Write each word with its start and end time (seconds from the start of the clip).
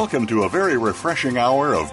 Welcome 0.00 0.28
to 0.28 0.44
a 0.44 0.48
very 0.48 0.78
refreshing 0.78 1.38
hour 1.38 1.74
of 1.74 1.92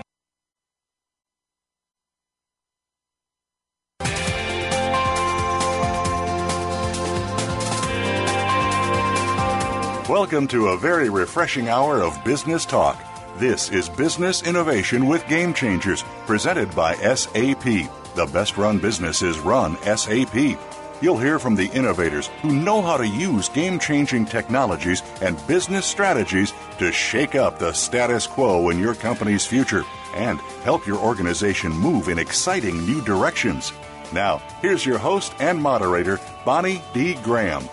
Welcome 10.08 10.48
to 10.50 10.68
a 10.68 10.78
very 10.78 11.10
refreshing 11.10 11.68
hour 11.68 12.04
of 12.04 12.24
business 12.24 12.64
talk. 12.64 13.04
This 13.40 13.72
is 13.72 13.90
Business 13.90 14.44
Innovation 14.44 15.08
with 15.08 15.28
Game 15.28 15.52
Changers, 15.52 16.04
presented 16.28 16.76
by 16.76 16.94
SAP. 16.98 17.64
The 17.64 18.30
best 18.32 18.56
run 18.56 18.78
businesses 18.78 19.40
run 19.40 19.78
SAP. 19.78 20.60
You'll 21.02 21.18
hear 21.18 21.40
from 21.40 21.56
the 21.56 21.68
innovators 21.68 22.28
who 22.42 22.54
know 22.54 22.82
how 22.82 22.96
to 22.96 23.06
use 23.06 23.50
game 23.50 23.80
changing 23.80 24.26
technologies 24.26 25.04
and 25.22 25.46
business 25.46 25.86
strategies 25.86 26.54
to 26.80 26.92
shake 26.94 27.36
up 27.36 27.60
the 27.60 27.74
status 27.74 28.26
quo 28.26 28.70
in 28.70 28.80
your 28.80 28.96
company's 28.96 29.46
future 29.46 29.84
and 30.16 30.40
help 30.64 30.88
your 30.88 30.98
organization 30.98 31.72
move 31.74 32.08
in 32.08 32.18
exciting 32.18 32.86
new 32.86 33.02
directions. 33.02 33.74
Now, 34.14 34.38
here's 34.62 34.86
your 34.86 34.98
host 34.98 35.34
and 35.40 35.62
moderator, 35.62 36.18
Bonnie 36.46 36.82
D. 36.94 37.16
Graham. 37.16 37.68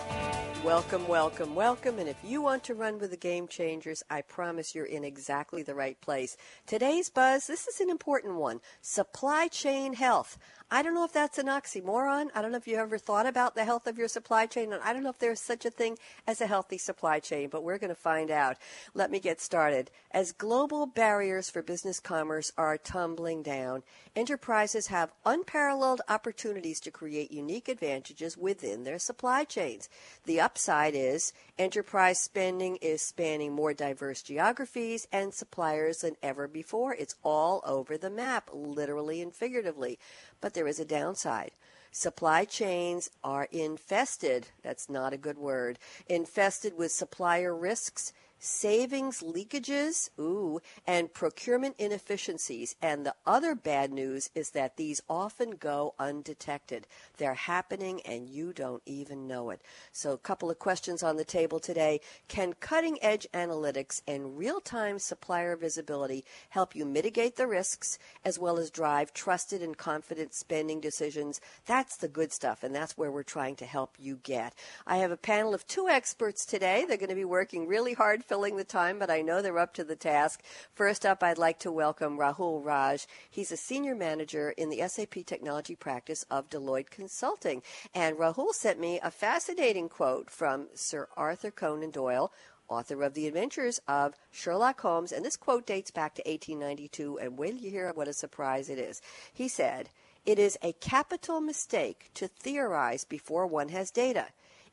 Welcome, 0.63 1.05
welcome, 1.09 1.55
welcome. 1.55 1.99
And 1.99 2.07
if 2.07 2.15
you 2.23 2.41
want 2.41 2.63
to 2.63 2.73
run 2.73 2.97
with 2.97 3.11
the 3.11 3.17
game 3.17 3.49
changers, 3.49 4.01
I 4.09 4.21
promise 4.21 4.73
you're 4.73 4.85
in 4.85 5.03
exactly 5.03 5.61
the 5.61 5.75
right 5.75 5.99
place. 5.99 6.37
Today's 6.65 7.09
buzz, 7.09 7.47
this 7.47 7.67
is 7.67 7.81
an 7.81 7.89
important 7.89 8.35
one 8.35 8.61
supply 8.81 9.49
chain 9.49 9.93
health. 9.93 10.37
I 10.73 10.81
don't 10.81 10.95
know 10.95 11.03
if 11.03 11.13
that's 11.13 11.37
an 11.37 11.45
oxymoron. 11.45 12.29
I 12.33 12.41
don't 12.41 12.51
know 12.51 12.57
if 12.57 12.67
you 12.67 12.77
ever 12.77 12.97
thought 12.97 13.27
about 13.27 13.53
the 13.53 13.63
health 13.63 13.85
of 13.85 13.99
your 13.99 14.07
supply 14.07 14.47
chain. 14.47 14.73
And 14.73 14.81
I 14.81 14.91
don't 14.91 15.03
know 15.03 15.11
if 15.11 15.19
there's 15.19 15.39
such 15.39 15.65
a 15.65 15.69
thing 15.69 15.99
as 16.25 16.41
a 16.41 16.47
healthy 16.47 16.79
supply 16.79 17.19
chain, 17.19 17.49
but 17.49 17.63
we're 17.63 17.77
going 17.77 17.89
to 17.89 17.95
find 17.95 18.31
out. 18.31 18.57
Let 18.95 19.11
me 19.11 19.19
get 19.19 19.39
started. 19.39 19.91
As 20.09 20.31
global 20.31 20.87
barriers 20.87 21.47
for 21.47 21.61
business 21.61 21.99
commerce 21.99 22.51
are 22.57 22.79
tumbling 22.79 23.43
down, 23.43 23.83
enterprises 24.15 24.87
have 24.87 25.13
unparalleled 25.27 26.01
opportunities 26.09 26.79
to 26.79 26.91
create 26.91 27.31
unique 27.31 27.67
advantages 27.67 28.35
within 28.35 28.83
their 28.83 28.97
supply 28.97 29.43
chains. 29.43 29.89
The 30.25 30.41
upside 30.41 30.95
is 30.95 31.33
enterprise 31.59 32.19
spending 32.19 32.77
is 32.77 33.03
spanning 33.03 33.53
more 33.53 33.75
diverse 33.75 34.23
geographies 34.23 35.07
and 35.11 35.35
suppliers 35.35 35.99
than 35.99 36.15
ever 36.23 36.47
before. 36.47 36.95
It's 36.95 37.15
all 37.23 37.61
over 37.63 37.95
the 37.95 38.09
map, 38.09 38.49
literally 38.51 39.21
and 39.21 39.31
figuratively. 39.31 39.99
But 40.43 40.55
there 40.55 40.67
is 40.67 40.77
a 40.77 40.83
downside. 40.83 41.51
Supply 41.93 42.43
chains 42.43 43.09
are 43.23 43.47
infested. 43.53 44.47
That's 44.61 44.89
not 44.89 45.13
a 45.13 45.17
good 45.17 45.37
word. 45.37 45.79
Infested 46.09 46.77
with 46.77 46.91
supplier 46.91 47.55
risks 47.55 48.11
savings 48.43 49.21
leakages, 49.21 50.09
ooh, 50.19 50.59
and 50.85 51.13
procurement 51.13 51.75
inefficiencies. 51.79 52.75
And 52.81 53.05
the 53.05 53.15
other 53.25 53.55
bad 53.55 53.91
news 53.91 54.29
is 54.35 54.51
that 54.51 54.75
these 54.75 55.01
often 55.09 55.51
go 55.51 55.93
undetected. 55.97 56.85
They're 57.17 57.33
happening 57.33 58.01
and 58.01 58.27
you 58.27 58.51
don't 58.51 58.83
even 58.85 59.27
know 59.27 59.49
it. 59.49 59.61
So, 59.93 60.11
a 60.11 60.17
couple 60.17 60.51
of 60.51 60.59
questions 60.59 61.03
on 61.03 61.15
the 61.15 61.23
table 61.23 61.59
today. 61.59 62.01
Can 62.27 62.53
cutting 62.59 62.97
edge 63.01 63.27
analytics 63.33 64.01
and 64.07 64.37
real 64.37 64.59
time 64.59 64.99
supplier 64.99 65.55
visibility 65.55 66.25
help 66.49 66.75
you 66.75 66.85
mitigate 66.85 67.37
the 67.37 67.47
risks 67.47 67.97
as 68.25 68.37
well 68.37 68.59
as 68.59 68.69
drive 68.69 69.13
trusted 69.13 69.61
and 69.61 69.77
confident 69.77 70.33
spending 70.33 70.81
decisions? 70.81 71.39
That's 71.65 71.95
the 71.95 72.09
good 72.09 72.33
stuff, 72.33 72.63
and 72.63 72.75
that's 72.75 72.97
where 72.97 73.11
we're 73.11 73.23
trying 73.23 73.55
to 73.57 73.65
help 73.65 73.95
you 73.97 74.19
get. 74.23 74.53
I 74.85 74.97
have 74.97 75.11
a 75.11 75.17
panel 75.17 75.53
of 75.53 75.65
two 75.65 75.87
experts 75.87 76.45
today. 76.45 76.83
They're 76.85 76.97
going 76.97 77.09
to 77.09 77.15
be 77.15 77.23
working 77.23 77.67
really 77.67 77.93
hard 77.93 78.23
filling 78.33 78.57
the 78.57 78.63
time, 78.63 78.97
but 78.97 79.11
I 79.11 79.21
know 79.21 79.43
they're 79.43 79.59
up 79.59 79.75
to 79.75 79.83
the 79.83 79.95
task. 79.95 80.41
First 80.73 81.05
up, 81.05 81.21
I'd 81.21 81.37
like 81.37 81.59
to 81.59 81.71
welcome 81.71 82.17
Rahul 82.17 82.65
Raj. 82.65 83.05
He's 83.29 83.51
a 83.51 83.57
senior 83.57 83.93
manager 83.93 84.55
in 84.57 84.71
the 84.71 84.81
SAP 84.87 85.23
technology 85.27 85.75
practice 85.75 86.25
of 86.31 86.49
Deloitte 86.49 86.89
Consulting. 86.89 87.61
And 87.93 88.17
Rahul 88.17 88.51
sent 88.51 88.79
me 88.79 88.99
a 89.03 89.11
fascinating 89.11 89.87
quote 89.87 90.31
from 90.31 90.69
Sir 90.73 91.09
Arthur 91.15 91.51
Conan 91.51 91.91
Doyle, 91.91 92.31
author 92.67 93.03
of 93.03 93.13
The 93.13 93.27
Adventures 93.27 93.79
of 93.87 94.15
Sherlock 94.31 94.81
Holmes. 94.81 95.11
And 95.11 95.23
this 95.23 95.37
quote 95.37 95.67
dates 95.67 95.91
back 95.91 96.15
to 96.15 96.23
1892. 96.25 97.19
And 97.19 97.37
wait 97.37 97.51
till 97.51 97.65
you 97.65 97.69
hear 97.69 97.91
what 97.93 98.07
a 98.07 98.13
surprise 98.13 98.67
it 98.67 98.79
is. 98.79 98.99
He 99.31 99.47
said, 99.47 99.91
It 100.25 100.39
is 100.39 100.57
a 100.63 100.73
capital 100.73 101.39
mistake 101.39 102.09
to 102.15 102.27
theorize 102.27 103.05
before 103.05 103.45
one 103.45 103.69
has 103.69 103.91
data. 103.91 104.25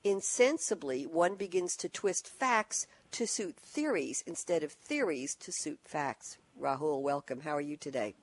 Insensibly, 0.02 1.04
one 1.04 1.34
begins 1.34 1.76
to 1.76 1.88
twist 1.90 2.26
facts 2.26 2.86
to 3.12 3.26
suit 3.26 3.56
theories 3.56 4.22
instead 4.26 4.62
of 4.62 4.72
theories 4.72 5.34
to 5.36 5.52
suit 5.52 5.80
facts. 5.84 6.38
Rahul, 6.60 7.02
welcome. 7.02 7.40
How 7.40 7.56
are 7.56 7.60
you 7.60 7.76
today? 7.76 8.14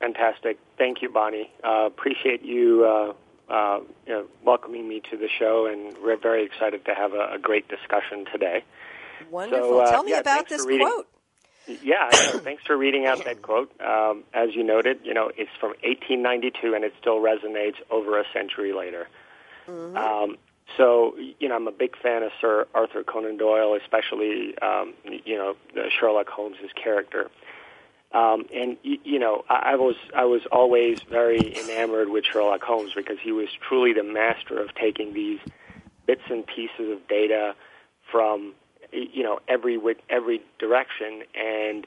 Fantastic. 0.00 0.58
Thank 0.76 1.02
you, 1.02 1.10
Bonnie. 1.10 1.50
Uh, 1.64 1.86
appreciate 1.86 2.42
you, 2.42 2.84
uh, 2.84 3.52
uh, 3.52 3.80
you 4.06 4.12
know, 4.12 4.26
welcoming 4.44 4.88
me 4.88 5.02
to 5.10 5.16
the 5.16 5.28
show, 5.28 5.66
and 5.66 5.96
we're 6.02 6.16
very 6.16 6.44
excited 6.44 6.84
to 6.84 6.94
have 6.94 7.12
a, 7.12 7.34
a 7.34 7.38
great 7.38 7.68
discussion 7.68 8.24
today. 8.32 8.64
Wonderful. 9.30 9.68
So, 9.68 9.80
uh, 9.80 9.90
Tell 9.90 10.04
me 10.04 10.12
yeah, 10.12 10.20
about 10.20 10.48
this 10.48 10.64
quote. 10.64 11.08
Yeah, 11.82 12.08
thanks 12.10 12.62
for 12.64 12.76
reading 12.76 13.06
out 13.06 13.24
that 13.24 13.42
quote. 13.42 13.70
Um, 13.80 14.24
as 14.32 14.54
you 14.54 14.64
noted, 14.64 15.00
you 15.04 15.14
know, 15.14 15.30
it's 15.36 15.50
from 15.60 15.70
1892, 15.82 16.74
and 16.74 16.84
it 16.84 16.94
still 17.00 17.20
resonates 17.20 17.76
over 17.90 18.18
a 18.18 18.24
century 18.32 18.72
later. 18.72 19.08
Mm-hmm. 19.66 19.96
Um, 19.96 20.36
so, 20.76 21.14
you 21.38 21.48
know, 21.48 21.56
I'm 21.56 21.66
a 21.66 21.72
big 21.72 21.96
fan 21.96 22.22
of 22.22 22.30
Sir 22.40 22.66
Arthur 22.74 23.02
Conan 23.02 23.36
Doyle, 23.36 23.74
especially, 23.74 24.56
um, 24.58 24.94
you 25.24 25.36
know, 25.36 25.56
Sherlock 25.88 26.28
Holmes' 26.28 26.56
character. 26.74 27.30
Um, 28.12 28.46
and 28.54 28.76
you, 28.82 28.98
you 29.04 29.18
know, 29.18 29.44
I, 29.50 29.72
I 29.72 29.74
was 29.76 29.96
I 30.16 30.24
was 30.24 30.42
always 30.50 31.02
very 31.02 31.58
enamored 31.58 32.08
with 32.08 32.24
Sherlock 32.24 32.62
Holmes 32.62 32.92
because 32.94 33.18
he 33.22 33.32
was 33.32 33.48
truly 33.60 33.92
the 33.92 34.02
master 34.02 34.58
of 34.58 34.74
taking 34.74 35.12
these 35.12 35.40
bits 36.06 36.22
and 36.30 36.46
pieces 36.46 36.90
of 36.90 37.06
data 37.06 37.54
from 38.10 38.54
you 38.92 39.22
know 39.22 39.40
every 39.46 39.78
every 40.08 40.40
direction 40.58 41.22
and 41.34 41.86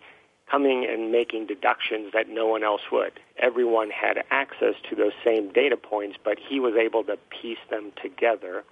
coming 0.50 0.86
and 0.88 1.12
making 1.12 1.48
deductions 1.48 2.12
that 2.13 2.30
no 2.30 2.46
one 2.46 2.63
else 2.63 2.81
would. 2.92 3.13
Everyone 3.41 3.90
had 3.90 4.24
access 4.29 4.75
to 4.90 4.96
those 4.96 5.13
same 5.25 5.52
data 5.52 5.75
points, 5.75 6.18
but 6.24 6.38
he 6.40 6.59
was 6.59 6.75
able 6.75 7.03
to 7.06 7.18
piece 7.41 7.57
them 7.69 7.91
together 8.02 8.63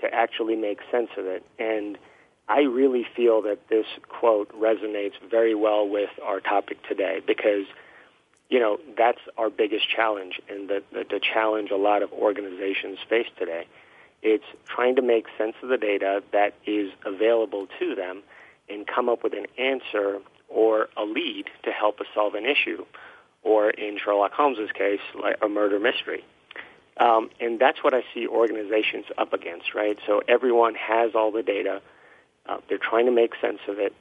to 0.00 0.12
actually 0.12 0.56
make 0.56 0.80
sense 0.90 1.10
of 1.16 1.26
it. 1.26 1.44
And 1.58 1.96
I 2.48 2.62
really 2.62 3.06
feel 3.16 3.42
that 3.42 3.68
this 3.70 3.86
quote 4.08 4.50
resonates 4.58 5.14
very 5.30 5.54
well 5.54 5.88
with 5.88 6.10
our 6.22 6.40
topic 6.40 6.78
today 6.88 7.20
because, 7.26 7.66
you 8.50 8.58
know, 8.58 8.78
that's 8.98 9.20
our 9.38 9.48
biggest 9.48 9.88
challenge 9.88 10.40
and 10.50 10.68
the, 10.68 10.82
the, 10.92 11.04
the 11.08 11.20
challenge 11.20 11.70
a 11.70 11.76
lot 11.76 12.02
of 12.02 12.12
organizations 12.12 12.98
face 13.08 13.28
today. 13.38 13.66
It's 14.22 14.44
trying 14.68 14.96
to 14.96 15.02
make 15.02 15.26
sense 15.38 15.54
of 15.62 15.68
the 15.68 15.78
data 15.78 16.22
that 16.32 16.54
is 16.66 16.90
available 17.06 17.68
to 17.78 17.94
them 17.94 18.22
and 18.68 18.86
come 18.86 19.08
up 19.08 19.22
with 19.22 19.32
an 19.34 19.46
answer 19.58 20.18
or 20.48 20.88
a 20.96 21.04
lead 21.04 21.46
to 21.64 21.70
help 21.70 22.00
us 22.00 22.06
solve 22.14 22.34
an 22.34 22.44
issue, 22.44 22.84
or 23.42 23.70
in 23.70 23.98
Sherlock 23.98 24.32
Holmes's 24.32 24.70
case, 24.72 25.00
like 25.20 25.36
a 25.42 25.48
murder 25.48 25.78
mystery. 25.78 26.24
Um, 26.98 27.30
and 27.40 27.58
that's 27.58 27.82
what 27.82 27.94
I 27.94 28.02
see 28.14 28.26
organizations 28.26 29.06
up 29.16 29.32
against, 29.32 29.74
right? 29.74 29.98
So 30.06 30.22
everyone 30.28 30.74
has 30.74 31.12
all 31.14 31.32
the 31.32 31.42
data. 31.42 31.80
Uh, 32.46 32.58
they're 32.68 32.78
trying 32.78 33.06
to 33.06 33.12
make 33.12 33.32
sense 33.40 33.60
of 33.68 33.78
it, 33.78 33.94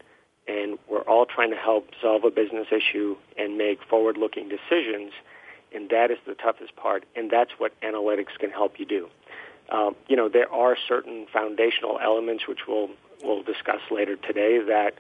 and 0.47 0.77
we're 0.89 1.01
all 1.01 1.25
trying 1.25 1.51
to 1.51 1.55
help 1.55 1.89
solve 2.01 2.23
a 2.25 2.31
business 2.31 2.67
issue 2.71 3.15
and 3.37 3.57
make 3.57 3.81
forward-looking 3.83 4.49
decisions. 4.49 5.13
And 5.73 5.89
that 5.89 6.11
is 6.11 6.17
the 6.27 6.35
toughest 6.35 6.75
part, 6.75 7.05
and 7.15 7.31
that's 7.31 7.51
what 7.57 7.71
analytics 7.81 8.37
can 8.37 8.51
help 8.51 8.77
you 8.77 8.85
do. 8.85 9.09
Um, 9.69 9.95
you 10.07 10.17
know, 10.17 10.27
there 10.27 10.51
are 10.51 10.75
certain 10.87 11.27
foundational 11.31 11.97
elements 12.03 12.45
which 12.47 12.67
we'll 12.67 12.89
we'll 13.23 13.43
discuss 13.43 13.79
later 13.89 14.17
today 14.17 14.59
that 14.67 14.95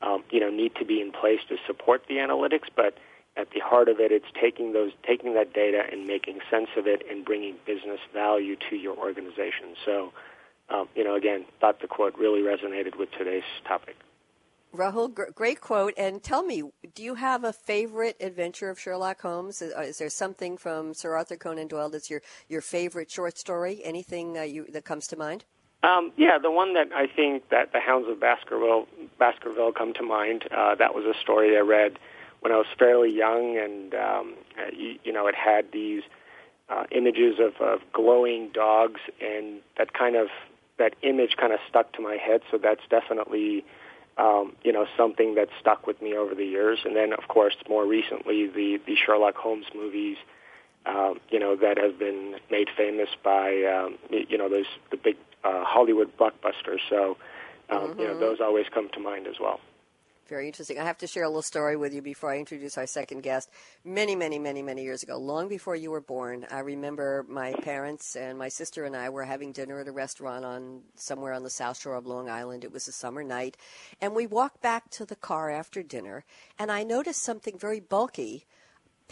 um, 0.00 0.22
you 0.30 0.38
know 0.38 0.48
need 0.48 0.76
to 0.76 0.84
be 0.84 1.00
in 1.00 1.10
place 1.10 1.40
to 1.48 1.56
support 1.66 2.04
the 2.08 2.16
analytics, 2.16 2.68
but 2.76 2.96
at 3.36 3.48
the 3.54 3.60
heart 3.60 3.88
of 3.88 3.98
it, 3.98 4.12
it's 4.12 4.26
taking 4.40 4.72
those, 4.72 4.92
taking 5.06 5.34
that 5.34 5.52
data 5.52 5.82
and 5.90 6.06
making 6.06 6.40
sense 6.50 6.68
of 6.76 6.86
it 6.86 7.02
and 7.10 7.24
bringing 7.24 7.56
business 7.66 8.00
value 8.12 8.56
to 8.68 8.76
your 8.76 8.96
organization. 8.96 9.74
So, 9.84 10.12
um, 10.68 10.88
you 10.94 11.04
know, 11.04 11.14
again, 11.14 11.46
thought 11.60 11.80
the 11.80 11.88
quote 11.88 12.14
really 12.18 12.40
resonated 12.40 12.98
with 12.98 13.10
today's 13.12 13.42
topic. 13.66 13.96
Rahul, 14.74 15.12
great 15.34 15.60
quote. 15.60 15.92
And 15.98 16.22
tell 16.22 16.42
me, 16.42 16.62
do 16.94 17.02
you 17.02 17.14
have 17.14 17.44
a 17.44 17.52
favorite 17.52 18.16
adventure 18.20 18.70
of 18.70 18.80
Sherlock 18.80 19.20
Holmes? 19.20 19.60
Is, 19.60 19.72
uh, 19.74 19.92
there 19.98 20.08
something 20.08 20.56
from 20.56 20.94
Sir 20.94 21.14
Arthur 21.14 21.36
Conan 21.36 21.68
Doyle 21.68 21.90
that's 21.90 22.08
your, 22.08 22.22
your 22.48 22.62
favorite 22.62 23.10
short 23.10 23.36
story? 23.36 23.82
Anything 23.84 24.38
uh, 24.38 24.42
you, 24.42 24.66
that 24.72 24.86
comes 24.86 25.06
to 25.08 25.16
mind? 25.16 25.44
Um, 25.82 26.12
yeah, 26.16 26.38
the 26.38 26.50
one 26.50 26.74
that 26.74 26.88
I 26.94 27.06
think 27.06 27.50
that 27.50 27.72
the 27.72 27.80
Hounds 27.80 28.08
of 28.08 28.20
Baskerville, 28.20 28.86
Baskerville 29.18 29.72
come 29.72 29.92
to 29.94 30.02
mind. 30.02 30.44
Uh, 30.50 30.74
that 30.76 30.94
was 30.94 31.04
a 31.04 31.18
story 31.20 31.56
I 31.56 31.60
read 31.60 31.98
when 32.42 32.52
I 32.52 32.56
was 32.56 32.66
fairly 32.78 33.10
young, 33.10 33.56
and 33.58 33.94
um, 33.94 34.34
you, 34.76 34.98
you 35.04 35.12
know, 35.12 35.26
it 35.26 35.34
had 35.34 35.72
these 35.72 36.02
uh, 36.68 36.84
images 36.90 37.38
of, 37.40 37.60
of 37.60 37.80
glowing 37.92 38.50
dogs, 38.52 39.00
and 39.20 39.60
that 39.78 39.92
kind 39.94 40.16
of 40.16 40.28
that 40.78 40.94
image 41.02 41.36
kind 41.36 41.52
of 41.52 41.60
stuck 41.68 41.92
to 41.94 42.02
my 42.02 42.16
head. 42.16 42.42
So 42.50 42.58
that's 42.58 42.82
definitely 42.88 43.64
um, 44.18 44.56
you 44.62 44.72
know, 44.72 44.86
something 44.96 45.34
that 45.36 45.48
stuck 45.60 45.86
with 45.86 46.00
me 46.02 46.14
over 46.14 46.34
the 46.34 46.44
years. 46.44 46.80
And 46.84 46.94
then, 46.94 47.12
of 47.12 47.28
course, 47.28 47.54
more 47.68 47.86
recently, 47.86 48.46
the, 48.46 48.80
the 48.86 48.94
Sherlock 48.94 49.36
Holmes 49.36 49.66
movies, 49.74 50.16
uh, 50.84 51.14
you 51.30 51.38
know, 51.38 51.56
that 51.56 51.78
have 51.78 51.98
been 51.98 52.36
made 52.50 52.68
famous 52.76 53.08
by, 53.22 53.62
um, 53.64 53.98
you 54.10 54.36
know, 54.36 54.48
those 54.48 54.66
the 54.90 54.96
big 54.96 55.16
uh, 55.44 55.64
Hollywood 55.64 56.16
blockbusters. 56.16 56.80
So, 56.90 57.16
um, 57.70 57.78
mm-hmm. 57.78 58.00
you 58.00 58.06
know, 58.06 58.12
mm-hmm. 58.12 58.20
those 58.20 58.40
always 58.40 58.66
come 58.72 58.88
to 58.90 59.00
mind 59.00 59.26
as 59.26 59.36
well. 59.40 59.60
Very 60.32 60.46
interesting. 60.46 60.78
I 60.78 60.84
have 60.84 60.96
to 60.96 61.06
share 61.06 61.24
a 61.24 61.28
little 61.28 61.42
story 61.42 61.76
with 61.76 61.92
you 61.92 62.00
before 62.00 62.30
I 62.30 62.38
introduce 62.38 62.78
our 62.78 62.86
second 62.86 63.20
guest. 63.20 63.50
Many, 63.84 64.16
many, 64.16 64.38
many, 64.38 64.62
many 64.62 64.82
years 64.82 65.02
ago, 65.02 65.18
long 65.18 65.46
before 65.46 65.76
you 65.76 65.90
were 65.90 66.00
born, 66.00 66.46
I 66.50 66.60
remember 66.60 67.26
my 67.28 67.52
parents 67.52 68.16
and 68.16 68.38
my 68.38 68.48
sister 68.48 68.86
and 68.86 68.96
I 68.96 69.10
were 69.10 69.24
having 69.24 69.52
dinner 69.52 69.78
at 69.80 69.88
a 69.88 69.92
restaurant 69.92 70.46
on 70.46 70.84
somewhere 70.94 71.34
on 71.34 71.42
the 71.42 71.50
south 71.50 71.78
shore 71.78 71.96
of 71.96 72.06
Long 72.06 72.30
Island. 72.30 72.64
It 72.64 72.72
was 72.72 72.88
a 72.88 72.92
summer 72.92 73.22
night, 73.22 73.58
and 74.00 74.14
we 74.14 74.26
walked 74.26 74.62
back 74.62 74.88
to 74.92 75.04
the 75.04 75.16
car 75.16 75.50
after 75.50 75.82
dinner, 75.82 76.24
and 76.58 76.72
I 76.72 76.82
noticed 76.82 77.22
something 77.22 77.58
very 77.58 77.80
bulky 77.80 78.46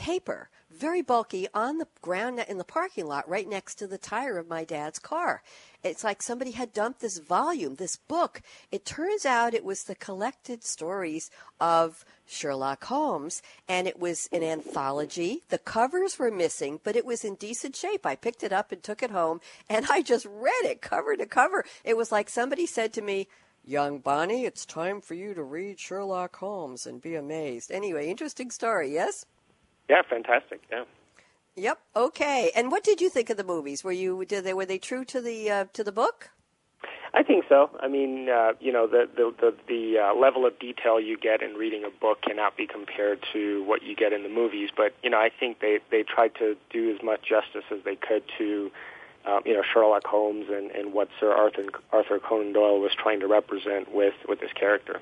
paper, 0.01 0.49
very 0.71 1.03
bulky, 1.03 1.47
on 1.53 1.77
the 1.77 1.87
ground 2.01 2.43
in 2.49 2.57
the 2.57 2.65
parking 2.65 3.07
lot 3.07 3.29
right 3.29 3.47
next 3.47 3.75
to 3.75 3.87
the 3.87 3.99
tire 3.99 4.39
of 4.39 4.49
my 4.49 4.65
dad's 4.65 4.99
car. 4.99 5.43
It's 5.85 6.03
like 6.03 6.23
somebody 6.23 6.53
had 6.53 6.73
dumped 6.73 7.01
this 7.01 7.19
volume, 7.19 7.75
this 7.75 7.97
book. 7.97 8.41
It 8.73 8.87
turns 8.87 9.27
out 9.27 9.53
it 9.53 9.63
was 9.63 9.85
the 9.85 9.95
collected 9.95 10.65
stories 10.65 11.31
of 11.61 12.07
Sherlock 12.27 12.85
Holmes, 12.85 13.43
and 13.69 13.87
it 13.87 14.01
was 14.01 14.27
an 14.33 14.43
anthology. 14.43 15.43
The 15.51 15.59
covers 15.59 16.19
were 16.19 16.31
missing, 16.31 16.81
but 16.83 16.97
it 16.97 17.05
was 17.05 17.23
in 17.23 17.35
decent 17.35 17.77
shape. 17.77 18.07
I 18.07 18.17
picked 18.17 18.43
it 18.43 18.53
up 18.53 18.73
and 18.73 18.83
took 18.83 19.03
it 19.03 19.11
home, 19.11 19.43
and 19.69 19.85
I 19.91 20.01
just 20.01 20.25
read 20.25 20.65
it 20.65 20.81
cover 20.81 21.15
to 21.15 21.27
cover. 21.27 21.63
It 21.85 21.99
was 21.99 22.11
like 22.11 22.31
somebody 22.31 22.65
said 22.65 22.95
to 22.95 23.03
me, 23.03 23.29
Young 23.67 23.99
Bonnie, 23.99 24.47
it's 24.47 24.65
time 24.65 25.03
for 25.03 25.13
you 25.13 25.35
to 25.35 25.43
read 25.43 25.79
Sherlock 25.79 26.37
Holmes 26.37 26.87
and 26.87 27.03
be 27.03 27.15
amazed. 27.15 27.71
Anyway, 27.71 28.09
interesting 28.09 28.51
story, 28.51 28.95
yes? 28.95 29.27
Yeah, 29.91 30.03
fantastic. 30.09 30.61
Yeah. 30.71 30.85
Yep. 31.57 31.81
Okay. 31.97 32.53
And 32.55 32.71
what 32.71 32.85
did 32.85 33.01
you 33.01 33.11
think 33.11 33.29
of 33.29 33.37
the 33.37 33.43
movies? 33.43 33.83
Were 33.83 33.91
you 33.91 34.25
did 34.25 34.45
they 34.45 34.55
were 34.55 34.65
they 34.65 34.79
true 34.79 35.05
to 35.07 35.21
the 35.21 35.51
uh, 35.51 35.65
to 35.73 35.83
the 35.83 35.91
book? 35.91 36.31
I 37.13 37.25
think 37.25 37.47
so. 37.49 37.71
I 37.81 37.89
mean, 37.89 38.29
uh, 38.29 38.53
you 38.61 38.71
know, 38.71 38.87
the 38.87 39.09
the 39.17 39.35
the, 39.41 39.57
the 39.67 39.99
uh, 39.99 40.15
level 40.15 40.47
of 40.47 40.57
detail 40.61 41.01
you 41.01 41.19
get 41.19 41.43
in 41.43 41.55
reading 41.55 41.83
a 41.83 41.91
book 41.91 42.23
cannot 42.23 42.57
be 42.57 42.69
compared 42.69 43.19
to 43.33 43.65
what 43.65 43.83
you 43.83 43.97
get 43.97 44.13
in 44.13 44.23
the 44.23 44.29
movies. 44.29 44.71
But 44.77 44.95
you 45.03 45.11
know, 45.11 45.19
I 45.19 45.29
think 45.41 45.59
they 45.59 45.81
they 45.91 46.05
tried 46.05 46.37
to 46.37 46.57
do 46.73 46.95
as 46.95 47.03
much 47.03 47.23
justice 47.29 47.65
as 47.73 47.79
they 47.85 47.97
could 47.97 48.23
to, 48.39 48.71
um, 49.27 49.41
you 49.45 49.55
know, 49.55 49.63
Sherlock 49.75 50.07
Holmes 50.07 50.47
and 50.51 50.71
and 50.71 50.93
what 50.93 51.09
Sir 51.19 51.33
Arthur 51.33 51.65
Arthur 51.91 52.21
Conan 52.21 52.53
Doyle 52.53 52.79
was 52.79 52.93
trying 52.97 53.19
to 53.21 53.27
represent 53.27 53.93
with 53.93 54.15
with 54.29 54.39
his 54.39 54.53
character. 54.53 55.01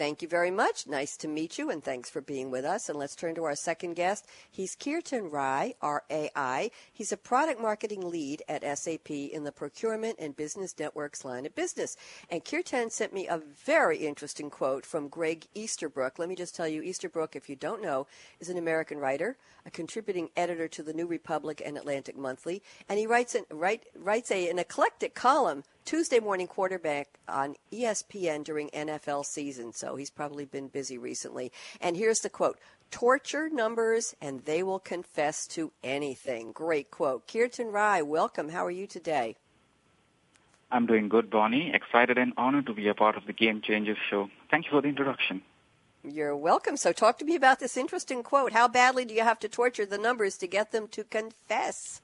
Thank 0.00 0.22
you 0.22 0.28
very 0.28 0.50
much. 0.50 0.86
Nice 0.86 1.14
to 1.18 1.28
meet 1.28 1.58
you, 1.58 1.68
and 1.68 1.84
thanks 1.84 2.08
for 2.08 2.22
being 2.22 2.50
with 2.50 2.64
us. 2.64 2.88
And 2.88 2.98
let's 2.98 3.14
turn 3.14 3.34
to 3.34 3.44
our 3.44 3.54
second 3.54 3.96
guest. 3.96 4.26
He's 4.50 4.74
Kirtan 4.74 5.28
Rai, 5.28 5.74
R-A-I. 5.82 6.70
He's 6.90 7.12
a 7.12 7.18
product 7.18 7.60
marketing 7.60 8.08
lead 8.10 8.42
at 8.48 8.64
SAP 8.78 9.10
in 9.10 9.44
the 9.44 9.52
procurement 9.52 10.16
and 10.18 10.34
business 10.34 10.74
networks 10.78 11.22
line 11.22 11.44
of 11.44 11.54
business. 11.54 11.98
And 12.30 12.42
Kirtan 12.42 12.88
sent 12.88 13.12
me 13.12 13.28
a 13.28 13.42
very 13.62 13.98
interesting 13.98 14.48
quote 14.48 14.86
from 14.86 15.08
Greg 15.08 15.46
Easterbrook. 15.54 16.18
Let 16.18 16.30
me 16.30 16.34
just 16.34 16.56
tell 16.56 16.66
you, 16.66 16.80
Easterbrook, 16.80 17.36
if 17.36 17.50
you 17.50 17.56
don't 17.56 17.82
know, 17.82 18.06
is 18.40 18.48
an 18.48 18.56
American 18.56 18.96
writer, 18.96 19.36
a 19.66 19.70
contributing 19.70 20.30
editor 20.34 20.66
to 20.66 20.82
the 20.82 20.94
New 20.94 21.06
Republic 21.06 21.60
and 21.62 21.76
Atlantic 21.76 22.16
Monthly, 22.16 22.62
and 22.88 22.98
he 22.98 23.06
writes 23.06 23.34
an, 23.34 23.44
write, 23.50 23.84
writes 23.94 24.30
a, 24.30 24.48
an 24.48 24.58
eclectic 24.58 25.14
column 25.14 25.62
Tuesday 25.90 26.20
morning 26.20 26.46
quarterback 26.46 27.18
on 27.28 27.56
ESPN 27.72 28.44
during 28.44 28.68
NFL 28.68 29.24
season, 29.24 29.72
so 29.72 29.96
he's 29.96 30.08
probably 30.08 30.44
been 30.44 30.68
busy 30.68 30.96
recently. 30.96 31.50
And 31.80 31.96
here's 31.96 32.20
the 32.20 32.30
quote 32.30 32.60
torture 32.92 33.48
numbers 33.48 34.14
and 34.20 34.44
they 34.44 34.62
will 34.62 34.78
confess 34.78 35.48
to 35.48 35.72
anything. 35.82 36.52
Great 36.52 36.92
quote. 36.92 37.26
Kirtan 37.26 37.72
Rai, 37.72 38.02
welcome. 38.02 38.50
How 38.50 38.64
are 38.64 38.70
you 38.70 38.86
today? 38.86 39.34
I'm 40.70 40.86
doing 40.86 41.08
good, 41.08 41.28
Bonnie. 41.28 41.72
Excited 41.74 42.18
and 42.18 42.34
honored 42.36 42.66
to 42.66 42.72
be 42.72 42.86
a 42.86 42.94
part 42.94 43.16
of 43.16 43.26
the 43.26 43.32
Game 43.32 43.60
Changers 43.60 43.98
show. 44.08 44.30
Thank 44.48 44.66
you 44.66 44.70
for 44.70 44.82
the 44.82 44.86
introduction. 44.86 45.42
You're 46.04 46.36
welcome. 46.36 46.76
So, 46.76 46.92
talk 46.92 47.18
to 47.18 47.24
me 47.24 47.34
about 47.34 47.58
this 47.58 47.76
interesting 47.76 48.22
quote. 48.22 48.52
How 48.52 48.68
badly 48.68 49.04
do 49.06 49.12
you 49.12 49.22
have 49.22 49.40
to 49.40 49.48
torture 49.48 49.86
the 49.86 49.98
numbers 49.98 50.38
to 50.38 50.46
get 50.46 50.70
them 50.70 50.86
to 50.86 51.02
confess? 51.02 52.00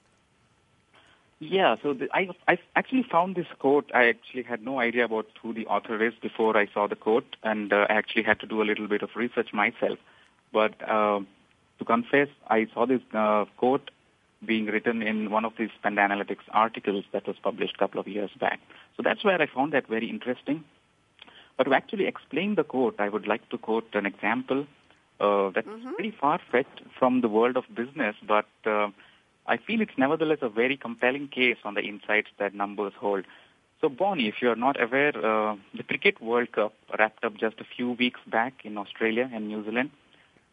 Yeah, 1.39 1.75
so 1.83 1.93
the, 1.93 2.07
I 2.13 2.29
I 2.47 2.57
actually 2.75 3.03
found 3.03 3.35
this 3.35 3.45
quote. 3.59 3.91
I 3.93 4.07
actually 4.07 4.43
had 4.43 4.63
no 4.63 4.79
idea 4.79 5.05
about 5.05 5.27
who 5.41 5.53
the 5.53 5.67
author 5.67 6.03
is 6.03 6.13
before 6.19 6.57
I 6.57 6.67
saw 6.73 6.87
the 6.87 6.95
quote, 6.95 7.35
and 7.43 7.71
uh, 7.71 7.85
I 7.89 7.93
actually 7.93 8.23
had 8.23 8.39
to 8.39 8.47
do 8.47 8.61
a 8.61 8.65
little 8.65 8.87
bit 8.87 9.03
of 9.03 9.09
research 9.15 9.53
myself. 9.53 9.99
But 10.51 10.73
uh, 10.81 11.19
to 11.77 11.85
confess, 11.85 12.29
I 12.47 12.67
saw 12.73 12.87
this 12.87 13.01
uh, 13.13 13.45
quote 13.57 13.91
being 14.43 14.65
written 14.65 15.01
in 15.01 15.29
one 15.29 15.45
of 15.45 15.53
these 15.57 15.69
Spend 15.79 15.97
Analytics 15.97 16.47
articles 16.51 17.05
that 17.11 17.27
was 17.27 17.37
published 17.41 17.75
a 17.75 17.77
couple 17.77 17.99
of 17.99 18.07
years 18.07 18.31
back. 18.39 18.59
So 18.95 19.03
that's 19.03 19.23
where 19.23 19.39
I 19.41 19.47
found 19.47 19.73
that 19.73 19.87
very 19.87 20.09
interesting. 20.09 20.63
But 21.57 21.65
to 21.65 21.73
actually 21.73 22.05
explain 22.05 22.55
the 22.55 22.63
quote, 22.63 22.95
I 22.99 23.09
would 23.09 23.27
like 23.27 23.47
to 23.49 23.57
quote 23.57 23.93
an 23.93 24.05
example 24.05 24.67
uh, 25.19 25.49
that's 25.49 25.67
mm-hmm. 25.67 25.93
pretty 25.93 26.11
far-fetched 26.11 26.81
from 26.97 27.21
the 27.21 27.27
world 27.27 27.57
of 27.57 27.63
business, 27.73 28.15
but 28.27 28.45
uh, 28.65 28.89
I 29.47 29.57
feel 29.57 29.81
it's 29.81 29.97
nevertheless 29.97 30.39
a 30.41 30.49
very 30.49 30.75
compelling 30.75 31.29
case 31.29 31.57
on 31.63 31.73
the 31.73 31.81
insights 31.81 32.29
that 32.37 32.53
numbers 32.53 32.93
hold. 32.99 33.25
So, 33.79 33.89
Bonnie, 33.89 34.27
if 34.27 34.41
you're 34.41 34.55
not 34.55 34.81
aware, 34.81 35.15
uh, 35.15 35.55
the 35.75 35.83
Cricket 35.83 36.21
World 36.21 36.51
Cup 36.51 36.73
wrapped 36.97 37.23
up 37.23 37.37
just 37.37 37.59
a 37.59 37.63
few 37.63 37.91
weeks 37.91 38.19
back 38.27 38.65
in 38.65 38.77
Australia 38.77 39.29
and 39.31 39.47
New 39.47 39.63
Zealand. 39.63 39.91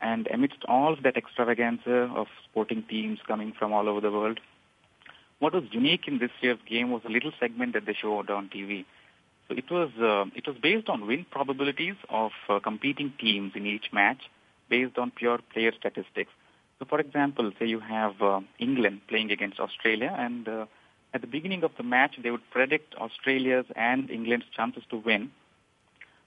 And 0.00 0.28
amidst 0.28 0.64
all 0.68 0.96
that 1.02 1.16
extravaganza 1.16 2.10
of 2.14 2.26
sporting 2.44 2.82
teams 2.82 3.18
coming 3.26 3.52
from 3.58 3.72
all 3.72 3.88
over 3.88 4.00
the 4.00 4.10
world, 4.10 4.40
what 5.38 5.54
was 5.54 5.64
unique 5.72 6.06
in 6.06 6.18
this 6.18 6.30
year's 6.40 6.58
game 6.68 6.90
was 6.90 7.02
a 7.04 7.08
little 7.08 7.32
segment 7.40 7.72
that 7.72 7.86
they 7.86 7.94
showed 7.94 8.30
on 8.30 8.48
TV. 8.48 8.84
So 9.48 9.54
it 9.56 9.70
was 9.70 9.90
uh, 10.00 10.30
it 10.34 10.46
was 10.46 10.56
based 10.62 10.88
on 10.88 11.06
win 11.06 11.26
probabilities 11.30 11.96
of 12.08 12.32
uh, 12.48 12.60
competing 12.60 13.12
teams 13.18 13.52
in 13.54 13.66
each 13.66 13.92
match, 13.92 14.22
based 14.68 14.98
on 14.98 15.10
pure 15.10 15.38
player 15.52 15.72
statistics. 15.78 16.30
So, 16.78 16.84
for 16.88 17.00
example, 17.00 17.52
say 17.58 17.66
you 17.66 17.80
have 17.80 18.20
uh, 18.20 18.40
England 18.58 19.02
playing 19.08 19.30
against 19.30 19.60
Australia, 19.60 20.14
and 20.18 20.48
uh, 20.48 20.66
at 21.12 21.20
the 21.20 21.26
beginning 21.26 21.62
of 21.62 21.70
the 21.76 21.84
match, 21.84 22.16
they 22.22 22.30
would 22.30 22.48
predict 22.50 22.94
Australia's 22.96 23.66
and 23.76 24.10
England's 24.10 24.46
chances 24.54 24.82
to 24.90 24.96
win 24.96 25.30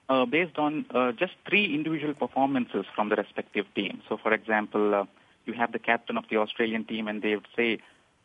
uh, 0.10 0.26
based 0.26 0.58
on 0.58 0.86
uh, 0.94 1.12
just 1.12 1.34
three 1.48 1.74
individual 1.74 2.14
performances 2.14 2.86
from 2.96 3.10
the 3.10 3.16
respective 3.16 3.66
team. 3.76 4.02
So, 4.08 4.18
for 4.18 4.34
example, 4.34 4.96
uh, 4.96 5.06
you 5.46 5.54
have 5.54 5.72
the 5.72 5.80
captain 5.80 6.18
of 6.18 6.26
the 6.30 6.38
Australian 6.38 6.86
team, 6.86 7.08
and 7.08 7.22
they 7.22 7.36
would 7.36 7.48
say, 7.56 7.80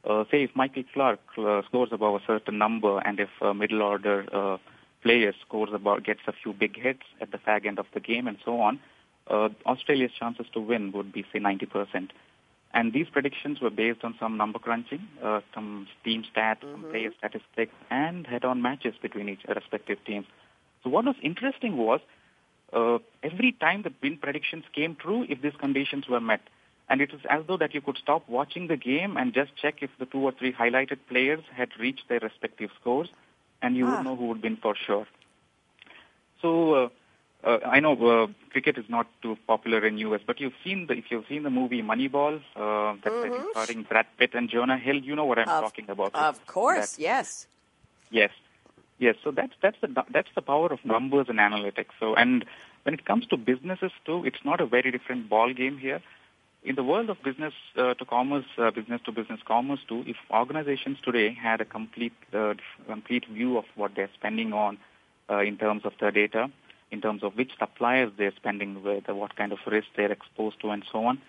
uh, 0.08 0.24
say 0.30 0.44
if 0.44 0.50
Michael 0.54 0.84
Clarke 0.92 1.20
uh, 1.38 1.62
scores 1.66 1.90
above 1.92 2.20
a 2.20 2.24
certain 2.26 2.58
number, 2.58 2.98
and 2.98 3.18
if 3.18 3.30
uh, 3.40 3.52
middle 3.52 3.82
order 3.82 4.26
uh, 4.32 4.58
player 5.02 5.32
scores 5.44 5.70
about 5.72 6.04
gets 6.04 6.20
a 6.28 6.32
few 6.32 6.52
big 6.52 6.78
hits 6.80 7.02
at 7.20 7.32
the 7.32 7.38
fag 7.38 7.66
end 7.66 7.78
of 7.78 7.86
the 7.94 8.00
game, 8.00 8.26
and 8.26 8.38
so 8.44 8.60
on, 8.60 8.78
uh, 9.28 9.48
Australia's 9.66 10.12
chances 10.18 10.46
to 10.54 10.60
win 10.60 10.92
would 10.92 11.12
be, 11.12 11.24
say, 11.32 11.38
90%. 11.38 12.10
And 12.74 12.92
these 12.92 13.06
predictions 13.10 13.60
were 13.60 13.70
based 13.70 14.02
on 14.02 14.14
some 14.18 14.36
number 14.36 14.58
crunching, 14.58 15.06
uh, 15.22 15.40
some 15.54 15.86
team 16.04 16.24
stats, 16.24 16.60
mm-hmm. 16.60 16.72
some 16.72 16.90
player 16.90 17.10
statistics, 17.18 17.74
and 17.90 18.26
head-on 18.26 18.62
matches 18.62 18.94
between 19.00 19.28
each 19.28 19.42
respective 19.48 19.98
teams. 20.06 20.26
So 20.82 20.90
what 20.90 21.04
was 21.04 21.16
interesting 21.22 21.76
was 21.76 22.00
uh, 22.72 22.98
every 23.22 23.52
time 23.52 23.82
the 23.82 23.92
win 24.02 24.16
predictions 24.16 24.64
came 24.74 24.96
true 24.96 25.26
if 25.28 25.42
these 25.42 25.52
conditions 25.58 26.08
were 26.08 26.20
met. 26.20 26.40
And 26.88 27.00
it 27.00 27.12
was 27.12 27.20
as 27.30 27.42
though 27.46 27.56
that 27.58 27.74
you 27.74 27.80
could 27.80 27.98
stop 27.98 28.28
watching 28.28 28.66
the 28.68 28.76
game 28.76 29.16
and 29.16 29.32
just 29.32 29.54
check 29.56 29.76
if 29.82 29.90
the 29.98 30.06
two 30.06 30.18
or 30.18 30.32
three 30.32 30.52
highlighted 30.52 30.98
players 31.08 31.42
had 31.54 31.68
reached 31.78 32.08
their 32.08 32.20
respective 32.20 32.70
scores, 32.80 33.08
and 33.60 33.76
you 33.76 33.86
ah. 33.86 33.96
would 33.96 34.04
know 34.04 34.16
who 34.16 34.26
would 34.26 34.42
win 34.42 34.56
for 34.56 34.74
sure. 34.74 35.06
So 36.40 36.74
uh, 36.74 36.88
uh, 37.44 37.58
I 37.64 37.80
know 37.80 37.92
uh, 37.92 38.26
cricket 38.50 38.78
is 38.78 38.84
not 38.88 39.06
too 39.20 39.36
popular 39.46 39.84
in 39.84 39.98
US, 39.98 40.20
but 40.26 40.40
you've 40.40 40.54
seen 40.62 40.86
the 40.86 40.94
if 40.94 41.10
you've 41.10 41.26
seen 41.28 41.42
the 41.42 41.50
movie 41.50 41.82
Moneyball, 41.82 42.36
uh, 42.54 42.96
that's 43.02 43.14
mm-hmm. 43.14 43.44
starring 43.50 43.82
Brad 43.82 44.06
Pitt 44.18 44.34
and 44.34 44.48
Jonah 44.48 44.78
Hill. 44.78 44.96
You 44.96 45.16
know 45.16 45.24
what 45.24 45.38
I'm 45.38 45.48
of, 45.48 45.64
talking 45.64 45.90
about. 45.90 46.14
Of 46.14 46.46
course, 46.46 46.92
that, 46.92 47.02
yes. 47.02 47.46
Yes, 48.10 48.30
yes. 48.98 49.16
So 49.24 49.32
that's 49.32 49.54
that's 49.60 49.76
the 49.80 50.04
that's 50.10 50.28
the 50.34 50.42
power 50.42 50.68
of 50.68 50.84
numbers 50.84 51.26
and 51.28 51.38
analytics. 51.38 51.92
So 51.98 52.14
and 52.14 52.44
when 52.84 52.94
it 52.94 53.04
comes 53.04 53.26
to 53.28 53.36
businesses 53.36 53.92
too, 54.04 54.24
it's 54.24 54.44
not 54.44 54.60
a 54.60 54.66
very 54.66 54.90
different 54.90 55.28
ball 55.28 55.52
game 55.52 55.78
here. 55.78 56.00
In 56.64 56.76
the 56.76 56.84
world 56.84 57.10
of 57.10 57.20
business 57.24 57.54
uh, 57.76 57.94
to 57.94 58.04
commerce, 58.04 58.44
uh, 58.56 58.70
business 58.70 59.00
to 59.06 59.10
business 59.10 59.40
commerce 59.44 59.80
too, 59.88 60.04
if 60.06 60.16
organizations 60.30 60.98
today 61.02 61.34
had 61.34 61.60
a 61.60 61.64
complete 61.64 62.12
uh, 62.32 62.54
complete 62.86 63.26
view 63.26 63.58
of 63.58 63.64
what 63.74 63.96
they're 63.96 64.10
spending 64.14 64.52
on 64.52 64.78
uh, 65.28 65.38
in 65.38 65.56
terms 65.56 65.84
of 65.84 65.92
their 65.98 66.12
data, 66.12 66.50
in 66.92 67.00
terms 67.00 67.24
of 67.24 67.34
which 67.36 67.50
suppliers 67.58 68.12
they're 68.16 68.34
spending 68.36 68.82
with, 68.84 69.08
what 69.08 69.34
kind 69.34 69.50
of 69.50 69.58
risk 69.66 69.88
they're 69.96 70.12
exposed 70.12 70.60
to, 70.60 70.70
and 70.70 70.84
so 70.92 71.04
on, 71.06 71.20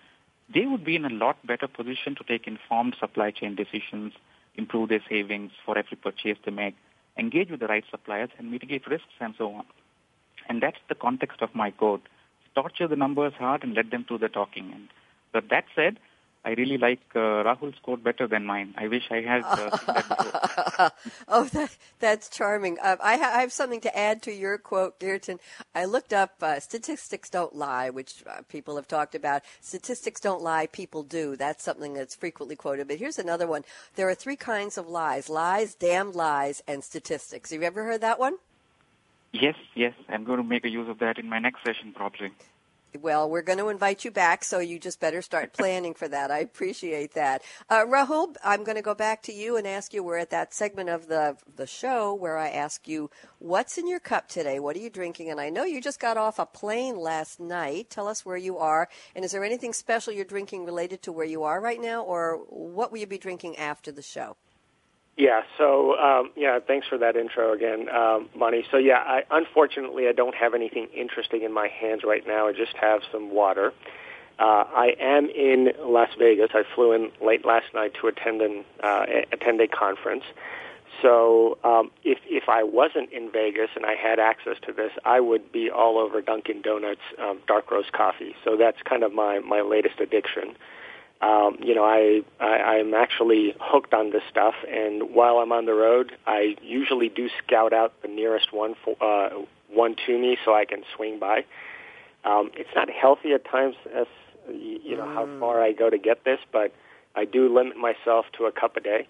they 0.52 0.66
would 0.66 0.84
be 0.84 0.94
in 0.94 1.04
a 1.04 1.10
lot 1.10 1.44
better 1.44 1.66
position 1.66 2.14
to 2.14 2.24
take 2.24 2.46
informed 2.46 2.94
supply 3.00 3.30
chain 3.30 3.56
decisions, 3.56 4.12
improve 4.56 4.90
their 4.90 5.02
savings 5.08 5.52
for 5.64 5.76
every 5.76 5.96
purchase 5.96 6.38
they 6.44 6.52
make, 6.52 6.76
engage 7.18 7.50
with 7.50 7.60
the 7.60 7.66
right 7.66 7.84
suppliers, 7.90 8.28
and 8.38 8.50
mitigate 8.50 8.86
risks, 8.86 9.14
and 9.20 9.34
so 9.38 9.52
on. 9.54 9.64
And 10.48 10.62
that's 10.62 10.78
the 10.88 10.94
context 10.94 11.40
of 11.40 11.54
my 11.54 11.70
code. 11.70 12.02
Torture 12.54 12.86
the 12.86 12.96
numbers 12.96 13.32
hard 13.38 13.64
and 13.64 13.74
let 13.74 13.90
them 13.90 14.04
do 14.06 14.18
the 14.18 14.28
talking. 14.28 14.70
And 14.72 14.88
but 15.32 15.48
that 15.48 15.64
said, 15.74 15.98
I 16.44 16.50
really 16.50 16.76
like 16.76 17.00
uh, 17.14 17.42
Rahul's 17.42 17.78
quote 17.82 18.04
better 18.04 18.26
than 18.26 18.44
mine. 18.44 18.74
I 18.76 18.88
wish 18.88 19.04
I 19.10 19.22
had 19.22 19.42
uh, 19.44 19.70
that 19.70 20.92
oh, 21.28 21.44
that, 21.44 21.76
that's 22.00 22.28
charming. 22.28 22.78
Uh, 22.82 22.96
I, 23.02 23.16
ha- 23.16 23.32
I, 23.34 23.40
have 23.40 23.52
something 23.52 23.80
to 23.80 23.98
add 23.98 24.20
to 24.22 24.32
your 24.32 24.58
quote, 24.58 25.00
Kirtan. 25.00 25.40
I 25.74 25.86
looked 25.86 26.12
up 26.12 26.34
uh, 26.42 26.60
statistics 26.60 27.30
don't 27.30 27.54
lie, 27.54 27.88
which 27.88 28.22
uh, 28.26 28.42
people 28.48 28.76
have 28.76 28.86
talked 28.86 29.14
about. 29.14 29.42
Statistics 29.62 30.20
don't 30.20 30.42
lie, 30.42 30.66
people 30.66 31.02
do. 31.02 31.34
That's 31.34 31.64
something 31.64 31.94
that's 31.94 32.14
frequently 32.14 32.56
quoted. 32.56 32.88
But 32.88 32.98
here's 32.98 33.18
another 33.18 33.46
one. 33.46 33.64
There 33.94 34.08
are 34.10 34.14
three 34.14 34.36
kinds 34.36 34.76
of 34.76 34.86
lies: 34.86 35.30
lies, 35.30 35.74
damned 35.74 36.14
lies, 36.14 36.62
and 36.68 36.84
statistics. 36.84 37.52
Have 37.52 37.62
you 37.62 37.66
ever 37.66 37.84
heard 37.84 38.02
that 38.02 38.18
one? 38.18 38.36
Yes, 39.32 39.56
yes. 39.74 39.94
I'm 40.10 40.24
going 40.24 40.38
to 40.38 40.44
make 40.44 40.64
a 40.64 40.70
use 40.70 40.88
of 40.88 40.98
that 40.98 41.18
in 41.18 41.28
my 41.28 41.38
next 41.38 41.64
session, 41.64 41.92
probably. 41.94 42.32
Well, 43.00 43.28
we're 43.28 43.42
going 43.42 43.58
to 43.58 43.70
invite 43.70 44.04
you 44.04 44.12
back, 44.12 44.44
so 44.44 44.60
you 44.60 44.78
just 44.78 45.00
better 45.00 45.20
start 45.20 45.52
planning 45.52 45.94
for 45.94 46.06
that. 46.06 46.30
I 46.30 46.38
appreciate 46.38 47.14
that. 47.14 47.42
Uh, 47.68 47.84
Rahul, 47.84 48.36
I'm 48.44 48.62
going 48.62 48.76
to 48.76 48.82
go 48.82 48.94
back 48.94 49.20
to 49.24 49.32
you 49.32 49.56
and 49.56 49.66
ask 49.66 49.92
you. 49.92 50.04
We're 50.04 50.18
at 50.18 50.30
that 50.30 50.54
segment 50.54 50.88
of 50.88 51.08
the 51.08 51.36
the 51.56 51.66
show 51.66 52.14
where 52.14 52.38
I 52.38 52.50
ask 52.50 52.86
you, 52.86 53.10
"What's 53.40 53.78
in 53.78 53.88
your 53.88 53.98
cup 53.98 54.28
today? 54.28 54.60
What 54.60 54.76
are 54.76 54.80
you 54.80 54.90
drinking?" 54.90 55.28
And 55.28 55.40
I 55.40 55.50
know 55.50 55.64
you 55.64 55.80
just 55.80 55.98
got 55.98 56.16
off 56.16 56.38
a 56.38 56.46
plane 56.46 56.96
last 56.96 57.40
night. 57.40 57.90
Tell 57.90 58.06
us 58.06 58.24
where 58.24 58.36
you 58.36 58.58
are, 58.58 58.88
and 59.16 59.24
is 59.24 59.32
there 59.32 59.44
anything 59.44 59.72
special 59.72 60.12
you're 60.12 60.24
drinking 60.24 60.64
related 60.64 61.02
to 61.02 61.12
where 61.12 61.26
you 61.26 61.42
are 61.42 61.60
right 61.60 61.80
now, 61.80 62.02
or 62.02 62.36
what 62.48 62.92
will 62.92 62.98
you 62.98 63.08
be 63.08 63.18
drinking 63.18 63.56
after 63.56 63.90
the 63.90 64.02
show? 64.02 64.36
Yeah. 65.16 65.42
So 65.58 65.96
um, 65.96 66.30
yeah, 66.36 66.58
thanks 66.66 66.88
for 66.88 66.98
that 66.98 67.16
intro 67.16 67.52
again, 67.52 67.88
um, 67.88 68.28
Bonnie. 68.36 68.64
So 68.70 68.78
yeah, 68.78 68.98
I, 68.98 69.22
unfortunately 69.30 70.08
I 70.08 70.12
don't 70.12 70.34
have 70.34 70.54
anything 70.54 70.88
interesting 70.94 71.42
in 71.42 71.52
my 71.52 71.68
hands 71.68 72.02
right 72.04 72.26
now. 72.26 72.48
I 72.48 72.52
just 72.52 72.76
have 72.76 73.02
some 73.12 73.32
water. 73.32 73.72
Uh, 74.38 74.64
I 74.66 74.96
am 74.98 75.28
in 75.30 75.72
Las 75.78 76.08
Vegas. 76.18 76.50
I 76.54 76.64
flew 76.74 76.92
in 76.92 77.12
late 77.24 77.46
last 77.46 77.66
night 77.72 77.92
to 78.00 78.08
attend 78.08 78.42
an 78.42 78.64
uh, 78.82 79.06
attend 79.30 79.60
a 79.60 79.68
conference. 79.68 80.24
So 81.02 81.58
um, 81.62 81.92
if 82.02 82.18
if 82.26 82.48
I 82.48 82.64
wasn't 82.64 83.12
in 83.12 83.30
Vegas 83.30 83.70
and 83.76 83.86
I 83.86 83.94
had 83.94 84.18
access 84.18 84.56
to 84.66 84.72
this, 84.72 84.90
I 85.04 85.20
would 85.20 85.52
be 85.52 85.70
all 85.70 85.98
over 85.98 86.20
Dunkin' 86.20 86.62
Donuts 86.62 87.00
um, 87.22 87.38
dark 87.46 87.70
roast 87.70 87.92
coffee. 87.92 88.34
So 88.44 88.56
that's 88.56 88.78
kind 88.82 89.04
of 89.04 89.12
my 89.12 89.38
my 89.38 89.60
latest 89.60 90.00
addiction 90.00 90.56
um, 91.24 91.56
you 91.62 91.74
know, 91.74 91.84
I, 91.84 92.20
I 92.38 92.76
I'm 92.76 92.92
actually 92.92 93.54
hooked 93.58 93.94
on 93.94 94.10
this 94.10 94.22
stuff, 94.30 94.54
and 94.68 95.14
while 95.14 95.38
I'm 95.38 95.52
on 95.52 95.64
the 95.64 95.72
road, 95.72 96.12
I 96.26 96.56
usually 96.62 97.08
do 97.08 97.30
scout 97.42 97.72
out 97.72 97.94
the 98.02 98.08
nearest 98.08 98.52
one 98.52 98.74
for, 98.84 98.94
uh, 99.00 99.30
one 99.70 99.96
to 100.06 100.18
me 100.18 100.36
so 100.44 100.54
I 100.54 100.66
can 100.66 100.82
swing 100.94 101.18
by. 101.18 101.44
Um, 102.24 102.50
it's 102.54 102.70
not 102.76 102.90
healthy 102.90 103.32
at 103.32 103.44
times, 103.46 103.74
as 103.94 104.06
you 104.52 104.96
know, 104.98 105.06
how 105.06 105.26
far 105.40 105.62
I 105.62 105.72
go 105.72 105.88
to 105.88 105.96
get 105.96 106.24
this, 106.24 106.40
but 106.52 106.74
I 107.14 107.24
do 107.24 107.54
limit 107.54 107.78
myself 107.78 108.26
to 108.36 108.44
a 108.44 108.52
cup 108.52 108.76
a 108.76 108.80
day, 108.80 109.08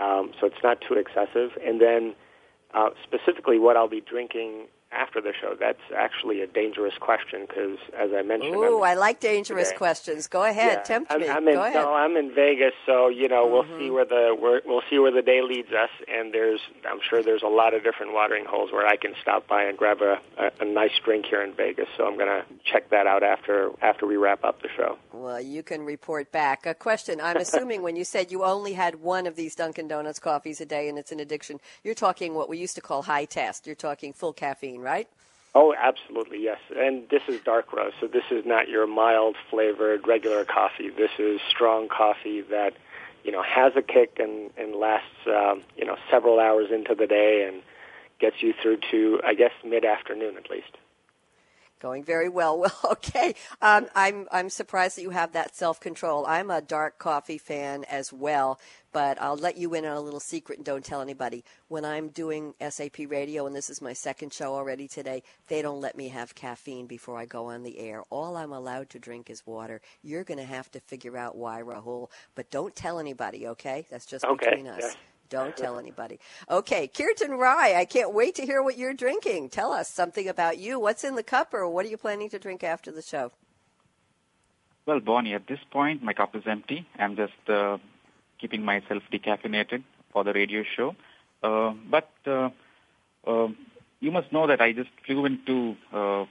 um, 0.00 0.32
so 0.40 0.46
it's 0.46 0.62
not 0.64 0.78
too 0.80 0.94
excessive. 0.94 1.50
And 1.64 1.80
then, 1.80 2.14
uh, 2.72 2.90
specifically, 3.04 3.60
what 3.60 3.76
I'll 3.76 3.88
be 3.88 4.00
drinking 4.00 4.66
after 4.94 5.20
the 5.20 5.32
show? 5.38 5.56
That's 5.58 5.80
actually 5.96 6.40
a 6.40 6.46
dangerous 6.46 6.94
question 6.98 7.46
because, 7.46 7.78
as 7.98 8.10
I 8.16 8.22
mentioned, 8.22 8.54
Ooh, 8.54 8.82
I 8.82 8.94
like 8.94 9.20
dangerous 9.20 9.68
today. 9.68 9.78
questions. 9.78 10.28
Go 10.28 10.44
ahead, 10.44 10.78
yeah, 10.78 10.82
tempt 10.82 11.12
I'm, 11.12 11.20
me. 11.20 11.28
I'm 11.28 11.48
in, 11.48 11.54
Go 11.54 11.62
ahead. 11.62 11.74
No, 11.74 11.94
I'm 11.94 12.16
in 12.16 12.34
Vegas, 12.34 12.72
so 12.86 13.08
you 13.08 13.28
know 13.28 13.46
mm-hmm. 13.46 13.70
we'll 13.70 13.78
see 13.78 13.90
where 13.90 14.04
the 14.04 14.36
we 14.40 14.60
we'll 14.70 14.82
see 14.88 14.98
where 14.98 15.12
the 15.12 15.22
day 15.22 15.42
leads 15.42 15.72
us. 15.72 15.90
And 16.08 16.32
there's, 16.32 16.60
I'm 16.88 17.00
sure 17.08 17.22
there's 17.22 17.42
a 17.42 17.48
lot 17.48 17.74
of 17.74 17.82
different 17.82 18.12
watering 18.12 18.44
holes 18.44 18.72
where 18.72 18.86
I 18.86 18.96
can 18.96 19.14
stop 19.20 19.46
by 19.46 19.64
and 19.64 19.76
grab 19.76 20.00
a, 20.00 20.18
a, 20.38 20.50
a 20.60 20.64
nice 20.64 20.98
drink 21.04 21.26
here 21.26 21.42
in 21.42 21.54
Vegas. 21.54 21.88
So 21.96 22.06
I'm 22.06 22.16
going 22.16 22.28
to 22.28 22.44
check 22.64 22.90
that 22.90 23.06
out 23.06 23.22
after 23.22 23.70
after 23.82 24.06
we 24.06 24.16
wrap 24.16 24.44
up 24.44 24.62
the 24.62 24.68
show. 24.76 24.98
Well, 25.12 25.40
you 25.40 25.62
can 25.62 25.84
report 25.84 26.32
back. 26.32 26.66
A 26.66 26.74
question: 26.74 27.20
I'm 27.20 27.36
assuming 27.36 27.82
when 27.82 27.96
you 27.96 28.04
said 28.04 28.30
you 28.30 28.44
only 28.44 28.72
had 28.72 28.96
one 28.96 29.26
of 29.26 29.36
these 29.36 29.54
Dunkin' 29.54 29.88
Donuts 29.88 30.18
coffees 30.18 30.60
a 30.60 30.66
day 30.66 30.88
and 30.88 30.98
it's 30.98 31.12
an 31.12 31.20
addiction, 31.20 31.60
you're 31.82 31.94
talking 31.94 32.34
what 32.34 32.48
we 32.48 32.58
used 32.58 32.74
to 32.76 32.80
call 32.80 33.02
high 33.02 33.24
test. 33.24 33.66
You're 33.66 33.74
talking 33.74 34.12
full 34.12 34.32
caffeine, 34.32 34.80
right? 34.84 35.08
Oh, 35.54 35.74
absolutely, 35.78 36.42
yes. 36.42 36.58
And 36.76 37.08
this 37.10 37.22
is 37.28 37.40
dark 37.44 37.72
roast, 37.72 37.96
so 38.00 38.08
this 38.08 38.24
is 38.30 38.44
not 38.44 38.68
your 38.68 38.86
mild 38.86 39.36
flavored 39.50 40.06
regular 40.06 40.44
coffee. 40.44 40.90
This 40.90 41.12
is 41.18 41.40
strong 41.48 41.88
coffee 41.88 42.40
that, 42.50 42.74
you 43.22 43.30
know, 43.30 43.42
has 43.42 43.72
a 43.76 43.82
kick 43.82 44.16
and, 44.18 44.50
and 44.56 44.74
lasts, 44.74 45.06
um, 45.28 45.62
you 45.76 45.84
know, 45.84 45.96
several 46.10 46.40
hours 46.40 46.70
into 46.72 46.94
the 46.94 47.06
day 47.06 47.48
and 47.48 47.62
gets 48.18 48.42
you 48.42 48.52
through 48.60 48.78
to, 48.90 49.20
I 49.24 49.34
guess, 49.34 49.52
mid 49.64 49.84
afternoon 49.84 50.36
at 50.36 50.50
least. 50.50 50.76
Going 51.84 52.02
very 52.02 52.30
well. 52.30 52.58
Well, 52.64 52.92
okay. 52.92 53.34
Um, 53.60 53.88
I'm 53.94 54.26
I'm 54.32 54.48
surprised 54.48 54.96
that 54.96 55.02
you 55.02 55.10
have 55.10 55.32
that 55.32 55.54
self 55.54 55.80
control. 55.80 56.24
I'm 56.26 56.50
a 56.50 56.62
dark 56.62 56.98
coffee 56.98 57.36
fan 57.36 57.84
as 57.84 58.10
well, 58.10 58.58
but 58.92 59.20
I'll 59.20 59.36
let 59.36 59.58
you 59.58 59.74
in 59.74 59.84
on 59.84 59.94
a 59.94 60.00
little 60.00 60.18
secret 60.20 60.56
and 60.58 60.64
don't 60.64 60.82
tell 60.82 61.02
anybody. 61.02 61.44
When 61.68 61.84
I'm 61.84 62.08
doing 62.08 62.54
SAP 62.66 63.00
radio, 63.08 63.46
and 63.46 63.54
this 63.54 63.68
is 63.68 63.82
my 63.82 63.92
second 63.92 64.32
show 64.32 64.54
already 64.54 64.88
today, 64.88 65.22
they 65.48 65.60
don't 65.60 65.82
let 65.82 65.94
me 65.94 66.08
have 66.08 66.34
caffeine 66.34 66.86
before 66.86 67.18
I 67.18 67.26
go 67.26 67.46
on 67.50 67.64
the 67.64 67.78
air. 67.78 68.02
All 68.08 68.38
I'm 68.38 68.52
allowed 68.52 68.88
to 68.90 68.98
drink 68.98 69.28
is 69.28 69.46
water. 69.46 69.82
You're 70.02 70.24
going 70.24 70.38
to 70.38 70.44
have 70.44 70.70
to 70.70 70.80
figure 70.80 71.18
out 71.18 71.36
why, 71.36 71.60
Rahul, 71.60 72.08
but 72.34 72.50
don't 72.50 72.74
tell 72.74 72.98
anybody. 72.98 73.46
Okay, 73.48 73.86
that's 73.90 74.06
just 74.06 74.24
okay. 74.24 74.50
between 74.50 74.68
us. 74.68 74.96
Don't 75.34 75.56
tell 75.56 75.80
anybody. 75.80 76.20
Okay, 76.48 76.86
Kirtan 76.86 77.32
Rai, 77.32 77.74
I 77.74 77.86
can't 77.86 78.14
wait 78.14 78.36
to 78.36 78.46
hear 78.46 78.62
what 78.62 78.78
you're 78.78 78.94
drinking. 78.94 79.48
Tell 79.48 79.72
us 79.72 79.88
something 79.88 80.28
about 80.28 80.58
you. 80.58 80.78
What's 80.78 81.02
in 81.02 81.16
the 81.16 81.24
cup, 81.24 81.52
or 81.52 81.68
what 81.68 81.84
are 81.84 81.88
you 81.88 81.96
planning 81.96 82.30
to 82.30 82.38
drink 82.38 82.62
after 82.62 82.92
the 82.92 83.02
show? 83.02 83.32
Well, 84.86 85.00
Bonnie, 85.00 85.34
at 85.34 85.48
this 85.48 85.58
point, 85.72 86.04
my 86.04 86.12
cup 86.12 86.36
is 86.36 86.44
empty. 86.46 86.86
I'm 87.00 87.16
just 87.16 87.48
uh, 87.48 87.78
keeping 88.40 88.64
myself 88.64 89.02
decaffeinated 89.12 89.82
for 90.12 90.22
the 90.22 90.32
radio 90.32 90.62
show. 90.76 90.94
Uh, 91.42 91.72
but 91.90 92.12
uh, 92.28 92.50
uh, 93.26 93.48
you 93.98 94.12
must 94.12 94.32
know 94.32 94.46
that 94.46 94.60
I 94.60 94.70
just 94.70 94.90
flew 95.04 95.26
into 95.26 95.74
uh, 95.92 96.26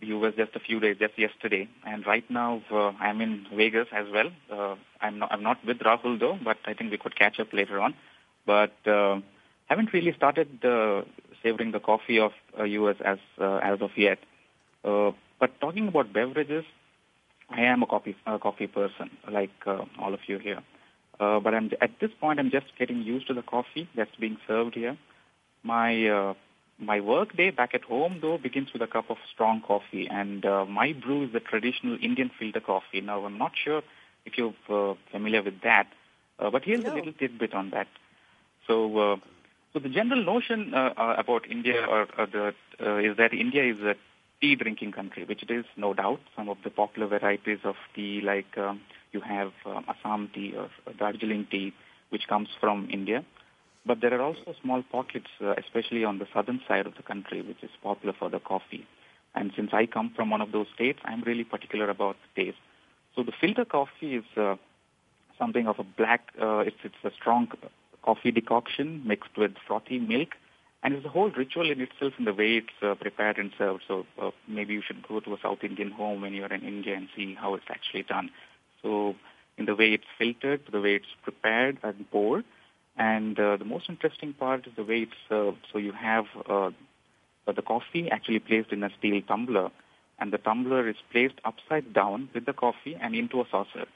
U.S. 0.00 0.34
just 0.36 0.54
a 0.54 0.60
few 0.60 0.78
days, 0.78 0.98
just 1.00 1.18
yesterday, 1.18 1.68
and 1.84 2.06
right 2.06 2.30
now 2.30 2.62
uh, 2.70 2.92
I'm 3.00 3.20
in 3.20 3.48
Vegas 3.52 3.88
as 3.90 4.06
well. 4.12 4.30
Uh, 4.48 4.76
I'm 5.00 5.18
not 5.18 5.32
I'm 5.32 5.42
not 5.42 5.58
with 5.66 5.80
Rahul 5.80 6.20
though, 6.20 6.38
but 6.44 6.58
I 6.66 6.74
think 6.74 6.92
we 6.92 6.98
could 6.98 7.16
catch 7.16 7.40
up 7.40 7.52
later 7.52 7.80
on 7.80 7.94
but 8.46 8.74
uh, 8.86 9.20
haven't 9.66 9.92
really 9.92 10.12
started 10.12 10.64
uh, 10.64 11.02
savoring 11.42 11.72
the 11.72 11.80
coffee 11.80 12.18
of 12.18 12.32
uh, 12.58 12.64
US 12.64 12.96
as 13.04 13.18
uh, 13.40 13.56
as 13.56 13.80
of 13.80 13.90
yet. 13.96 14.18
Uh, 14.84 15.12
but 15.40 15.60
talking 15.60 15.88
about 15.88 16.12
beverages, 16.12 16.64
I 17.50 17.62
am 17.62 17.82
a 17.82 17.86
coffee 17.86 18.16
a 18.26 18.38
coffee 18.38 18.66
person, 18.66 19.10
like 19.30 19.50
uh, 19.66 19.84
all 19.98 20.14
of 20.14 20.20
you 20.26 20.38
here. 20.38 20.62
Uh, 21.20 21.38
but 21.40 21.54
I'm, 21.54 21.70
at 21.80 22.00
this 22.00 22.10
point, 22.20 22.40
I'm 22.40 22.50
just 22.50 22.66
getting 22.78 23.02
used 23.02 23.28
to 23.28 23.34
the 23.34 23.42
coffee 23.42 23.88
that's 23.94 24.14
being 24.18 24.36
served 24.48 24.74
here. 24.74 24.96
My 25.62 26.06
uh, 26.08 26.34
my 26.78 27.00
work 27.00 27.36
day 27.36 27.50
back 27.50 27.74
at 27.74 27.84
home, 27.84 28.18
though, 28.20 28.36
begins 28.36 28.72
with 28.72 28.82
a 28.82 28.86
cup 28.86 29.10
of 29.10 29.16
strong 29.32 29.60
coffee, 29.60 30.08
and 30.10 30.44
uh, 30.44 30.64
my 30.64 30.92
brew 30.92 31.24
is 31.24 31.32
the 31.32 31.40
traditional 31.40 31.96
Indian 32.02 32.30
filter 32.38 32.60
coffee. 32.60 33.00
Now, 33.00 33.24
I'm 33.24 33.38
not 33.38 33.52
sure 33.54 33.82
if 34.26 34.36
you're 34.36 34.54
uh, 34.68 34.94
familiar 35.12 35.42
with 35.42 35.60
that, 35.62 35.86
uh, 36.38 36.50
but 36.50 36.64
here's 36.64 36.84
no. 36.84 36.92
a 36.92 36.94
little 36.94 37.12
tidbit 37.12 37.54
on 37.54 37.70
that. 37.70 37.86
So, 38.66 38.98
uh, 38.98 39.16
so 39.72 39.78
the 39.78 39.88
general 39.88 40.24
notion 40.24 40.72
uh, 40.74 40.94
uh, 40.96 41.14
about 41.18 41.50
India 41.50 41.84
or, 41.88 42.06
or 42.18 42.26
the, 42.26 42.54
uh, 42.80 42.98
is 42.98 43.16
that 43.16 43.32
India 43.32 43.64
is 43.64 43.80
a 43.80 43.94
tea 44.40 44.54
drinking 44.56 44.92
country, 44.92 45.24
which 45.24 45.42
it 45.42 45.50
is 45.50 45.64
no 45.76 45.94
doubt. 45.94 46.20
Some 46.36 46.48
of 46.48 46.58
the 46.64 46.70
popular 46.70 47.06
varieties 47.06 47.58
of 47.64 47.76
tea, 47.94 48.20
like 48.22 48.56
um, 48.58 48.80
you 49.12 49.20
have 49.20 49.52
uh, 49.66 49.80
Assam 49.88 50.30
tea 50.34 50.54
or 50.56 50.68
Darjeeling 50.98 51.46
tea, 51.50 51.72
which 52.10 52.26
comes 52.28 52.48
from 52.60 52.88
India. 52.90 53.24
But 53.86 54.00
there 54.00 54.14
are 54.14 54.22
also 54.22 54.54
small 54.62 54.82
pockets, 54.90 55.28
uh, 55.42 55.54
especially 55.58 56.04
on 56.04 56.18
the 56.18 56.26
southern 56.32 56.60
side 56.66 56.86
of 56.86 56.94
the 56.96 57.02
country, 57.02 57.42
which 57.42 57.62
is 57.62 57.70
popular 57.82 58.14
for 58.18 58.30
the 58.30 58.40
coffee. 58.40 58.86
And 59.34 59.52
since 59.56 59.70
I 59.72 59.86
come 59.86 60.12
from 60.14 60.30
one 60.30 60.40
of 60.40 60.52
those 60.52 60.66
states, 60.74 61.00
I'm 61.04 61.22
really 61.22 61.44
particular 61.44 61.90
about 61.90 62.16
the 62.22 62.44
taste. 62.44 62.58
So 63.14 63.22
the 63.22 63.32
filter 63.38 63.64
coffee 63.64 64.16
is 64.16 64.24
uh, 64.36 64.56
something 65.38 65.66
of 65.66 65.78
a 65.78 65.84
black, 65.84 66.28
uh, 66.40 66.60
it's, 66.60 66.76
it's 66.82 66.94
a 67.04 67.10
strong 67.10 67.48
coffee 68.04 68.30
decoction 68.30 69.02
mixed 69.06 69.36
with 69.36 69.52
frothy 69.66 69.98
milk. 69.98 70.30
And 70.82 70.94
it's 70.94 71.06
a 71.06 71.08
whole 71.08 71.30
ritual 71.30 71.70
in 71.70 71.80
itself 71.80 72.12
in 72.18 72.26
the 72.26 72.34
way 72.34 72.56
it's 72.58 72.82
uh, 72.82 72.94
prepared 72.94 73.38
and 73.38 73.50
served. 73.56 73.84
So 73.88 74.04
uh, 74.20 74.32
maybe 74.46 74.74
you 74.74 74.82
should 74.86 75.06
go 75.08 75.20
to 75.20 75.32
a 75.32 75.38
South 75.42 75.60
Indian 75.62 75.90
home 75.90 76.20
when 76.20 76.34
you're 76.34 76.52
in 76.52 76.62
India 76.62 76.94
and 76.94 77.08
see 77.16 77.34
how 77.34 77.54
it's 77.54 77.70
actually 77.70 78.02
done. 78.02 78.28
So 78.82 79.14
in 79.56 79.64
the 79.64 79.74
way 79.74 79.94
it's 79.94 80.04
filtered, 80.18 80.60
the 80.70 80.82
way 80.82 80.96
it's 80.96 81.14
prepared 81.22 81.78
and 81.82 82.10
poured. 82.10 82.44
And 82.96 83.40
uh, 83.40 83.56
the 83.56 83.64
most 83.64 83.86
interesting 83.88 84.34
part 84.34 84.66
is 84.66 84.74
the 84.76 84.84
way 84.84 84.98
it's 85.06 85.20
served. 85.28 85.58
So 85.72 85.78
you 85.78 85.92
have 85.92 86.26
uh, 86.48 86.70
the 87.46 87.62
coffee 87.62 88.10
actually 88.10 88.38
placed 88.40 88.70
in 88.70 88.82
a 88.82 88.90
steel 88.98 89.20
tumbler, 89.22 89.70
and 90.18 90.32
the 90.32 90.38
tumbler 90.38 90.88
is 90.88 90.96
placed 91.10 91.34
upside 91.44 91.92
down 91.92 92.28
with 92.34 92.46
the 92.46 92.52
coffee 92.52 92.96
and 93.00 93.14
into 93.14 93.40
a 93.40 93.44
saucer. 93.50 93.86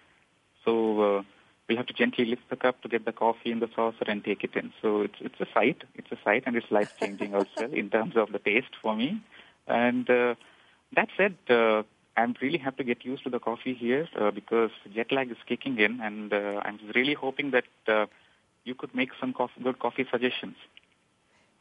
So 0.64 1.18
uh, 1.18 1.22
we'll 1.68 1.76
have 1.76 1.86
to 1.86 1.92
gently 1.92 2.24
lift 2.24 2.48
the 2.48 2.56
cup 2.56 2.80
to 2.82 2.88
get 2.88 3.04
the 3.04 3.12
coffee 3.12 3.50
in 3.50 3.60
the 3.60 3.68
saucer 3.74 4.04
and 4.06 4.24
take 4.24 4.42
it 4.42 4.56
in. 4.56 4.72
So 4.80 5.02
it's 5.02 5.20
it's 5.20 5.40
a 5.40 5.46
sight. 5.52 5.82
It's 5.94 6.10
a 6.10 6.18
sight, 6.24 6.44
and 6.46 6.56
it's 6.56 6.70
life 6.70 6.92
changing 7.00 7.34
also 7.34 7.68
in 7.72 7.90
terms 7.90 8.16
of 8.16 8.32
the 8.32 8.38
taste 8.38 8.74
for 8.82 8.96
me. 8.96 9.22
And 9.66 10.08
uh, 10.08 10.34
that 10.96 11.08
said, 11.16 11.36
uh, 11.50 11.82
I'm 12.16 12.34
really 12.40 12.58
happy 12.58 12.78
to 12.78 12.84
get 12.84 13.04
used 13.04 13.24
to 13.24 13.30
the 13.30 13.38
coffee 13.38 13.74
here 13.74 14.08
uh, 14.18 14.30
because 14.30 14.70
jet 14.94 15.12
lag 15.12 15.30
is 15.30 15.36
kicking 15.46 15.78
in, 15.78 16.00
and 16.00 16.32
uh, 16.32 16.62
I'm 16.64 16.78
really 16.94 17.14
hoping 17.14 17.52
that 17.52 17.64
uh, 17.86 18.06
you 18.64 18.74
could 18.74 18.94
make 18.94 19.10
some 19.20 19.32
coffee, 19.32 19.60
good 19.62 19.78
coffee 19.78 20.06
suggestions. 20.10 20.56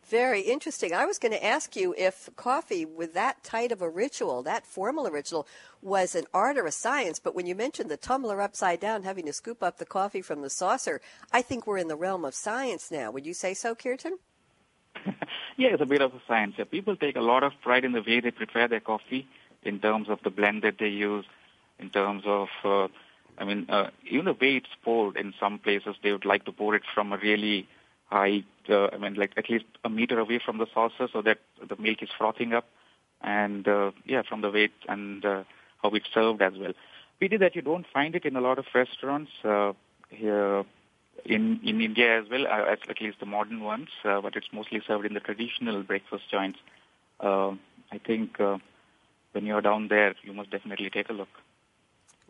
Very 0.09 0.39
interesting. 0.41 0.93
I 0.93 1.05
was 1.05 1.19
going 1.19 1.33
to 1.33 1.45
ask 1.45 1.75
you 1.75 1.93
if 1.97 2.29
coffee, 2.37 2.85
with 2.85 3.13
that 3.13 3.43
tight 3.43 3.73
of 3.73 3.81
a 3.81 3.89
ritual, 3.89 4.41
that 4.43 4.65
formal 4.65 5.09
ritual, 5.09 5.45
was 5.81 6.15
an 6.15 6.23
art 6.33 6.57
or 6.57 6.65
a 6.65 6.71
science. 6.71 7.19
But 7.19 7.35
when 7.35 7.45
you 7.45 7.55
mentioned 7.55 7.91
the 7.91 7.97
tumbler 7.97 8.41
upside 8.41 8.79
down, 8.79 9.03
having 9.03 9.25
to 9.25 9.33
scoop 9.33 9.61
up 9.61 9.79
the 9.79 9.85
coffee 9.85 10.21
from 10.21 10.41
the 10.41 10.49
saucer, 10.49 11.01
I 11.33 11.41
think 11.41 11.67
we're 11.67 11.77
in 11.77 11.89
the 11.89 11.97
realm 11.97 12.23
of 12.23 12.35
science 12.35 12.89
now. 12.89 13.11
Would 13.11 13.25
you 13.25 13.33
say 13.33 13.53
so, 13.53 13.75
Kirtan? 13.75 14.17
yeah, 15.57 15.69
it's 15.73 15.81
a 15.81 15.85
bit 15.85 16.01
of 16.01 16.13
a 16.13 16.21
science. 16.25 16.55
Yeah, 16.57 16.63
people 16.63 16.95
take 16.95 17.17
a 17.17 17.21
lot 17.21 17.43
of 17.43 17.51
pride 17.61 17.83
in 17.83 17.91
the 17.91 18.01
way 18.01 18.21
they 18.21 18.31
prepare 18.31 18.69
their 18.69 18.79
coffee, 18.79 19.27
in 19.63 19.79
terms 19.79 20.07
of 20.07 20.19
the 20.23 20.29
blend 20.29 20.61
that 20.61 20.77
they 20.79 20.87
use, 20.87 21.25
in 21.79 21.89
terms 21.89 22.23
of, 22.25 22.47
uh, 22.63 22.87
I 23.37 23.43
mean, 23.43 23.65
uh, 23.67 23.89
even 24.09 24.23
the 24.23 24.33
way 24.33 24.55
it's 24.55 24.67
poured. 24.83 25.17
In 25.17 25.33
some 25.37 25.59
places, 25.59 25.97
they 26.01 26.13
would 26.13 26.23
like 26.23 26.45
to 26.45 26.53
pour 26.53 26.75
it 26.75 26.83
from 26.93 27.11
a 27.11 27.17
really 27.17 27.67
high, 28.07 28.43
uh, 28.69 28.87
I 28.87 28.97
mean, 28.97 29.15
like 29.15 29.31
at 29.37 29.49
least 29.49 29.65
a 29.83 29.89
meter 29.89 30.19
away 30.19 30.39
from 30.43 30.57
the 30.57 30.67
saucer, 30.73 31.07
so 31.11 31.21
that 31.21 31.39
the 31.67 31.75
milk 31.77 32.01
is 32.01 32.09
frothing 32.17 32.53
up, 32.53 32.65
and 33.21 33.67
uh, 33.67 33.91
yeah, 34.05 34.21
from 34.27 34.41
the 34.41 34.51
weight 34.51 34.73
and 34.87 35.25
uh, 35.25 35.43
how 35.81 35.89
it's 35.91 36.07
served 36.13 36.41
as 36.41 36.53
well. 36.57 36.73
Pity 37.19 37.37
that 37.37 37.55
you 37.55 37.61
don't 37.61 37.85
find 37.91 38.15
it 38.15 38.25
in 38.25 38.35
a 38.35 38.41
lot 38.41 38.59
of 38.59 38.65
restaurants 38.73 39.31
uh, 39.43 39.73
here 40.09 40.63
in 41.25 41.59
in 41.63 41.81
India 41.81 42.19
as 42.21 42.29
well, 42.29 42.45
uh, 42.47 42.71
at 42.71 43.01
least 43.01 43.19
the 43.19 43.25
modern 43.25 43.61
ones, 43.61 43.89
uh, 44.05 44.21
but 44.21 44.35
it's 44.35 44.47
mostly 44.53 44.81
served 44.87 45.05
in 45.05 45.13
the 45.13 45.19
traditional 45.19 45.83
breakfast 45.83 46.23
joints. 46.31 46.59
Uh, 47.19 47.51
I 47.91 47.97
think 48.05 48.39
uh, 48.39 48.57
when 49.31 49.45
you're 49.45 49.61
down 49.61 49.87
there, 49.87 50.15
you 50.23 50.33
must 50.33 50.51
definitely 50.51 50.89
take 50.89 51.09
a 51.09 51.13
look. 51.13 51.29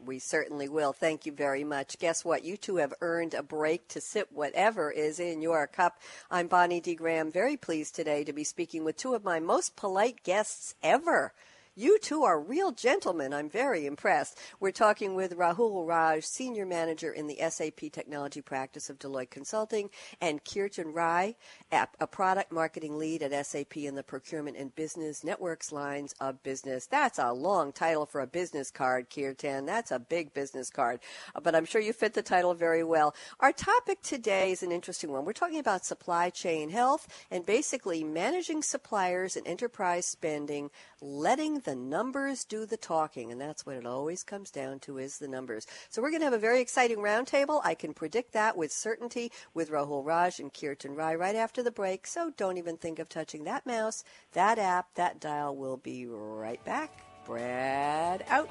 We 0.06 0.20
certainly 0.20 0.70
will. 0.70 0.94
Thank 0.94 1.25
you 1.25 1.32
very 1.32 1.63
much. 1.63 1.98
Guess 1.98 2.24
what? 2.24 2.44
You 2.44 2.56
two 2.56 2.77
have 2.77 2.94
earned 3.01 3.34
a 3.34 3.42
break 3.42 3.88
to 3.89 4.00
sip 4.00 4.32
whatever 4.32 4.92
is 4.92 5.20
in 5.20 5.42
your 5.42 5.66
cup. 5.66 6.00
I'm 6.30 6.48
Bonnie 6.48 6.80
D. 6.80 6.94
Graham, 6.94 7.32
very 7.32 7.58
pleased 7.58 7.96
today 7.96 8.24
to 8.24 8.32
be 8.32 8.44
speaking 8.44 8.84
with 8.84 8.96
two 8.96 9.16
of 9.16 9.24
my 9.24 9.39
most 9.39 9.75
polite 9.75 10.24
guests 10.24 10.75
ever. 10.84 11.34
You 11.80 12.00
two 12.00 12.24
are 12.24 12.42
real 12.42 12.72
gentlemen. 12.72 13.36
I'm 13.36 13.52
very 13.52 13.86
impressed. 13.86 14.40
We're 14.60 14.72
talking 14.72 15.14
with 15.14 15.38
Rahul 15.38 15.88
Raj, 15.88 16.26
Senior 16.26 16.66
Manager 16.66 17.12
in 17.12 17.28
the 17.28 17.38
SAP 17.52 17.92
Technology 17.92 18.42
Practice 18.42 18.90
of 18.90 18.98
Deloitte 18.98 19.30
Consulting, 19.30 19.92
and 20.20 20.44
Kirtan 20.44 20.92
Rai, 20.92 21.38
a 21.72 22.08
product 22.08 22.52
marketing 22.52 22.98
lead 22.98 23.22
at 23.22 23.46
SAP 23.46 23.78
in 23.78 23.94
the 23.94 24.02
Procurement 24.02 24.58
and 24.58 24.74
Business 24.74 25.24
Networks 25.24 25.72
lines 25.72 26.16
of 26.20 26.42
business. 26.42 26.88
That's 26.88 27.20
a 27.20 27.32
long 27.32 27.72
title 27.72 28.08
for 28.08 28.22
a 28.22 28.28
business 28.28 28.72
card, 28.72 29.12
Kirtan. 29.13 29.68
That's 29.68 29.92
a 29.92 30.00
big 30.00 30.34
business 30.34 30.72
card. 30.72 31.00
Uh, 31.36 31.42
but 31.42 31.54
I'm 31.54 31.66
sure 31.66 31.80
you 31.80 31.94
fit 31.94 32.16
the 32.16 32.24
title 32.24 32.56
very 32.56 32.84
well. 32.84 33.13
Our 33.40 33.52
topic 33.52 34.02
today 34.02 34.52
is 34.52 34.63
an 34.63 34.72
interesting 34.72 35.12
one. 35.12 35.26
We're 35.26 35.34
talking 35.34 35.60
about 35.60 35.86
supply 35.86 36.32
chain 36.32 36.72
health 36.72 37.08
and 37.30 37.46
basically 37.46 38.04
managing 38.04 38.63
suppliers 38.63 39.38
and 39.38 39.46
enterprise 39.46 40.08
spending, 40.08 40.72
letting 41.02 41.62
the 41.67 41.75
numbers 41.75 42.45
do 42.45 42.65
the 42.65 42.77
talking, 42.77 43.30
and 43.30 43.41
that's 43.41 43.65
what 43.65 43.75
it 43.75 43.86
always 43.86 44.23
comes 44.23 44.49
down 44.49 44.80
to 44.80 44.97
is 44.97 45.17
the 45.17 45.27
numbers. 45.27 45.67
So 45.89 46.01
we're 46.01 46.12
going 46.12 46.21
to 46.21 46.25
have 46.27 46.34
a 46.34 46.38
very 46.38 46.62
exciting 46.62 46.99
roundtable. 46.99 47.60
I 47.62 47.75
can 47.75 47.93
predict 47.93 48.32
that 48.32 48.56
with 48.56 48.71
certainty 48.71 49.34
with 49.53 49.69
Rahul 49.69 50.06
Raj 50.06 50.39
and 50.39 50.53
Kirtan 50.53 50.95
Rai 50.95 51.17
right 51.17 51.36
after 51.36 51.62
the 51.62 51.69
break. 51.69 52.08
So 52.08 52.32
don't 52.38 52.58
even 52.58 52.77
think 52.77 52.99
of 52.99 53.10
touching 53.10 53.43
that 53.43 53.65
mouse, 53.65 54.06
that 54.32 54.58
app, 54.58 54.93
that 54.95 55.19
dial. 55.19 55.58
We'll 55.58 55.75
be 55.75 56.06
right 56.06 56.63
back. 56.63 57.03
Brad 57.25 58.23
out. 58.30 58.49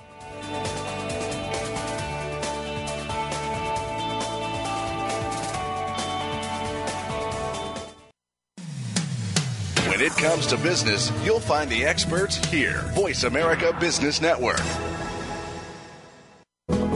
When 9.97 10.05
it 10.05 10.13
comes 10.19 10.47
to 10.49 10.59
business, 10.59 11.11
you'll 11.25 11.41
find 11.41 11.71
the 11.71 11.87
experts 11.87 12.37
here. 12.51 12.83
Voice 12.93 13.25
America 13.25 13.75
Business 13.81 14.21
Network. 14.21 14.61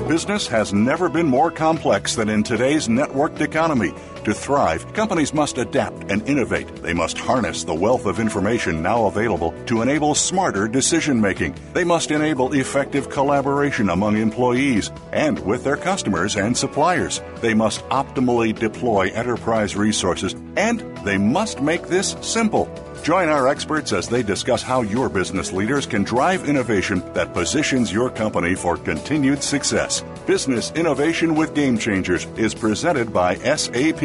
Business 0.07 0.47
has 0.49 0.75
never 0.75 1.09
been 1.09 1.27
more 1.27 1.51
complex 1.51 2.15
than 2.15 2.29
in 2.29 2.43
today's 2.43 2.89
networked 2.89 3.41
economy. 3.41 3.95
To 4.25 4.35
thrive, 4.35 4.93
companies 4.93 5.33
must 5.33 5.57
adapt 5.57 6.11
and 6.11 6.27
innovate. 6.29 6.83
They 6.83 6.93
must 6.93 7.17
harness 7.17 7.65
the 7.65 7.75
wealth 7.75 8.05
of 8.05 8.21
information 8.21 8.83
now 8.83 9.07
available 9.07 9.55
to 9.65 9.81
enable 9.81 10.15
smarter 10.15 10.69
decision 10.69 11.19
making. 11.19 11.55
They 11.73 11.85
must 11.85 12.11
enable 12.11 12.53
effective 12.53 13.09
collaboration 13.09 13.89
among 13.89 14.19
employees 14.19 14.91
and 15.13 15.39
with 15.39 15.65
their 15.65 15.79
customers 15.79 16.37
and 16.37 16.55
suppliers. 16.55 17.23
They 17.41 17.55
must 17.55 17.81
optimally 17.89 18.55
deploy 18.55 19.09
enterprise 19.09 19.75
resources 19.75 20.35
and 20.55 20.81
they 20.99 21.17
must 21.17 21.63
make 21.63 21.87
this 21.87 22.15
simple. 22.21 22.69
Join 23.03 23.31
our 23.31 23.49
experts 23.49 23.95
as 23.95 24.09
they 24.09 24.23
discuss 24.23 24.63
how 24.63 24.83
your 24.83 25.09
business 25.09 25.53
leaders 25.53 25.87
can 25.87 26.03
drive 26.03 26.47
innovation 26.47 27.03
that 27.15 27.33
positions 27.33 27.91
your 27.91 28.11
company 28.11 28.55
for 28.55 28.77
continued 28.77 29.43
success. 29.43 30.05
Business 30.31 30.71
Innovation 30.77 31.35
with 31.35 31.57
Game 31.57 31.77
Changers 31.77 32.25
is 32.37 32.55
presented 32.55 33.13
by 33.13 33.35
SAP. 33.35 33.99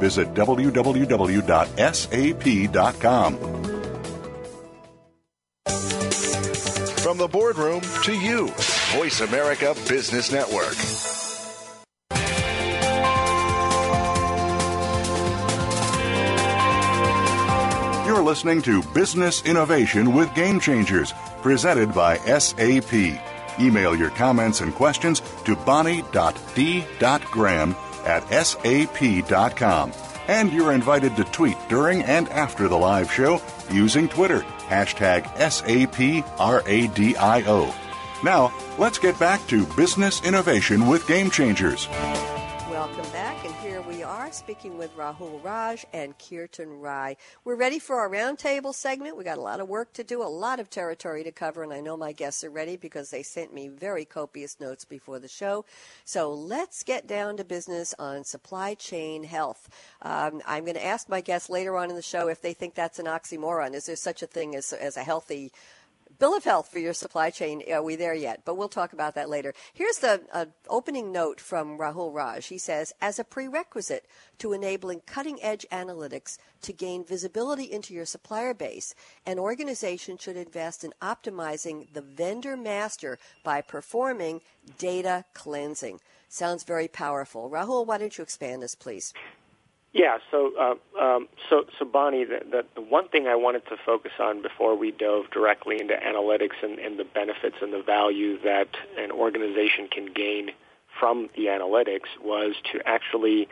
Visit 0.00 0.34
www.sap.com. 0.34 0.58
From 6.96 7.16
the 7.16 7.28
boardroom 7.28 7.80
to 8.02 8.12
you, 8.12 8.48
Voice 8.96 9.20
America 9.20 9.76
Business 9.88 10.32
Network. 10.32 10.74
You're 18.04 18.24
listening 18.24 18.62
to 18.62 18.82
Business 18.94 19.44
Innovation 19.46 20.12
with 20.12 20.34
Game 20.34 20.58
Changers, 20.58 21.14
presented 21.40 21.94
by 21.94 22.16
SAP. 22.16 23.37
Email 23.60 23.94
your 23.94 24.10
comments 24.10 24.60
and 24.60 24.74
questions 24.74 25.20
to 25.44 25.56
bonnie.d.graham 25.56 26.06
at 28.04 28.28
sap.com. 28.46 29.92
And 30.28 30.52
you're 30.52 30.72
invited 30.72 31.16
to 31.16 31.24
tweet 31.24 31.56
during 31.68 32.02
and 32.02 32.28
after 32.28 32.68
the 32.68 32.76
live 32.76 33.12
show 33.12 33.40
using 33.70 34.08
Twitter, 34.08 34.40
hashtag 34.68 35.24
SAPRADIO. 35.36 36.54
Now, 38.22 38.52
let's 38.78 38.98
get 38.98 39.18
back 39.18 39.46
to 39.46 39.66
business 39.74 40.22
innovation 40.24 40.86
with 40.86 41.06
Game 41.06 41.30
Changers. 41.30 41.88
Welcome 42.68 43.10
back, 43.10 43.44
and 43.44 43.54
here 43.56 43.67
are 44.28 44.32
speaking 44.32 44.76
with 44.76 44.94
Rahul 44.94 45.42
Raj 45.42 45.86
and 45.94 46.14
Kirtan 46.18 46.80
Rai. 46.80 47.16
We're 47.44 47.56
ready 47.56 47.78
for 47.78 47.96
our 47.96 48.10
roundtable 48.10 48.74
segment. 48.74 49.16
We 49.16 49.24
got 49.24 49.38
a 49.38 49.40
lot 49.40 49.58
of 49.58 49.70
work 49.70 49.94
to 49.94 50.04
do, 50.04 50.22
a 50.22 50.28
lot 50.28 50.60
of 50.60 50.68
territory 50.68 51.24
to 51.24 51.32
cover, 51.32 51.62
and 51.62 51.72
I 51.72 51.80
know 51.80 51.96
my 51.96 52.12
guests 52.12 52.44
are 52.44 52.50
ready 52.50 52.76
because 52.76 53.08
they 53.08 53.22
sent 53.22 53.54
me 53.54 53.68
very 53.68 54.04
copious 54.04 54.60
notes 54.60 54.84
before 54.84 55.18
the 55.18 55.28
show. 55.28 55.64
So 56.04 56.30
let's 56.30 56.82
get 56.82 57.06
down 57.06 57.38
to 57.38 57.44
business 57.44 57.94
on 57.98 58.22
supply 58.24 58.74
chain 58.74 59.24
health. 59.24 59.70
Um, 60.02 60.42
I'm 60.46 60.64
going 60.64 60.76
to 60.76 60.84
ask 60.84 61.08
my 61.08 61.22
guests 61.22 61.48
later 61.48 61.78
on 61.78 61.88
in 61.88 61.96
the 61.96 62.02
show 62.02 62.28
if 62.28 62.42
they 62.42 62.52
think 62.52 62.74
that's 62.74 62.98
an 62.98 63.06
oxymoron. 63.06 63.72
Is 63.72 63.86
there 63.86 63.96
such 63.96 64.22
a 64.22 64.26
thing 64.26 64.54
as, 64.54 64.74
as 64.74 64.98
a 64.98 65.04
healthy 65.04 65.52
bill 66.18 66.36
of 66.36 66.44
health 66.44 66.68
for 66.68 66.78
your 66.78 66.92
supply 66.92 67.30
chain. 67.30 67.62
Are 67.72 67.82
we 67.82 67.96
there 67.96 68.14
yet? 68.14 68.42
But 68.44 68.56
we'll 68.56 68.68
talk 68.68 68.92
about 68.92 69.14
that 69.14 69.28
later. 69.28 69.54
Here's 69.72 69.98
the 69.98 70.22
uh, 70.32 70.46
opening 70.68 71.12
note 71.12 71.40
from 71.40 71.78
Rahul 71.78 72.14
Raj. 72.14 72.46
He 72.46 72.58
says, 72.58 72.92
as 73.00 73.18
a 73.18 73.24
prerequisite 73.24 74.06
to 74.38 74.52
enabling 74.52 75.02
cutting 75.06 75.42
edge 75.42 75.66
analytics 75.70 76.38
to 76.62 76.72
gain 76.72 77.04
visibility 77.04 77.64
into 77.64 77.94
your 77.94 78.06
supplier 78.06 78.54
base, 78.54 78.94
an 79.26 79.38
organization 79.38 80.18
should 80.18 80.36
invest 80.36 80.84
in 80.84 80.92
optimizing 81.00 81.92
the 81.92 82.02
vendor 82.02 82.56
master 82.56 83.18
by 83.44 83.60
performing 83.60 84.40
data 84.78 85.24
cleansing. 85.34 86.00
Sounds 86.28 86.64
very 86.64 86.88
powerful. 86.88 87.48
Rahul, 87.48 87.86
why 87.86 87.98
don't 87.98 88.16
you 88.18 88.22
expand 88.22 88.62
this, 88.62 88.74
please? 88.74 89.14
Yeah, 89.92 90.18
so 90.30 90.52
uh, 90.58 91.02
um, 91.02 91.28
so 91.48 91.64
so 91.78 91.84
Bonnie, 91.84 92.24
the, 92.24 92.40
the, 92.50 92.64
the 92.74 92.80
one 92.82 93.08
thing 93.08 93.26
I 93.26 93.36
wanted 93.36 93.64
to 93.66 93.76
focus 93.86 94.12
on 94.20 94.42
before 94.42 94.76
we 94.76 94.90
dove 94.90 95.30
directly 95.30 95.80
into 95.80 95.94
analytics 95.94 96.62
and, 96.62 96.78
and 96.78 96.98
the 96.98 97.04
benefits 97.04 97.56
and 97.62 97.72
the 97.72 97.82
value 97.82 98.38
that 98.42 98.68
an 98.98 99.10
organization 99.10 99.88
can 99.90 100.12
gain 100.12 100.50
from 101.00 101.30
the 101.36 101.46
analytics 101.46 102.08
was 102.22 102.54
to 102.72 102.86
actually 102.86 103.48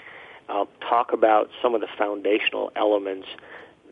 uh, 0.49 0.67
talk 0.81 1.13
about 1.13 1.49
some 1.63 1.75
of 1.75 1.81
the 1.81 1.89
foundational 1.97 2.71
elements 2.77 3.29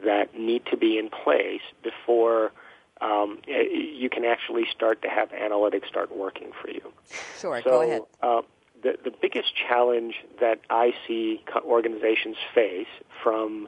that 0.04 0.38
need 0.38 0.66
to 0.66 0.76
be 0.76 0.98
in 0.98 1.08
place 1.08 1.62
before 1.82 2.52
um, 3.00 3.40
you 3.46 4.08
can 4.08 4.24
actually 4.24 4.64
start 4.74 5.02
to 5.02 5.08
have 5.08 5.30
analytics 5.30 5.88
start 5.88 6.14
working 6.14 6.52
for 6.60 6.70
you. 6.70 6.92
Sure, 7.40 7.60
so, 7.62 7.70
go 7.70 7.82
ahead. 7.82 8.02
Uh, 8.22 8.42
the, 8.84 8.98
the 9.02 9.10
biggest 9.10 9.56
challenge 9.56 10.14
that 10.40 10.60
I 10.70 10.92
see 11.08 11.42
organizations 11.64 12.36
face 12.54 12.86
from 13.22 13.66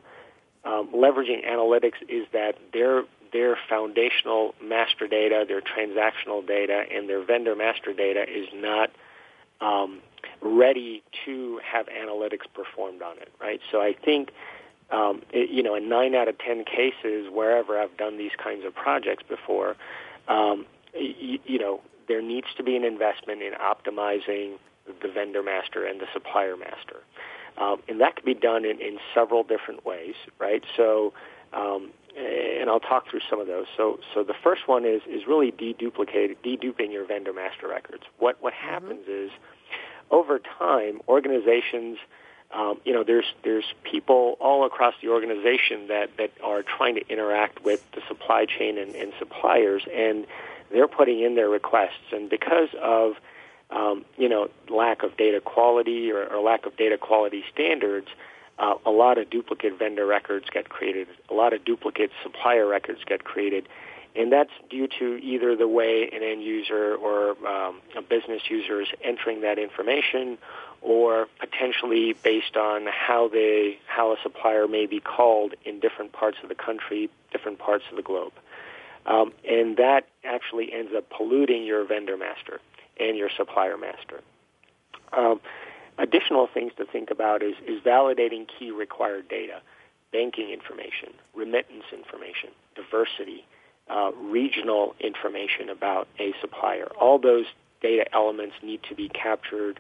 um, 0.64 0.90
leveraging 0.94 1.44
analytics 1.44 2.00
is 2.09 2.26
that 2.33 2.59
their 2.72 3.05
their 3.33 3.59
foundational 3.68 4.55
master 4.62 5.09
data, 5.09 5.44
their 5.48 5.61
transactional 5.61 6.46
data, 6.46 6.85
and 6.94 7.09
their 7.09 7.24
vendor 7.24 7.57
master 7.57 7.92
data 7.92 8.22
is 8.22 8.46
not 8.55 8.90
um, 9.61 10.00
ready 10.40 11.02
to 11.24 11.61
have 11.64 11.87
analytics 11.87 12.46
performed 12.55 13.02
on 13.02 13.16
it. 13.18 13.33
Right. 13.40 13.61
So 13.72 13.81
I 13.81 13.94
think. 13.94 14.31
Um, 14.88 15.22
it, 15.33 15.50
you 15.50 15.64
know, 15.64 15.74
in 15.74 15.88
nine 15.88 16.14
out 16.14 16.29
of 16.29 16.38
ten 16.38 16.64
cases, 16.64 17.26
wherever 17.29 17.76
I've 17.76 17.96
done 17.96 18.18
these 18.18 18.31
kinds 18.38 18.64
of 18.64 18.72
projects 18.72 19.24
before, 19.29 19.74
um, 20.29 20.64
you, 20.94 21.40
you 21.44 21.59
know, 21.59 21.81
there 22.07 22.22
needs 22.22 22.46
to 22.57 22.62
be 22.62 22.76
an 22.76 22.85
investment 22.85 23.42
in 23.42 23.55
optimizing 23.55 24.59
the 25.03 25.09
vendor 25.09 25.42
master 25.42 25.85
and 25.85 26.01
the 26.01 26.07
supplier 26.12 26.57
master. 26.57 27.01
Um, 27.59 27.83
and 27.88 28.01
that 28.01 28.16
can 28.16 28.25
be 28.25 28.35
done 28.35 28.64
in, 28.64 28.81
in 28.81 28.99
several 29.14 29.42
different 29.42 29.87
ways, 29.87 30.14
right? 30.38 30.62
So, 30.77 31.14
um, 31.53 31.90
and 32.16 32.68
I'll 32.68 32.81
talk 32.81 33.09
through 33.11 33.20
some 33.29 33.40
of 33.40 33.46
those. 33.46 33.66
So, 33.77 33.99
so 34.14 34.22
the 34.22 34.35
first 34.42 34.68
one 34.68 34.85
is 34.85 35.03
is 35.09 35.27
really 35.27 35.53
deduplicating, 35.53 36.37
deduping 36.44 36.92
your 36.92 37.07
vendor 37.07 37.33
master 37.33 37.68
records. 37.68 38.05
What 38.18 38.42
what 38.42 38.53
mm-hmm. 38.53 38.68
happens 38.68 39.09
is, 39.09 39.31
over 40.11 40.38
time, 40.38 41.01
organizations, 41.09 41.99
um, 42.55 42.81
you 42.85 42.92
know, 42.92 43.05
there's 43.05 43.27
there's 43.42 43.64
people 43.83 44.37
all 44.40 44.64
across 44.64 44.94
the 45.03 45.09
organization 45.09 45.88
that 45.88 46.11
that 46.18 46.31
are 46.42 46.62
trying 46.62 46.94
to 46.94 47.09
interact 47.09 47.64
with 47.64 47.85
the 47.92 48.03
supply 48.09 48.46
chain 48.46 48.79
and, 48.79 48.94
and 48.94 49.12
suppliers, 49.18 49.83
and 49.94 50.27
they're 50.70 50.88
putting 50.88 51.20
in 51.20 51.35
their 51.35 51.49
requests, 51.49 52.12
and 52.12 52.31
because 52.31 52.68
of 52.83 53.12
um, 53.70 54.05
you 54.16 54.29
know, 54.29 54.48
lack 54.68 55.02
of 55.02 55.16
data 55.16 55.40
quality 55.40 56.11
or, 56.11 56.24
or 56.24 56.40
lack 56.40 56.66
of 56.66 56.76
data 56.76 56.98
quality 56.98 57.44
standards, 57.52 58.09
uh, 58.59 58.74
a 58.85 58.90
lot 58.90 59.18
of 59.18 59.29
duplicate 59.29 59.79
vendor 59.79 60.07
records 60.07 60.46
get 60.50 60.68
created. 60.68 61.09
A 61.31 61.35
lot 61.35 61.52
of 61.52 61.64
duplicate 61.64 62.11
supplier 62.22 62.66
records 62.66 63.00
get 63.05 63.24
created. 63.24 63.68
And 64.14 64.33
that's 64.33 64.52
due 64.70 64.88
to 64.98 65.16
either 65.16 65.55
the 65.57 65.68
way 65.68 66.09
an 66.11 66.22
end 66.22 66.42
user 66.42 66.94
or 66.94 67.31
um, 67.46 67.83
a 67.94 68.00
business 68.00 68.42
user 68.48 68.81
is 68.81 68.88
entering 69.05 69.42
that 69.42 69.59
information 69.59 70.38
or 70.81 71.26
potentially 71.38 72.14
based 72.22 72.57
on 72.57 72.87
how 72.87 73.29
they 73.29 73.79
how 73.87 74.12
a 74.12 74.16
supplier 74.22 74.66
may 74.66 74.87
be 74.87 75.00
called 75.00 75.55
in 75.64 75.81
different 75.81 76.12
parts 76.12 76.38
of 76.42 76.48
the 76.48 76.55
country, 76.55 77.11
different 77.31 77.59
parts 77.59 77.85
of 77.90 77.96
the 77.96 78.02
globe. 78.02 78.33
Um, 79.05 79.33
and 79.48 79.76
that 79.76 80.09
actually 80.24 80.72
ends 80.72 80.92
up 80.96 81.11
polluting 81.11 81.64
your 81.64 81.85
vendor 81.85 82.16
master 82.16 82.61
and 82.98 83.16
your 83.16 83.30
supplier 83.37 83.76
master. 83.76 84.20
Um, 85.12 85.40
additional 85.98 86.48
things 86.52 86.72
to 86.76 86.85
think 86.85 87.11
about 87.11 87.42
is, 87.42 87.54
is 87.66 87.82
validating 87.82 88.46
key 88.59 88.70
required 88.70 89.28
data, 89.28 89.61
banking 90.12 90.50
information, 90.50 91.11
remittance 91.35 91.85
information, 91.92 92.50
diversity, 92.74 93.44
uh, 93.88 94.11
regional 94.20 94.94
information 95.00 95.68
about 95.70 96.09
a 96.18 96.32
supplier. 96.40 96.88
All 97.00 97.18
those 97.18 97.46
data 97.80 98.04
elements 98.12 98.56
need 98.62 98.80
to 98.88 98.94
be 98.94 99.09
captured 99.09 99.78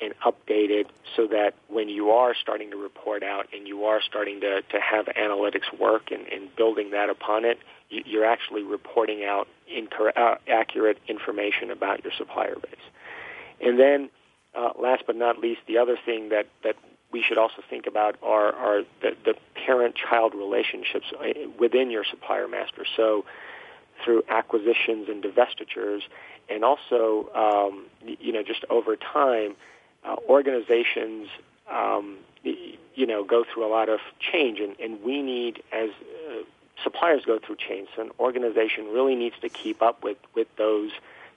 and 0.00 0.14
updated 0.24 0.86
so 1.16 1.26
that 1.26 1.54
when 1.68 1.88
you 1.88 2.10
are 2.10 2.34
starting 2.34 2.70
to 2.70 2.76
report 2.76 3.22
out 3.22 3.46
and 3.52 3.68
you 3.68 3.84
are 3.84 4.00
starting 4.00 4.40
to, 4.40 4.62
to 4.62 4.80
have 4.80 5.06
analytics 5.06 5.78
work 5.78 6.10
and, 6.10 6.26
and 6.28 6.54
building 6.56 6.92
that 6.92 7.10
upon 7.10 7.44
it, 7.44 7.58
you're 7.90 8.24
actually 8.24 8.62
reporting 8.62 9.24
out 9.24 9.48
incorrect, 9.74 10.18
uh, 10.18 10.36
accurate 10.48 10.98
information 11.08 11.70
about 11.70 12.02
your 12.04 12.12
supplier 12.16 12.56
base. 12.56 12.86
And 13.60 13.78
then, 13.78 14.10
uh, 14.54 14.70
last 14.80 15.04
but 15.06 15.16
not 15.16 15.38
least, 15.38 15.60
the 15.66 15.78
other 15.78 15.96
thing 16.04 16.30
that, 16.30 16.46
that 16.64 16.76
we 17.12 17.22
should 17.22 17.38
also 17.38 17.62
think 17.68 17.86
about 17.86 18.16
are, 18.22 18.52
are 18.54 18.82
the, 19.02 19.10
the 19.24 19.34
parent-child 19.66 20.34
relationships 20.34 21.06
uh, 21.18 21.26
within 21.58 21.90
your 21.90 22.04
supplier 22.04 22.48
master. 22.48 22.84
So 22.96 23.24
through 24.04 24.22
acquisitions 24.28 25.08
and 25.08 25.22
divestitures, 25.22 26.00
and 26.48 26.64
also, 26.64 27.28
um, 27.34 27.86
you 28.04 28.32
know, 28.32 28.42
just 28.42 28.64
over 28.70 28.96
time, 28.96 29.56
uh, 30.04 30.16
organizations, 30.28 31.28
um, 31.70 32.18
you 32.42 33.06
know, 33.06 33.22
go 33.22 33.44
through 33.44 33.66
a 33.66 33.68
lot 33.68 33.88
of 33.88 34.00
change, 34.18 34.58
and, 34.58 34.78
and 34.80 35.02
we 35.02 35.22
need, 35.22 35.62
as 35.72 35.90
uh, 35.90 36.42
suppliers 36.82 37.22
go 37.26 37.38
through 37.38 37.56
change. 37.56 37.88
So 37.96 38.02
an 38.02 38.10
organization 38.18 38.86
really 38.92 39.14
needs 39.14 39.36
to 39.40 39.48
keep 39.48 39.82
up 39.82 40.02
with, 40.02 40.18
with 40.34 40.48
those 40.56 40.90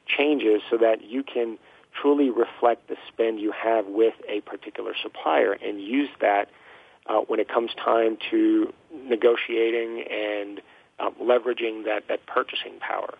changes 0.06 0.62
so 0.70 0.78
that 0.78 1.04
you 1.04 1.24
can 1.24 1.58
truly 2.00 2.30
reflect 2.30 2.88
the 2.88 2.96
spend 3.08 3.40
you 3.40 3.52
have 3.52 3.86
with 3.88 4.16
a 4.28 4.42
particular 4.42 4.94
supplier 5.02 5.54
and 5.54 5.82
use 5.82 6.10
that 6.22 6.50
uh, 7.08 7.20
when 7.20 7.40
it 7.40 7.48
comes 7.48 7.72
time 7.76 8.18
to 8.32 8.74
negotiating 8.92 10.04
and 10.10 10.62
um, 11.00 11.14
leveraging 11.22 11.86
that, 11.86 12.04
that 12.08 12.26
purchasing 12.26 12.80
power. 12.80 13.14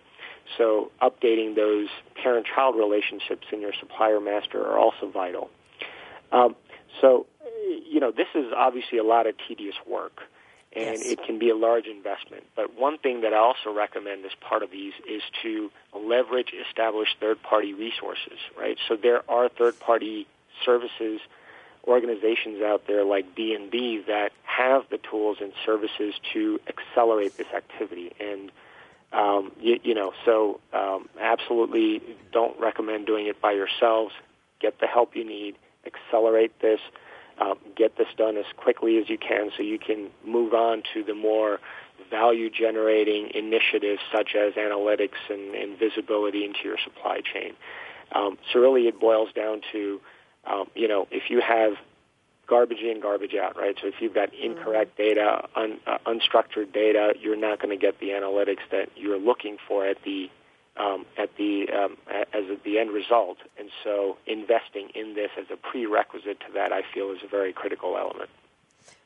So 0.58 0.90
updating 1.00 1.54
those 1.54 1.88
parent-child 2.22 2.76
relationships 2.76 3.46
in 3.52 3.60
your 3.60 3.72
supplier 3.78 4.20
master 4.20 4.60
are 4.60 4.78
also 4.78 5.08
vital. 5.10 5.50
Um, 6.32 6.56
so, 7.00 7.26
you 7.90 8.00
know, 8.00 8.10
this 8.10 8.28
is 8.34 8.46
obviously 8.54 8.98
a 8.98 9.04
lot 9.04 9.26
of 9.26 9.34
tedious 9.48 9.74
work 9.86 10.20
and 10.76 10.98
yes. 10.98 11.06
it 11.06 11.22
can 11.24 11.38
be 11.38 11.50
a 11.50 11.56
large 11.56 11.86
investment. 11.86 12.44
But 12.56 12.78
one 12.78 12.98
thing 12.98 13.20
that 13.20 13.32
I 13.32 13.38
also 13.38 13.72
recommend 13.72 14.24
as 14.24 14.32
part 14.40 14.62
of 14.62 14.70
these 14.70 14.92
is 15.08 15.22
to 15.42 15.70
leverage 15.94 16.52
established 16.68 17.16
third-party 17.20 17.74
resources, 17.74 18.38
right? 18.58 18.76
So 18.88 18.96
there 18.96 19.22
are 19.30 19.48
third-party 19.48 20.26
services 20.64 21.20
organizations 21.86 22.62
out 22.62 22.86
there 22.86 23.04
like 23.04 23.34
D&B 23.34 24.04
that 24.06 24.32
have 24.44 24.84
the 24.90 24.98
tools 24.98 25.38
and 25.40 25.52
services 25.64 26.14
to 26.32 26.58
accelerate 26.66 27.36
this 27.36 27.46
activity. 27.54 28.12
And, 28.18 28.50
um, 29.12 29.52
you, 29.60 29.78
you, 29.82 29.94
know, 29.94 30.12
so 30.24 30.60
um, 30.72 31.08
absolutely 31.20 32.02
don't 32.32 32.58
recommend 32.58 33.06
doing 33.06 33.26
it 33.26 33.40
by 33.40 33.52
yourselves. 33.52 34.14
Get 34.60 34.80
the 34.80 34.86
help 34.86 35.14
you 35.14 35.24
need. 35.24 35.56
Accelerate 35.86 36.58
this 36.60 36.80
um, 37.40 37.58
get 37.76 37.96
this 37.96 38.08
done 38.16 38.36
as 38.36 38.44
quickly 38.56 38.98
as 38.98 39.08
you 39.08 39.18
can 39.18 39.50
so 39.56 39.62
you 39.62 39.78
can 39.78 40.10
move 40.24 40.54
on 40.54 40.82
to 40.92 41.02
the 41.02 41.14
more 41.14 41.58
value 42.10 42.50
generating 42.50 43.30
initiatives 43.34 44.00
such 44.12 44.34
as 44.34 44.54
analytics 44.54 45.18
and, 45.30 45.54
and, 45.54 45.78
visibility 45.78 46.44
into 46.44 46.60
your 46.64 46.76
supply 46.84 47.20
chain. 47.20 47.54
Um, 48.12 48.38
so 48.52 48.60
really 48.60 48.86
it 48.86 49.00
boils 49.00 49.30
down 49.34 49.62
to, 49.72 50.00
um, 50.46 50.66
you 50.74 50.86
know, 50.86 51.08
if 51.10 51.30
you 51.30 51.40
have 51.40 51.74
garbage 52.46 52.78
in, 52.78 53.00
garbage 53.00 53.34
out, 53.34 53.56
right? 53.56 53.74
So 53.80 53.88
if 53.88 53.94
you've 54.00 54.14
got 54.14 54.32
mm-hmm. 54.32 54.58
incorrect 54.58 54.96
data, 54.96 55.48
un, 55.56 55.78
uh, 55.86 55.98
unstructured 56.06 56.72
data, 56.72 57.14
you're 57.20 57.36
not 57.36 57.60
going 57.60 57.76
to 57.76 57.80
get 57.80 57.98
the 58.00 58.08
analytics 58.08 58.62
that 58.70 58.90
you're 58.96 59.18
looking 59.18 59.56
for 59.66 59.86
at 59.86 59.96
the 60.04 60.30
um, 60.76 61.06
at 61.18 61.30
the 61.36 61.66
um, 61.72 61.96
as 62.32 62.44
the 62.64 62.78
end 62.78 62.90
result. 62.90 63.38
And 63.58 63.70
so, 63.82 64.16
investing 64.26 64.88
in 64.94 65.14
this 65.14 65.30
as 65.38 65.46
a 65.52 65.56
prerequisite 65.56 66.40
to 66.40 66.52
that, 66.54 66.72
I 66.72 66.82
feel, 66.92 67.10
is 67.10 67.18
a 67.24 67.28
very 67.28 67.52
critical 67.52 67.96
element. 67.96 68.30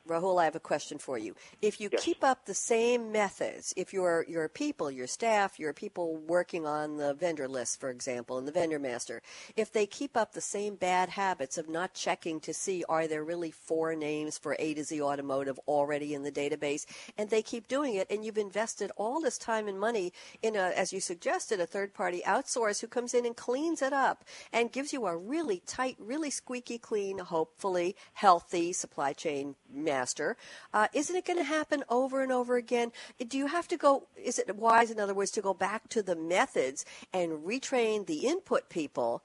Rahul, 0.08 0.40
I 0.40 0.44
have 0.46 0.56
a 0.56 0.60
question 0.60 0.98
for 0.98 1.18
you. 1.18 1.34
If 1.62 1.80
you 1.80 1.90
Yes. 1.90 2.02
keep 2.02 2.24
up 2.24 2.46
the 2.46 2.54
same 2.54 3.12
methods, 3.12 3.74
if 3.76 3.92
your 3.92 4.24
your 4.28 4.48
people, 4.48 4.90
your 4.90 5.06
staff, 5.06 5.58
your 5.58 5.72
people 5.74 6.16
working 6.16 6.66
on 6.66 6.96
the 6.96 7.14
vendor 7.14 7.48
list, 7.48 7.78
for 7.80 7.90
example, 7.90 8.38
and 8.38 8.48
the 8.48 8.52
vendor 8.52 8.78
master, 8.78 9.22
if 9.56 9.72
they 9.72 9.86
keep 9.86 10.16
up 10.16 10.32
the 10.32 10.40
same 10.40 10.76
bad 10.76 11.10
habits 11.10 11.58
of 11.58 11.68
not 11.68 11.94
checking 11.94 12.40
to 12.40 12.54
see 12.54 12.84
are 12.88 13.06
there 13.06 13.24
really 13.24 13.50
four 13.50 13.94
names 13.94 14.38
for 14.38 14.56
A 14.58 14.74
to 14.74 14.84
Z 14.84 15.00
Automotive 15.02 15.60
already 15.68 16.14
in 16.14 16.22
the 16.24 16.32
database, 16.32 16.86
and 17.18 17.30
they 17.30 17.42
keep 17.42 17.68
doing 17.68 17.94
it, 17.94 18.06
and 18.10 18.24
you've 18.24 18.38
invested 18.38 18.90
all 18.96 19.20
this 19.20 19.38
time 19.38 19.68
and 19.68 19.78
money 19.78 20.12
in 20.42 20.56
a, 20.56 20.70
as 20.76 20.92
you 20.92 21.00
suggested, 21.00 21.60
a 21.60 21.66
third 21.66 21.94
party 21.94 22.22
outsource 22.26 22.80
who 22.80 22.86
comes 22.88 23.14
in 23.14 23.26
and 23.26 23.36
cleans 23.36 23.82
it 23.82 23.92
up 23.92 24.24
and 24.52 24.72
gives 24.72 24.92
you 24.92 25.06
a 25.06 25.16
really 25.16 25.62
tight, 25.66 25.96
really 25.98 26.30
squeaky 26.30 26.78
clean, 26.78 27.18
hopefully 27.18 27.94
healthy 28.14 28.72
supply 28.72 29.12
chain 29.12 29.54
master. 29.98 30.36
Uh, 30.72 30.86
isn't 31.00 31.16
it 31.16 31.24
going 31.24 31.38
to 31.38 31.44
happen 31.58 31.82
over 31.88 32.22
and 32.22 32.32
over 32.32 32.56
again? 32.56 32.92
Do 33.32 33.36
you 33.36 33.48
have 33.56 33.66
to 33.68 33.76
go? 33.76 33.90
Is 34.30 34.38
it 34.38 34.54
wise, 34.56 34.90
in 34.90 34.98
other 35.00 35.14
words, 35.14 35.32
to 35.32 35.42
go 35.42 35.54
back 35.54 35.88
to 35.94 36.02
the 36.02 36.16
methods 36.16 36.84
and 37.12 37.28
retrain 37.52 38.06
the 38.06 38.20
input 38.32 38.68
people 38.68 39.22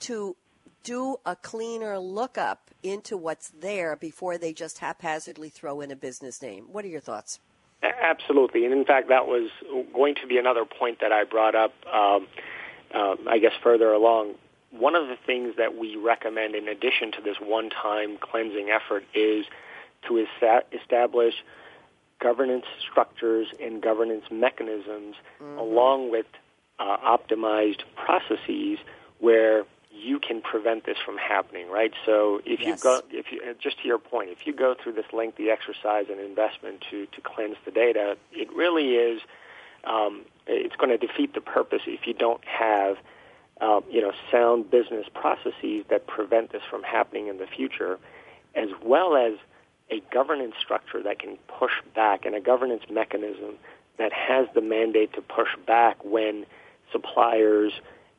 to 0.00 0.36
do 0.82 1.16
a 1.24 1.34
cleaner 1.34 1.98
lookup 1.98 2.70
into 2.82 3.16
what's 3.16 3.48
there 3.68 3.96
before 3.96 4.38
they 4.38 4.52
just 4.52 4.78
haphazardly 4.78 5.48
throw 5.48 5.80
in 5.80 5.90
a 5.90 5.96
business 5.96 6.42
name? 6.42 6.64
What 6.74 6.84
are 6.84 6.88
your 6.96 7.00
thoughts? 7.00 7.40
Absolutely, 7.82 8.64
and 8.64 8.72
in 8.72 8.84
fact, 8.84 9.08
that 9.08 9.26
was 9.26 9.50
going 9.92 10.14
to 10.22 10.26
be 10.26 10.38
another 10.38 10.64
point 10.64 10.98
that 11.00 11.12
I 11.12 11.24
brought 11.24 11.54
up. 11.54 11.72
Um, 11.92 12.26
uh, 12.94 13.16
I 13.28 13.38
guess 13.38 13.52
further 13.62 13.92
along, 13.92 14.34
one 14.70 14.94
of 14.94 15.08
the 15.08 15.18
things 15.26 15.54
that 15.56 15.76
we 15.76 15.96
recommend, 15.96 16.54
in 16.54 16.68
addition 16.68 17.12
to 17.12 17.20
this 17.22 17.36
one-time 17.40 18.18
cleansing 18.18 18.68
effort, 18.70 19.04
is 19.14 19.44
to 20.08 20.24
establish 20.72 21.34
governance 22.20 22.64
structures 22.80 23.48
and 23.60 23.82
governance 23.82 24.24
mechanisms, 24.30 25.16
along 25.58 26.10
with 26.10 26.26
uh, 26.78 26.96
optimized 26.98 27.82
processes 27.94 28.78
where 29.18 29.64
you 29.92 30.18
can 30.18 30.42
prevent 30.42 30.84
this 30.84 30.98
from 31.04 31.16
happening, 31.16 31.68
right? 31.70 31.92
So 32.04 32.40
if 32.44 32.60
Yes. 32.60 32.68
you 32.68 32.76
go, 32.76 33.02
if 33.10 33.32
you, 33.32 33.40
just 33.58 33.80
to 33.80 33.88
your 33.88 33.98
point, 33.98 34.30
if 34.30 34.46
you 34.46 34.52
go 34.52 34.74
through 34.74 34.92
this 34.92 35.06
lengthy 35.12 35.50
exercise 35.50 36.06
and 36.10 36.20
investment 36.20 36.84
to, 36.90 37.06
to 37.06 37.20
cleanse 37.22 37.56
the 37.64 37.70
data, 37.70 38.16
it 38.32 38.52
really 38.54 38.96
is, 38.96 39.22
um, 39.84 40.26
it's 40.46 40.76
going 40.76 40.90
to 40.90 40.98
defeat 40.98 41.32
the 41.34 41.40
purpose 41.40 41.82
if 41.86 42.06
you 42.06 42.12
don't 42.12 42.44
have, 42.44 42.98
um, 43.60 43.84
you 43.90 44.02
know, 44.02 44.12
sound 44.30 44.70
business 44.70 45.06
processes 45.14 45.84
that 45.88 46.06
prevent 46.06 46.52
this 46.52 46.62
from 46.70 46.82
happening 46.82 47.28
in 47.28 47.38
the 47.38 47.46
future, 47.46 47.98
as 48.54 48.68
well 48.82 49.16
as 49.16 49.38
a 49.90 50.02
governance 50.12 50.54
structure 50.60 51.02
that 51.02 51.18
can 51.18 51.36
push 51.46 51.72
back 51.94 52.24
and 52.26 52.34
a 52.34 52.40
governance 52.40 52.82
mechanism 52.90 53.54
that 53.98 54.12
has 54.12 54.46
the 54.54 54.60
mandate 54.60 55.12
to 55.14 55.22
push 55.22 55.48
back 55.66 55.96
when 56.04 56.44
suppliers 56.92 57.72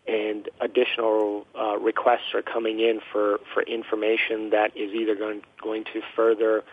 and 0.08 0.50
additional 0.62 1.46
uh, 1.60 1.78
requests 1.78 2.34
are 2.34 2.42
coming 2.42 2.80
in 2.80 3.02
for, 3.12 3.40
for 3.54 3.62
information 3.64 4.52
that 4.52 4.76
is 4.76 4.94
either 4.94 5.16
going, 5.16 5.42
going 5.62 5.84
to 5.84 6.02
further 6.16 6.64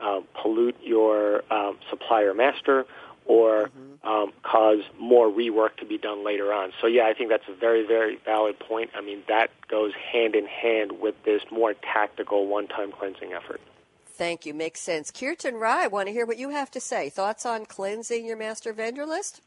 uh, 0.00 0.20
pollute 0.40 0.76
your 0.82 1.42
um, 1.52 1.76
supplier 1.90 2.34
master 2.34 2.86
or 3.26 3.70
um, 4.04 4.32
cause 4.42 4.80
more 5.00 5.28
rework 5.28 5.76
to 5.78 5.86
be 5.86 5.98
done 5.98 6.24
later 6.24 6.52
on. 6.52 6.72
So, 6.80 6.86
yeah, 6.86 7.04
I 7.06 7.14
think 7.14 7.30
that's 7.30 7.48
a 7.48 7.54
very, 7.54 7.86
very 7.86 8.18
valid 8.24 8.58
point. 8.58 8.90
I 8.94 9.00
mean, 9.00 9.22
that 9.28 9.50
goes 9.68 9.92
hand 10.12 10.34
in 10.34 10.46
hand 10.46 11.00
with 11.00 11.14
this 11.24 11.42
more 11.50 11.74
tactical 11.74 12.46
one 12.46 12.68
time 12.68 12.92
cleansing 12.92 13.32
effort. 13.32 13.60
Thank 14.16 14.46
you. 14.46 14.54
Makes 14.54 14.80
sense. 14.80 15.10
Kirtan 15.10 15.56
Rai, 15.56 15.84
I 15.84 15.86
want 15.88 16.06
to 16.06 16.12
hear 16.12 16.24
what 16.24 16.38
you 16.38 16.50
have 16.50 16.70
to 16.72 16.80
say. 16.80 17.10
Thoughts 17.10 17.44
on 17.44 17.66
cleansing 17.66 18.24
your 18.24 18.36
master 18.36 18.72
vendor 18.72 19.04
list? 19.04 19.40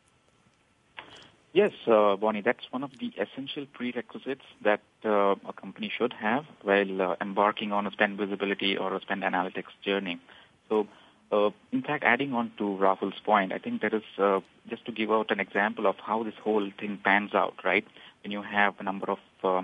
Yes, 1.53 1.71
uh, 1.87 2.17
Bonnie, 2.17 2.41
that's 2.41 2.69
one 2.69 2.83
of 2.83 2.91
the 2.99 3.13
essential 3.17 3.65
prerequisites 3.73 4.43
that 4.63 4.81
uh, 5.05 5.35
a 5.47 5.53
company 5.59 5.89
should 5.97 6.11
have 6.13 6.45
while 6.61 7.01
uh, 7.01 7.15
embarking 7.21 7.71
on 7.71 7.87
a 7.87 7.91
spend 7.91 8.17
visibility 8.17 8.77
or 8.77 8.93
a 8.93 9.01
spend 9.01 9.23
analytics 9.23 9.71
journey. 9.83 10.19
So, 10.67 10.87
uh, 11.31 11.51
in 11.71 11.81
fact, 11.81 12.03
adding 12.03 12.33
on 12.33 12.51
to 12.57 12.63
Rahul's 12.63 13.19
point, 13.23 13.53
I 13.53 13.59
think 13.59 13.81
that 13.81 13.93
is 13.93 14.03
uh, 14.17 14.41
just 14.69 14.85
to 14.85 14.91
give 14.91 15.11
out 15.11 15.31
an 15.31 15.39
example 15.39 15.87
of 15.87 15.95
how 16.05 16.23
this 16.23 16.35
whole 16.43 16.69
thing 16.77 16.99
pans 17.01 17.33
out, 17.33 17.55
right? 17.63 17.87
When 18.21 18.31
you 18.31 18.41
have 18.41 18.75
a 18.79 18.83
number 18.83 19.09
of 19.09 19.19
uh, 19.43 19.61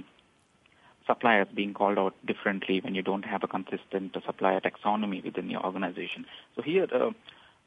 suppliers 1.05 1.47
being 1.53 1.73
called 1.73 1.97
out 1.97 2.13
differently, 2.25 2.79
when 2.81 2.95
you 2.95 3.01
don't 3.01 3.25
have 3.25 3.43
a 3.43 3.47
consistent 3.47 4.15
supplier 4.25 4.61
taxonomy 4.61 5.23
within 5.23 5.49
your 5.49 5.65
organization. 5.65 6.25
So 6.55 6.61
here, 6.61 6.87
uh, 6.93 7.11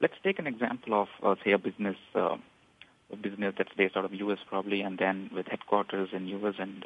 let's 0.00 0.14
take 0.22 0.38
an 0.38 0.46
example 0.46 0.94
of, 1.02 1.08
uh, 1.22 1.34
say, 1.44 1.52
a 1.52 1.58
business 1.58 1.96
uh, 2.14 2.36
a 3.12 3.16
business 3.16 3.54
that's 3.56 3.72
based 3.76 3.96
out 3.96 4.04
of 4.04 4.12
U.S. 4.14 4.38
probably, 4.48 4.80
and 4.80 4.98
then 4.98 5.30
with 5.32 5.46
headquarters 5.46 6.08
in 6.12 6.26
U.S. 6.28 6.54
and 6.58 6.84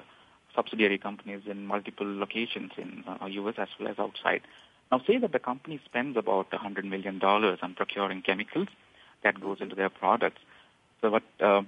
subsidiary 0.55 0.99
companies 0.99 1.43
in 1.47 1.67
multiple 1.67 2.07
locations 2.19 2.73
in 2.77 3.05
uh, 3.07 3.27
U.S. 3.27 3.55
as 3.59 3.69
well 3.79 3.89
as 3.89 3.99
outside. 3.99 4.43
Now, 4.91 5.01
say 5.07 5.19
that 5.19 5.33
the 5.33 5.39
company 5.39 5.81
spends 5.85 6.17
about 6.17 6.51
$100 6.51 6.85
million 6.85 7.23
on 7.23 7.75
procuring 7.75 8.23
chemicals 8.23 8.69
that 9.23 9.41
goes 9.41 9.59
into 9.61 9.77
their 9.77 9.89
products. 9.89 10.41
So, 11.01 11.11
what, 11.11 11.23
uh, 11.41 11.63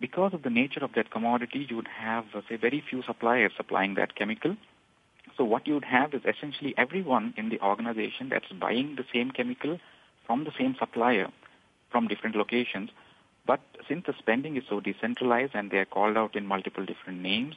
because 0.00 0.34
of 0.34 0.42
the 0.42 0.50
nature 0.50 0.84
of 0.84 0.92
that 0.94 1.10
commodity, 1.10 1.66
you 1.68 1.76
would 1.76 1.88
have, 1.88 2.24
uh, 2.34 2.42
say, 2.48 2.56
very 2.56 2.82
few 2.88 3.02
suppliers 3.02 3.52
supplying 3.56 3.94
that 3.94 4.14
chemical. 4.14 4.56
So, 5.36 5.44
what 5.44 5.66
you 5.66 5.74
would 5.74 5.84
have 5.84 6.14
is 6.14 6.22
essentially 6.24 6.74
everyone 6.76 7.34
in 7.36 7.48
the 7.48 7.60
organization 7.60 8.28
that's 8.28 8.50
buying 8.52 8.96
the 8.96 9.04
same 9.12 9.30
chemical 9.30 9.78
from 10.26 10.44
the 10.44 10.52
same 10.58 10.76
supplier 10.78 11.28
from 11.90 12.08
different 12.08 12.36
locations. 12.36 12.90
But 13.46 13.60
since 13.88 14.04
the 14.06 14.14
spending 14.18 14.56
is 14.56 14.64
so 14.68 14.80
decentralized 14.80 15.54
and 15.54 15.70
they 15.70 15.78
are 15.78 15.84
called 15.84 16.16
out 16.16 16.34
in 16.34 16.46
multiple 16.46 16.84
different 16.84 17.20
names, 17.20 17.54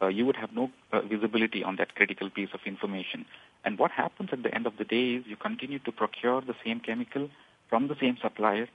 uh, 0.00 0.08
you 0.08 0.26
would 0.26 0.36
have 0.36 0.52
no 0.52 0.70
uh, 0.92 1.00
visibility 1.00 1.64
on 1.64 1.76
that 1.76 1.94
critical 1.94 2.28
piece 2.28 2.50
of 2.52 2.60
information. 2.66 3.24
And 3.64 3.78
what 3.78 3.92
happens 3.92 4.30
at 4.32 4.42
the 4.42 4.54
end 4.54 4.66
of 4.66 4.76
the 4.76 4.84
day 4.84 5.14
is 5.14 5.24
you 5.26 5.36
continue 5.36 5.78
to 5.80 5.92
procure 5.92 6.40
the 6.40 6.54
same 6.64 6.80
chemical 6.80 7.30
from 7.70 7.88
the 7.88 7.96
same 8.00 8.18
supplier, 8.20 8.68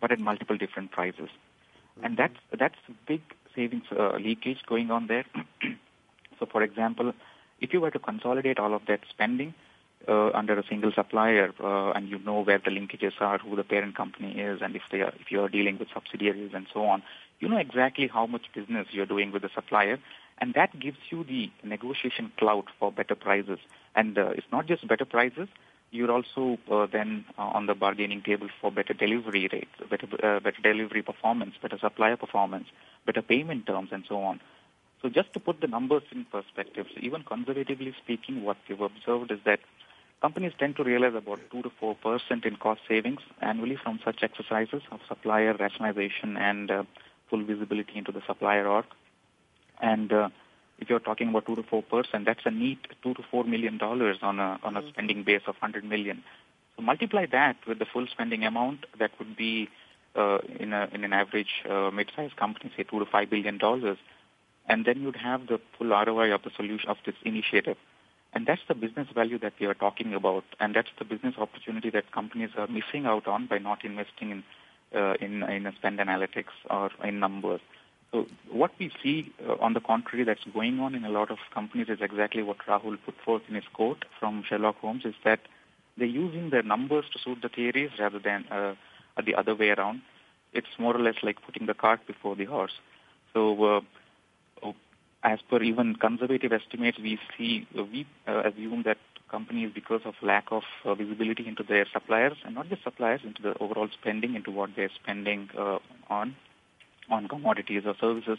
but 0.00 0.12
at 0.12 0.20
multiple 0.20 0.56
different 0.56 0.92
prices. 0.92 1.28
And 2.02 2.16
that's 2.16 2.36
that's 2.58 2.78
big 3.06 3.22
savings 3.54 3.84
uh, 3.96 4.16
leakage 4.16 4.62
going 4.66 4.90
on 4.90 5.06
there. 5.06 5.24
so, 6.38 6.46
for 6.46 6.62
example, 6.62 7.12
if 7.60 7.72
you 7.72 7.80
were 7.80 7.90
to 7.90 7.98
consolidate 7.98 8.58
all 8.58 8.74
of 8.74 8.82
that 8.86 9.00
spending 9.08 9.54
uh, 10.08 10.30
under 10.30 10.58
a 10.58 10.66
single 10.66 10.92
supplier, 10.92 11.52
uh, 11.62 11.90
and 11.92 12.08
you 12.08 12.18
know 12.18 12.40
where 12.40 12.58
the 12.58 12.70
linkages 12.70 13.12
are, 13.20 13.38
who 13.38 13.54
the 13.56 13.64
parent 13.64 13.94
company 13.96 14.40
is, 14.40 14.60
and 14.62 14.74
if 14.74 14.82
they 14.90 15.00
are, 15.02 15.12
if 15.20 15.30
you 15.30 15.42
are 15.42 15.48
dealing 15.48 15.78
with 15.78 15.88
subsidiaries 15.92 16.52
and 16.54 16.66
so 16.72 16.84
on, 16.84 17.02
you 17.38 17.48
know 17.48 17.58
exactly 17.58 18.08
how 18.08 18.26
much 18.26 18.46
business 18.54 18.86
you're 18.92 19.06
doing 19.06 19.30
with 19.30 19.42
the 19.42 19.50
supplier, 19.54 19.98
and 20.38 20.54
that 20.54 20.78
gives 20.78 20.98
you 21.10 21.24
the 21.24 21.50
negotiation 21.62 22.32
clout 22.38 22.66
for 22.78 22.90
better 22.90 23.14
prices. 23.14 23.58
And 23.94 24.16
uh, 24.16 24.30
it's 24.30 24.46
not 24.50 24.66
just 24.66 24.86
better 24.88 25.04
prices; 25.04 25.48
you're 25.90 26.10
also 26.10 26.58
uh, 26.70 26.86
then 26.90 27.24
uh, 27.38 27.42
on 27.42 27.66
the 27.66 27.74
bargaining 27.74 28.22
table 28.22 28.48
for 28.60 28.70
better 28.70 28.94
delivery 28.94 29.48
rates, 29.52 29.90
better 29.90 30.06
uh, 30.22 30.40
better 30.40 30.60
delivery 30.62 31.02
performance, 31.02 31.54
better 31.60 31.78
supplier 31.78 32.16
performance, 32.16 32.66
better 33.06 33.22
payment 33.22 33.66
terms, 33.66 33.88
and 33.92 34.04
so 34.08 34.22
on. 34.22 34.40
So 35.02 35.08
just 35.08 35.32
to 35.32 35.40
put 35.40 35.60
the 35.60 35.66
numbers 35.66 36.02
in 36.12 36.26
perspective, 36.26 36.86
so 36.94 37.00
even 37.00 37.22
conservatively 37.24 37.94
speaking, 38.02 38.44
what 38.44 38.58
we've 38.68 38.80
observed 38.80 39.30
is 39.30 39.38
that 39.46 39.60
companies 40.20 40.52
tend 40.58 40.76
to 40.76 40.84
realize 40.84 41.14
about 41.14 41.40
2 41.50 41.62
to 41.62 41.70
4 41.80 41.94
percent 41.96 42.44
in 42.44 42.56
cost 42.56 42.82
savings 42.86 43.20
annually 43.40 43.76
from 43.82 43.98
such 44.04 44.22
exercises 44.22 44.82
of 44.92 45.00
supplier 45.08 45.54
rationalization 45.58 46.36
and 46.36 46.70
uh, 46.70 46.82
full 47.28 47.44
visibility 47.44 47.96
into 47.96 48.12
the 48.12 48.22
supplier 48.26 48.66
org. 48.68 48.84
And 49.80 50.12
uh, 50.12 50.28
if 50.80 50.88
you're 50.88 50.98
talking 50.98 51.28
about 51.28 51.46
2 51.46 51.56
to 51.56 51.62
4 51.62 51.82
percent, 51.82 52.24
that's 52.24 52.44
a 52.44 52.50
neat 52.50 52.78
2 53.02 53.14
to 53.14 53.22
4 53.30 53.44
million 53.44 53.78
dollars 53.78 54.18
on 54.22 54.40
a 54.40 54.58
on 54.62 54.76
a 54.76 54.88
spending 54.88 55.22
base 55.22 55.42
of 55.46 55.54
100 55.60 55.84
million. 55.84 56.22
So 56.76 56.82
multiply 56.82 57.26
that 57.26 57.56
with 57.66 57.78
the 57.78 57.86
full 57.86 58.06
spending 58.10 58.44
amount, 58.44 58.86
that 58.98 59.10
would 59.18 59.36
be 59.36 59.68
uh, 60.16 60.38
in 60.58 60.72
a 60.72 60.88
in 60.92 61.04
an 61.04 61.12
average 61.12 61.62
uh, 61.68 61.90
mid-sized 61.90 62.36
company, 62.36 62.72
say 62.76 62.84
2 62.84 62.98
to 62.98 63.06
5 63.06 63.30
billion 63.30 63.58
dollars, 63.58 63.98
and 64.66 64.84
then 64.84 65.02
you'd 65.02 65.16
have 65.16 65.46
the 65.46 65.60
full 65.76 65.88
ROI 65.88 66.34
of 66.34 66.42
the 66.42 66.50
solution 66.56 66.88
of 66.88 66.96
this 67.04 67.14
initiative. 67.24 67.76
And 68.32 68.46
that's 68.46 68.62
the 68.68 68.74
business 68.74 69.08
value 69.12 69.38
that 69.40 69.54
we 69.60 69.66
are 69.66 69.74
talking 69.74 70.14
about, 70.14 70.44
and 70.60 70.74
that's 70.74 70.90
the 70.98 71.04
business 71.04 71.34
opportunity 71.36 71.90
that 71.90 72.12
companies 72.12 72.50
are 72.56 72.68
missing 72.68 73.04
out 73.04 73.26
on 73.26 73.46
by 73.46 73.58
not 73.58 73.84
investing 73.84 74.30
in 74.30 74.44
uh, 74.94 75.14
in 75.20 75.42
in 75.42 75.66
a 75.66 75.72
spend 75.76 75.98
analytics 75.98 76.54
or 76.68 76.90
in 77.04 77.18
numbers. 77.20 77.60
So 78.12 78.26
what 78.50 78.72
we 78.78 78.90
see, 79.02 79.32
uh, 79.46 79.54
on 79.60 79.74
the 79.74 79.80
contrary, 79.80 80.24
that's 80.24 80.44
going 80.52 80.80
on 80.80 80.94
in 80.94 81.04
a 81.04 81.10
lot 81.10 81.30
of 81.30 81.38
companies 81.54 81.88
is 81.88 81.98
exactly 82.00 82.42
what 82.42 82.58
Rahul 82.66 82.98
put 83.04 83.14
forth 83.24 83.42
in 83.48 83.54
his 83.54 83.64
quote 83.72 84.04
from 84.18 84.42
Sherlock 84.48 84.78
Holmes: 84.78 85.04
is 85.04 85.14
that 85.24 85.40
they're 85.96 86.06
using 86.06 86.50
their 86.50 86.62
numbers 86.62 87.04
to 87.12 87.18
suit 87.18 87.38
the 87.42 87.48
theories 87.48 87.90
rather 87.98 88.18
than 88.18 88.46
uh, 88.50 88.74
the 89.24 89.34
other 89.34 89.54
way 89.54 89.70
around. 89.70 90.02
It's 90.52 90.78
more 90.78 90.96
or 90.96 91.00
less 91.00 91.16
like 91.22 91.36
putting 91.46 91.66
the 91.66 91.74
cart 91.74 92.00
before 92.06 92.36
the 92.36 92.46
horse. 92.46 92.74
So. 93.32 93.64
Uh, 93.64 93.80
as 95.22 95.38
per 95.48 95.62
even 95.62 95.96
conservative 95.96 96.52
estimates, 96.52 96.98
we 96.98 97.18
see 97.36 97.66
we 97.74 98.06
uh, 98.26 98.42
assume 98.44 98.82
that 98.84 98.98
companies 99.30 99.70
because 99.74 100.00
of 100.04 100.14
lack 100.22 100.46
of 100.50 100.62
uh, 100.84 100.94
visibility 100.94 101.46
into 101.46 101.62
their 101.62 101.86
suppliers 101.92 102.36
and 102.44 102.54
not 102.54 102.68
just 102.68 102.82
suppliers, 102.82 103.20
into 103.22 103.42
the 103.42 103.56
overall 103.58 103.88
spending, 103.92 104.34
into 104.34 104.50
what 104.50 104.70
they're 104.74 104.90
spending 105.02 105.48
uh, 105.56 105.78
on 106.08 106.34
on 107.10 107.28
commodities 107.28 107.82
or 107.86 107.94
services, 108.00 108.38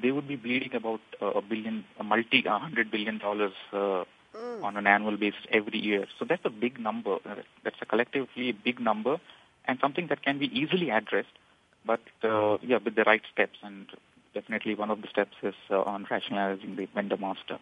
they 0.00 0.10
would 0.10 0.28
be 0.28 0.36
bleeding 0.36 0.74
about 0.74 1.00
uh, 1.20 1.26
a 1.26 1.42
billion, 1.42 1.84
a 1.98 2.04
multi, 2.04 2.44
a 2.46 2.58
hundred 2.58 2.90
billion 2.90 3.18
dollars 3.18 3.52
uh, 3.72 4.04
mm. 4.36 4.62
on 4.62 4.76
an 4.76 4.86
annual 4.86 5.16
basis 5.16 5.40
every 5.50 5.78
year. 5.78 6.06
So 6.18 6.24
that's 6.24 6.44
a 6.44 6.50
big 6.50 6.78
number. 6.78 7.16
Uh, 7.24 7.36
that's 7.64 7.76
a 7.80 7.86
collectively 7.86 8.52
big 8.52 8.80
number, 8.80 9.18
and 9.66 9.78
something 9.80 10.06
that 10.08 10.22
can 10.22 10.38
be 10.38 10.46
easily 10.58 10.90
addressed. 10.90 11.36
But 11.84 12.00
uh, 12.22 12.58
yeah, 12.62 12.78
with 12.84 12.94
the 12.94 13.04
right 13.04 13.22
steps, 13.32 13.58
and 13.62 13.86
definitely 14.34 14.74
one 14.74 14.90
of 14.90 15.02
the 15.02 15.08
steps 15.08 15.36
is 15.42 15.54
uh, 15.70 15.80
on 15.82 16.06
rationalizing 16.10 16.76
the 16.76 16.86
vendor 16.94 17.16
master. 17.16 17.58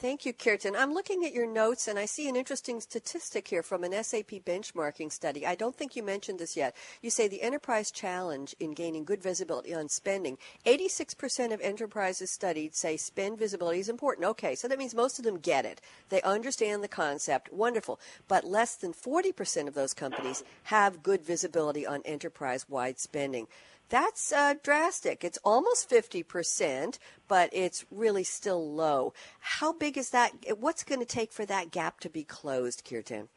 Thank 0.00 0.24
you, 0.24 0.32
Kirtan. 0.32 0.76
I'm 0.76 0.94
looking 0.94 1.26
at 1.26 1.34
your 1.34 1.46
notes 1.46 1.86
and 1.86 1.98
I 1.98 2.06
see 2.06 2.26
an 2.26 2.34
interesting 2.34 2.80
statistic 2.80 3.46
here 3.48 3.62
from 3.62 3.84
an 3.84 3.92
SAP 4.02 4.30
benchmarking 4.46 5.12
study. 5.12 5.46
I 5.46 5.54
don't 5.54 5.76
think 5.76 5.94
you 5.94 6.02
mentioned 6.02 6.38
this 6.38 6.56
yet. 6.56 6.74
You 7.02 7.10
say 7.10 7.28
the 7.28 7.42
enterprise 7.42 7.90
challenge 7.90 8.56
in 8.58 8.72
gaining 8.72 9.04
good 9.04 9.22
visibility 9.22 9.74
on 9.74 9.90
spending. 9.90 10.38
86% 10.64 11.52
of 11.52 11.60
enterprises 11.60 12.30
studied 12.30 12.74
say 12.74 12.96
spend 12.96 13.38
visibility 13.38 13.80
is 13.80 13.90
important. 13.90 14.26
Okay, 14.26 14.54
so 14.54 14.68
that 14.68 14.78
means 14.78 14.94
most 14.94 15.18
of 15.18 15.26
them 15.26 15.36
get 15.36 15.66
it. 15.66 15.82
They 16.08 16.22
understand 16.22 16.82
the 16.82 16.88
concept. 16.88 17.52
Wonderful. 17.52 18.00
But 18.26 18.44
less 18.44 18.76
than 18.76 18.94
40% 18.94 19.68
of 19.68 19.74
those 19.74 19.92
companies 19.92 20.42
have 20.62 21.02
good 21.02 21.20
visibility 21.20 21.86
on 21.86 22.00
enterprise 22.06 22.66
wide 22.70 22.98
spending. 22.98 23.48
That's 23.90 24.32
uh, 24.32 24.54
drastic. 24.62 25.24
It's 25.24 25.38
almost 25.44 25.90
50%, 25.90 26.98
but 27.26 27.50
it's 27.52 27.84
really 27.90 28.22
still 28.22 28.72
low. 28.72 29.12
How 29.40 29.72
big 29.72 29.98
is 29.98 30.10
that? 30.10 30.32
What's 30.58 30.84
going 30.84 31.00
to 31.00 31.06
take 31.06 31.32
for 31.32 31.44
that 31.46 31.72
gap 31.72 31.98
to 32.00 32.08
be 32.08 32.22
closed, 32.22 32.84
Kirtan? 32.88 33.28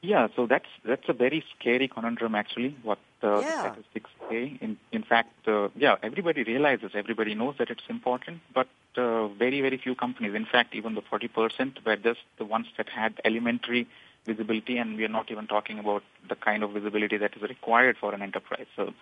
Yeah, 0.00 0.28
so 0.36 0.46
that's 0.46 0.68
that's 0.84 1.08
a 1.08 1.12
very 1.12 1.44
scary 1.58 1.88
conundrum 1.88 2.36
actually. 2.36 2.76
What 2.84 2.98
uh, 3.22 3.40
yeah. 3.40 3.74
the 3.74 3.82
statistics 3.82 4.10
say. 4.30 4.56
In 4.60 4.76
in 4.92 5.02
fact, 5.02 5.48
uh, 5.48 5.68
yeah, 5.76 5.96
everybody 6.04 6.44
realizes, 6.44 6.92
everybody 6.94 7.34
knows 7.34 7.56
that 7.58 7.68
it's 7.68 7.82
important, 7.88 8.40
but 8.54 8.68
uh, 8.96 9.26
very 9.26 9.60
very 9.60 9.76
few 9.76 9.96
companies. 9.96 10.34
In 10.34 10.46
fact, 10.46 10.76
even 10.76 10.94
the 10.94 11.02
40% 11.02 11.84
were 11.84 11.96
just 11.96 12.20
the 12.38 12.44
ones 12.44 12.66
that 12.76 12.88
had 12.88 13.20
elementary 13.24 13.88
visibility, 14.26 14.78
and 14.78 14.96
we 14.96 15.04
are 15.04 15.08
not 15.08 15.30
even 15.30 15.46
talking 15.46 15.78
about 15.78 16.02
the 16.28 16.34
kind 16.34 16.62
of 16.62 16.72
visibility 16.72 17.16
that 17.16 17.36
is 17.36 17.42
required 17.42 17.96
for 17.98 18.14
an 18.14 18.22
enterprise. 18.22 18.66
So 18.76 18.92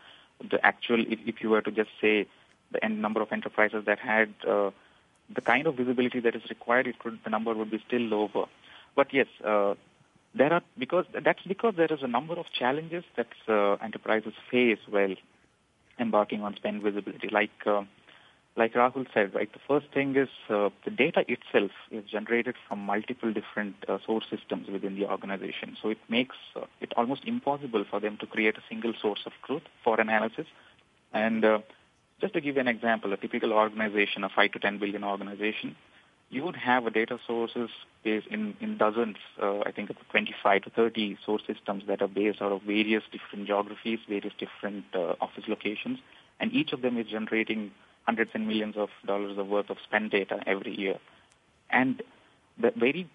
the 0.50 0.64
actual, 0.64 1.00
if, 1.00 1.18
if 1.26 1.42
you 1.42 1.50
were 1.50 1.62
to 1.62 1.70
just 1.70 1.90
say 2.00 2.26
the 2.70 2.88
number 2.88 3.22
of 3.22 3.32
enterprises 3.32 3.84
that 3.86 3.98
had 3.98 4.32
uh, 4.46 4.70
the 5.34 5.40
kind 5.40 5.66
of 5.66 5.76
visibility 5.76 6.20
that 6.20 6.34
is 6.34 6.42
required, 6.48 6.86
it 6.86 6.98
could 6.98 7.18
the 7.24 7.30
number 7.30 7.54
would 7.54 7.70
be 7.70 7.82
still 7.86 8.02
lower. 8.02 8.46
But 8.94 9.12
yes, 9.12 9.26
uh, 9.44 9.74
there 10.34 10.52
are 10.52 10.62
because 10.78 11.06
that's 11.12 11.42
because 11.42 11.74
there 11.76 11.92
is 11.92 12.02
a 12.02 12.08
number 12.08 12.34
of 12.34 12.46
challenges 12.52 13.04
that 13.16 13.28
uh, 13.48 13.74
enterprises 13.74 14.34
face 14.50 14.78
while 14.88 15.14
embarking 15.98 16.42
on 16.42 16.54
spend 16.56 16.82
visibility, 16.82 17.28
like 17.30 17.66
uh, 17.66 17.82
like 18.56 18.72
Rahul 18.72 19.06
said, 19.12 19.34
right, 19.34 19.52
the 19.52 19.60
first 19.68 19.92
thing 19.92 20.16
is 20.16 20.28
uh, 20.48 20.70
the 20.84 20.90
data 20.90 21.24
itself 21.28 21.70
is 21.90 22.04
generated 22.04 22.54
from 22.66 22.78
multiple 22.80 23.32
different 23.32 23.76
uh, 23.86 23.98
source 24.04 24.24
systems 24.30 24.68
within 24.68 24.96
the 24.96 25.06
organization. 25.06 25.76
So 25.82 25.90
it 25.90 25.98
makes 26.08 26.36
uh, 26.54 26.64
it 26.80 26.92
almost 26.96 27.24
impossible 27.26 27.84
for 27.90 28.00
them 28.00 28.16
to 28.18 28.26
create 28.26 28.56
a 28.56 28.62
single 28.68 28.94
source 29.00 29.20
of 29.26 29.32
truth 29.44 29.62
for 29.84 30.00
analysis. 30.00 30.46
And 31.12 31.44
uh, 31.44 31.58
just 32.20 32.32
to 32.32 32.40
give 32.40 32.54
you 32.54 32.62
an 32.62 32.68
example, 32.68 33.12
a 33.12 33.18
typical 33.18 33.52
organization, 33.52 34.24
a 34.24 34.30
5 34.30 34.52
to 34.52 34.58
10 34.58 34.78
billion 34.78 35.04
organization, 35.04 35.76
you 36.30 36.42
would 36.42 36.56
have 36.56 36.86
a 36.86 36.90
data 36.90 37.18
sources 37.26 37.68
based 38.02 38.26
in, 38.28 38.56
in 38.60 38.78
dozens, 38.78 39.16
uh, 39.40 39.60
I 39.60 39.70
think 39.70 39.90
25 40.10 40.62
to 40.62 40.70
30 40.70 41.18
source 41.24 41.42
systems 41.46 41.84
that 41.88 42.00
are 42.00 42.08
based 42.08 42.40
out 42.40 42.52
of 42.52 42.62
various 42.62 43.02
different 43.12 43.46
geographies, 43.46 44.00
various 44.08 44.32
different 44.38 44.86
uh, 44.94 45.14
office 45.20 45.44
locations, 45.46 45.98
and 46.40 46.52
each 46.52 46.72
of 46.72 46.80
them 46.82 46.96
is 46.96 47.06
generating 47.06 47.70
hundreds 48.06 48.30
and 48.34 48.46
millions 48.46 48.76
of 48.76 48.88
dollars 49.06 49.36
of 49.38 49.48
worth 49.48 49.70
of 49.70 49.78
spend 49.84 50.10
data 50.10 50.40
every 50.46 50.78
year. 50.78 50.98
And 51.70 52.02
the 52.58 52.72
very 52.76 53.08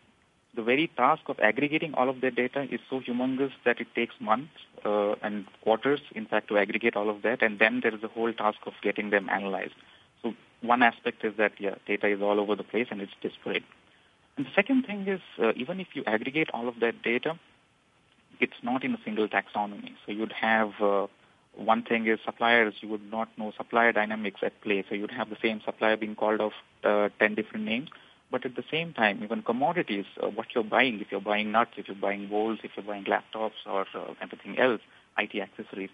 the 0.53 0.61
very 0.61 0.91
task 0.97 1.23
of 1.27 1.39
aggregating 1.39 1.93
all 1.93 2.09
of 2.09 2.19
that 2.21 2.35
data 2.35 2.67
is 2.69 2.81
so 2.89 2.99
humongous 2.99 3.51
that 3.63 3.79
it 3.79 3.87
takes 3.95 4.13
months 4.19 4.51
uh, 4.85 5.13
and 5.23 5.45
quarters, 5.63 6.01
in 6.13 6.25
fact, 6.25 6.49
to 6.49 6.57
aggregate 6.57 6.97
all 6.97 7.09
of 7.09 7.21
that. 7.21 7.41
And 7.41 7.57
then 7.57 7.79
there 7.81 7.95
is 7.95 8.03
a 8.03 8.09
whole 8.09 8.33
task 8.33 8.57
of 8.65 8.73
getting 8.83 9.11
them 9.11 9.29
analyzed. 9.29 9.75
So 10.21 10.33
one 10.61 10.83
aspect 10.83 11.23
is 11.23 11.35
that, 11.37 11.53
yeah, 11.57 11.75
data 11.87 12.07
is 12.07 12.21
all 12.21 12.37
over 12.39 12.57
the 12.57 12.63
place 12.63 12.87
and 12.91 12.99
it's 12.99 13.13
disparate. 13.21 13.63
And 14.35 14.45
the 14.45 14.51
second 14.53 14.85
thing 14.85 15.07
is, 15.07 15.21
uh, 15.41 15.53
even 15.55 15.79
if 15.79 15.87
you 15.93 16.03
aggregate 16.05 16.49
all 16.53 16.67
of 16.67 16.81
that 16.81 17.01
data, 17.01 17.39
it's 18.41 18.61
not 18.61 18.83
in 18.83 18.93
a 18.93 18.99
single 19.05 19.29
taxonomy. 19.29 19.93
So 20.05 20.11
you'd 20.11 20.33
have 20.33 20.71
uh, 20.81 21.07
one 21.55 21.83
thing 21.83 22.07
is 22.07 22.19
suppliers, 22.25 22.75
you 22.81 22.89
would 22.89 23.11
not 23.11 23.29
know 23.37 23.51
supplier 23.57 23.91
dynamics 23.91 24.39
at 24.43 24.59
play. 24.61 24.83
So 24.87 24.95
you'd 24.95 25.11
have 25.11 25.29
the 25.29 25.37
same 25.41 25.61
supplier 25.63 25.97
being 25.97 26.15
called 26.15 26.41
off 26.41 26.53
uh, 26.83 27.09
10 27.19 27.35
different 27.35 27.65
names. 27.65 27.89
But 28.31 28.45
at 28.45 28.55
the 28.55 28.63
same 28.71 28.93
time, 28.93 29.21
even 29.23 29.41
commodities, 29.41 30.05
uh, 30.23 30.27
what 30.27 30.47
you're 30.55 30.63
buying, 30.63 31.01
if 31.01 31.11
you're 31.11 31.19
buying 31.19 31.51
nuts, 31.51 31.71
if 31.75 31.87
you're 31.87 31.97
buying 31.97 32.27
bowls, 32.27 32.59
if 32.63 32.71
you're 32.75 32.85
buying 32.85 33.03
laptops 33.03 33.59
or 33.65 33.85
uh, 33.93 34.13
everything 34.21 34.57
else, 34.57 34.79
IT 35.17 35.35
accessories, 35.35 35.89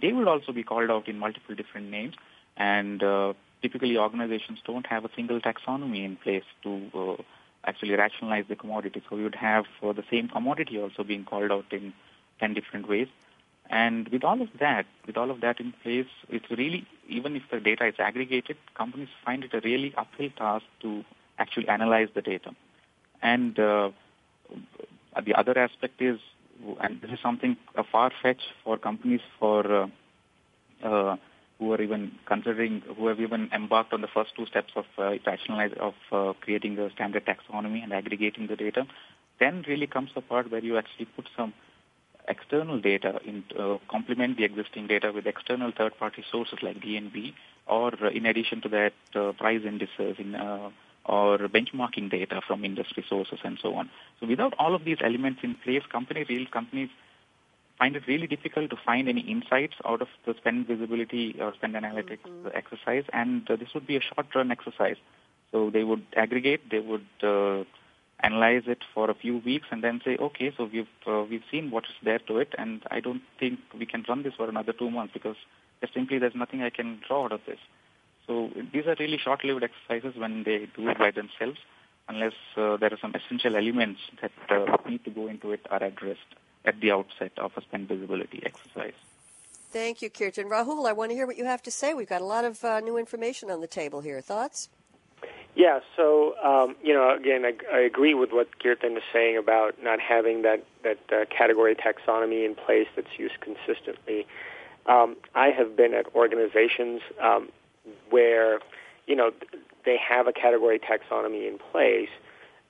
they 0.00 0.12
will 0.12 0.28
also 0.28 0.50
be 0.52 0.64
called 0.64 0.90
out 0.90 1.06
in 1.06 1.18
multiple 1.18 1.54
different 1.54 1.88
names. 1.88 2.14
And 2.56 3.02
uh, 3.02 3.34
typically 3.62 3.96
organizations 3.96 4.58
don't 4.66 4.86
have 4.86 5.04
a 5.04 5.10
single 5.14 5.40
taxonomy 5.40 6.04
in 6.04 6.16
place 6.16 6.44
to 6.64 6.90
uh, 6.94 7.22
actually 7.64 7.94
rationalize 7.94 8.46
the 8.48 8.56
commodity. 8.56 9.02
So 9.08 9.16
you'd 9.16 9.36
have 9.36 9.66
uh, 9.80 9.92
the 9.92 10.04
same 10.10 10.28
commodity 10.28 10.80
also 10.80 11.04
being 11.04 11.24
called 11.24 11.52
out 11.52 11.66
in 11.70 11.92
10 12.40 12.54
different 12.54 12.88
ways. 12.88 13.06
And 13.68 14.08
with 14.08 14.22
all 14.24 14.40
of 14.40 14.48
that, 14.60 14.86
with 15.06 15.16
all 15.16 15.30
of 15.30 15.40
that 15.40 15.60
in 15.60 15.72
place, 15.82 16.06
it's 16.28 16.50
really, 16.50 16.86
even 17.08 17.34
if 17.36 17.42
the 17.50 17.60
data 17.60 17.86
is 17.86 17.94
aggregated, 17.98 18.56
companies 18.74 19.08
find 19.24 19.44
it 19.44 19.54
a 19.54 19.60
really 19.60 19.92
uphill 19.96 20.30
task 20.36 20.64
to 20.82 21.04
actually 21.38 21.68
analyze 21.68 22.08
the 22.14 22.22
data. 22.22 22.54
And 23.22 23.58
uh, 23.58 23.90
the 25.24 25.34
other 25.34 25.58
aspect 25.58 26.00
is, 26.00 26.18
and 26.80 27.00
this 27.00 27.10
is 27.10 27.18
something 27.20 27.56
a 27.74 27.84
far-fetched 27.84 28.52
for 28.62 28.78
companies 28.78 29.20
for 29.38 29.66
uh, 29.72 29.88
uh, 30.82 31.16
who 31.58 31.72
are 31.72 31.80
even 31.80 32.12
considering, 32.26 32.82
who 32.96 33.06
have 33.08 33.20
even 33.20 33.48
embarked 33.52 33.92
on 33.92 34.00
the 34.00 34.08
first 34.08 34.34
two 34.36 34.46
steps 34.46 34.72
of 34.76 34.84
uh, 34.98 35.16
of 35.80 35.94
uh, 36.12 36.32
creating 36.40 36.78
a 36.78 36.90
standard 36.90 37.24
taxonomy 37.24 37.82
and 37.82 37.92
aggregating 37.92 38.46
the 38.46 38.56
data. 38.56 38.86
Then 39.40 39.64
really 39.66 39.86
comes 39.86 40.10
the 40.14 40.20
part 40.20 40.50
where 40.50 40.62
you 40.62 40.76
actually 40.78 41.06
put 41.06 41.28
some 41.36 41.52
external 42.28 42.80
data 42.80 43.20
in, 43.24 43.44
uh, 43.58 43.78
complement 43.88 44.36
the 44.36 44.44
existing 44.44 44.86
data 44.86 45.12
with 45.12 45.26
external 45.26 45.72
third-party 45.76 46.24
sources 46.30 46.58
like 46.62 46.80
D&B, 46.80 47.34
or 47.66 47.92
uh, 48.02 48.08
in 48.10 48.26
addition 48.26 48.60
to 48.62 48.68
that, 48.68 48.92
uh, 49.14 49.32
price 49.32 49.62
indices 49.64 50.16
in, 50.18 50.34
uh, 50.34 50.70
or 51.04 51.38
benchmarking 51.38 52.10
data 52.10 52.40
from 52.46 52.64
industry 52.64 53.04
sources 53.08 53.38
and 53.44 53.58
so 53.62 53.74
on. 53.74 53.88
So 54.20 54.26
without 54.26 54.54
all 54.58 54.74
of 54.74 54.84
these 54.84 54.98
elements 55.02 55.40
in 55.42 55.54
place, 55.54 55.82
company, 55.90 56.24
real 56.28 56.46
companies 56.46 56.90
find 57.78 57.94
it 57.94 58.06
really 58.06 58.26
difficult 58.26 58.70
to 58.70 58.76
find 58.84 59.08
any 59.08 59.20
insights 59.20 59.74
out 59.84 60.02
of 60.02 60.08
the 60.24 60.34
spend 60.34 60.66
visibility 60.66 61.36
or 61.40 61.54
spend 61.54 61.74
analytics 61.74 62.26
mm-hmm. 62.26 62.48
exercise, 62.54 63.04
and 63.12 63.48
uh, 63.50 63.56
this 63.56 63.68
would 63.74 63.86
be 63.86 63.96
a 63.96 64.00
short-run 64.00 64.50
exercise. 64.50 64.96
So 65.52 65.70
they 65.70 65.84
would 65.84 66.04
aggregate, 66.16 66.70
they 66.70 66.80
would 66.80 67.06
uh, 67.22 67.64
analyze 68.20 68.64
it 68.66 68.82
for 68.94 69.10
a 69.10 69.14
few 69.14 69.38
weeks 69.38 69.66
and 69.70 69.82
then 69.84 70.00
say, 70.04 70.16
okay, 70.16 70.52
so 70.56 70.68
we've 70.72 70.88
uh, 71.06 71.24
we've 71.28 71.44
seen 71.50 71.70
what 71.70 71.84
is 71.84 71.96
there 72.02 72.18
to 72.20 72.38
it, 72.38 72.54
and 72.56 72.82
I 72.90 73.00
don't 73.00 73.22
think 73.38 73.60
we 73.78 73.86
can 73.86 74.04
run 74.08 74.22
this 74.22 74.34
for 74.34 74.48
another 74.48 74.72
two 74.72 74.90
months 74.90 75.12
because 75.12 75.36
there's 75.80 75.92
simply 75.92 76.18
there's 76.18 76.34
nothing 76.34 76.62
I 76.62 76.70
can 76.70 77.00
draw 77.06 77.24
out 77.24 77.32
of 77.32 77.40
this. 77.46 77.58
So 78.26 78.50
these 78.72 78.86
are 78.86 78.96
really 78.98 79.18
short-lived 79.18 79.62
exercises 79.62 80.18
when 80.18 80.42
they 80.42 80.68
do 80.76 80.88
it 80.88 80.98
by 80.98 81.12
themselves, 81.12 81.58
unless 82.08 82.32
uh, 82.56 82.76
there 82.76 82.92
are 82.92 82.98
some 82.98 83.14
essential 83.14 83.54
elements 83.54 84.00
that 84.20 84.32
uh, 84.50 84.76
need 84.88 85.04
to 85.04 85.10
go 85.10 85.28
into 85.28 85.52
it 85.52 85.60
are 85.70 85.82
addressed 85.82 86.34
at 86.64 86.80
the 86.80 86.90
outset 86.90 87.32
of 87.36 87.52
a 87.56 87.60
spend 87.62 87.86
visibility 87.86 88.42
exercise. 88.44 88.94
Thank 89.70 90.02
you, 90.02 90.10
Kirtan. 90.10 90.48
Rahul, 90.48 90.88
I 90.88 90.92
want 90.92 91.10
to 91.10 91.14
hear 91.14 91.26
what 91.26 91.36
you 91.36 91.44
have 91.44 91.62
to 91.64 91.70
say. 91.70 91.94
We've 91.94 92.08
got 92.08 92.22
a 92.22 92.24
lot 92.24 92.44
of 92.44 92.64
uh, 92.64 92.80
new 92.80 92.96
information 92.96 93.50
on 93.50 93.60
the 93.60 93.66
table 93.66 94.00
here. 94.00 94.20
Thoughts? 94.20 94.68
Yeah, 95.56 95.80
so 95.96 96.36
um, 96.44 96.76
you 96.82 96.92
know, 96.92 97.14
again, 97.16 97.44
I, 97.46 97.54
I 97.74 97.80
agree 97.80 98.12
with 98.12 98.30
what 98.30 98.58
Kirtan 98.62 98.96
is 98.98 99.02
saying 99.10 99.38
about 99.38 99.82
not 99.82 100.00
having 100.00 100.42
that 100.42 100.62
that 100.84 100.98
uh, 101.10 101.24
category 101.34 101.74
taxonomy 101.74 102.44
in 102.44 102.54
place 102.54 102.86
that's 102.94 103.18
used 103.18 103.40
consistently. 103.40 104.26
Um, 104.84 105.16
I 105.34 105.48
have 105.48 105.74
been 105.74 105.94
at 105.94 106.14
organizations 106.14 107.00
um, 107.20 107.48
where 108.10 108.60
you 109.06 109.16
know 109.16 109.32
they 109.86 109.96
have 109.96 110.26
a 110.26 110.32
category 110.32 110.78
taxonomy 110.78 111.48
in 111.48 111.58
place. 111.58 112.10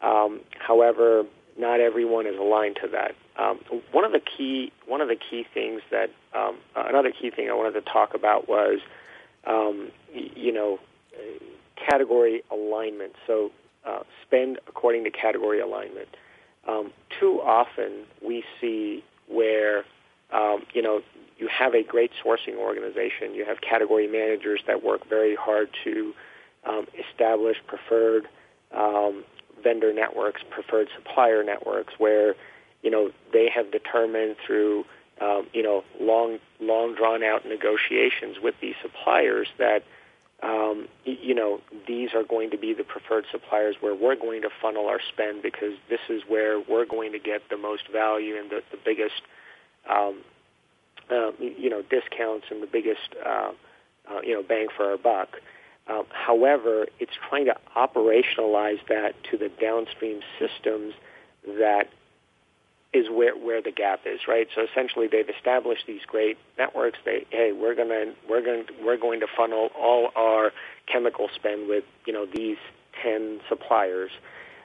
Um, 0.01 0.41
however, 0.59 1.25
not 1.59 1.81
everyone 1.81 2.27
is 2.27 2.39
aligned 2.39 2.77
to 2.83 2.89
that. 2.89 3.17
Um, 3.37 3.59
one 3.91 4.05
of 4.05 4.13
the 4.13 4.21
key 4.21 4.73
one 4.87 5.01
of 5.01 5.09
the 5.09 5.17
key 5.17 5.45
things 5.53 5.83
that 5.91 6.11
um, 6.35 6.57
another 6.77 7.11
key 7.11 7.31
thing 7.31 7.51
I 7.51 7.55
wanted 7.55 7.73
to 7.73 7.93
talk 7.93 8.15
about 8.15 8.49
was 8.49 8.79
um, 9.45 9.91
you 10.15 10.53
know 10.53 10.79
category 11.77 12.43
alignment. 12.51 13.13
So 13.27 13.51
uh, 13.87 14.01
spend 14.27 14.59
according 14.69 15.05
to 15.05 15.11
category 15.11 15.61
alignment. 15.61 16.09
Um, 16.69 16.93
too 17.21 17.41
often 17.43 18.05
we 18.21 18.43
see 18.61 19.05
where 19.29 19.85
um, 20.33 20.65
you 20.75 20.83
know 20.83 21.03
you 21.39 21.49
have 21.49 21.75
a 21.75 21.83
great 21.83 22.11
sourcing 22.25 22.57
organization, 22.57 23.35
you 23.35 23.45
have 23.45 23.61
category 23.61 24.07
managers 24.07 24.61
that 24.67 24.83
work 24.83 25.09
very 25.09 25.37
hard 25.37 25.69
to 25.85 26.15
um, 26.65 26.87
establish 26.99 27.59
preferred 27.67 28.27
um, 28.75 29.25
vendor 29.63 29.93
networks, 29.93 30.43
preferred 30.51 30.89
supplier 30.97 31.45
networks, 31.45 31.95
where 31.99 32.35
you 32.83 32.91
know 32.91 33.11
they 33.33 33.49
have 33.55 33.71
determined 33.71 34.37
through 34.45 34.85
um, 35.21 35.47
you 35.53 35.63
know 35.63 35.85
long 36.01 36.39
long 36.61 36.95
drawn 36.95 37.23
out 37.23 37.47
negotiations 37.47 38.39
with 38.43 38.55
these 38.61 38.75
suppliers 38.83 39.49
that 39.59 39.83
um, 40.43 40.89
you 41.05 41.35
know 41.35 41.61
these 41.87 42.11
are 42.15 42.23
going 42.23 42.51
to 42.51 42.59
be 42.59 42.75
the 42.75 42.85
preferred 42.85 43.25
suppliers 43.31 43.77
where 43.81 43.95
we're 43.95 44.17
going 44.17 44.43
to 44.43 44.51
funnel 44.61 44.87
our 44.87 45.01
spend 45.13 45.43
because 45.43 45.75
this 45.89 46.01
is 46.09 46.23
where 46.29 46.61
we're 46.61 46.85
going 46.85 47.13
to 47.13 47.19
get 47.19 47.49
the 47.49 47.57
most 47.57 47.85
value 47.91 48.37
and 48.37 48.51
the, 48.51 48.63
the 48.71 48.79
biggest 48.85 49.23
um, 49.89 50.21
uh, 51.11 51.31
you 51.39 51.71
know 51.71 51.83
discounts 51.83 52.47
and 52.51 52.63
the 52.63 52.67
biggest 52.67 53.15
uh, 53.25 53.53
uh, 54.11 54.21
you 54.23 54.35
know 54.35 54.43
bang 54.43 54.67
for 54.77 54.91
our 54.91 54.99
buck. 54.99 55.37
Um, 55.89 56.05
however, 56.11 56.87
it's 56.99 57.13
trying 57.29 57.47
to 57.47 57.57
operationalize 57.77 58.81
that 58.89 59.15
to 59.31 59.39
the 59.39 59.49
downstream 59.49 60.21
systems 60.39 60.95
that 61.47 61.89
is 62.97 63.11
where 63.11 63.37
where 63.37 63.61
the 63.61 63.71
gap 63.71 64.01
is, 64.07 64.21
right? 64.27 64.49
So 64.55 64.63
essentially, 64.63 65.07
they've 65.07 65.29
established 65.29 65.85
these 65.87 66.03
great 66.07 66.39
networks. 66.59 66.99
They 67.05 67.27
hey, 67.31 67.53
we're 67.53 67.75
gonna 67.75 68.15
we're 68.29 68.43
going 68.43 68.65
we're 68.83 68.97
going 68.97 69.21
to 69.21 69.27
funnel 69.37 69.71
all 69.79 70.11
our 70.17 70.53
chemical 70.91 71.29
spend 71.35 71.69
with 71.69 71.85
you 72.07 72.13
know 72.13 72.27
these 72.27 72.59
ten 73.03 73.41
suppliers. 73.49 74.11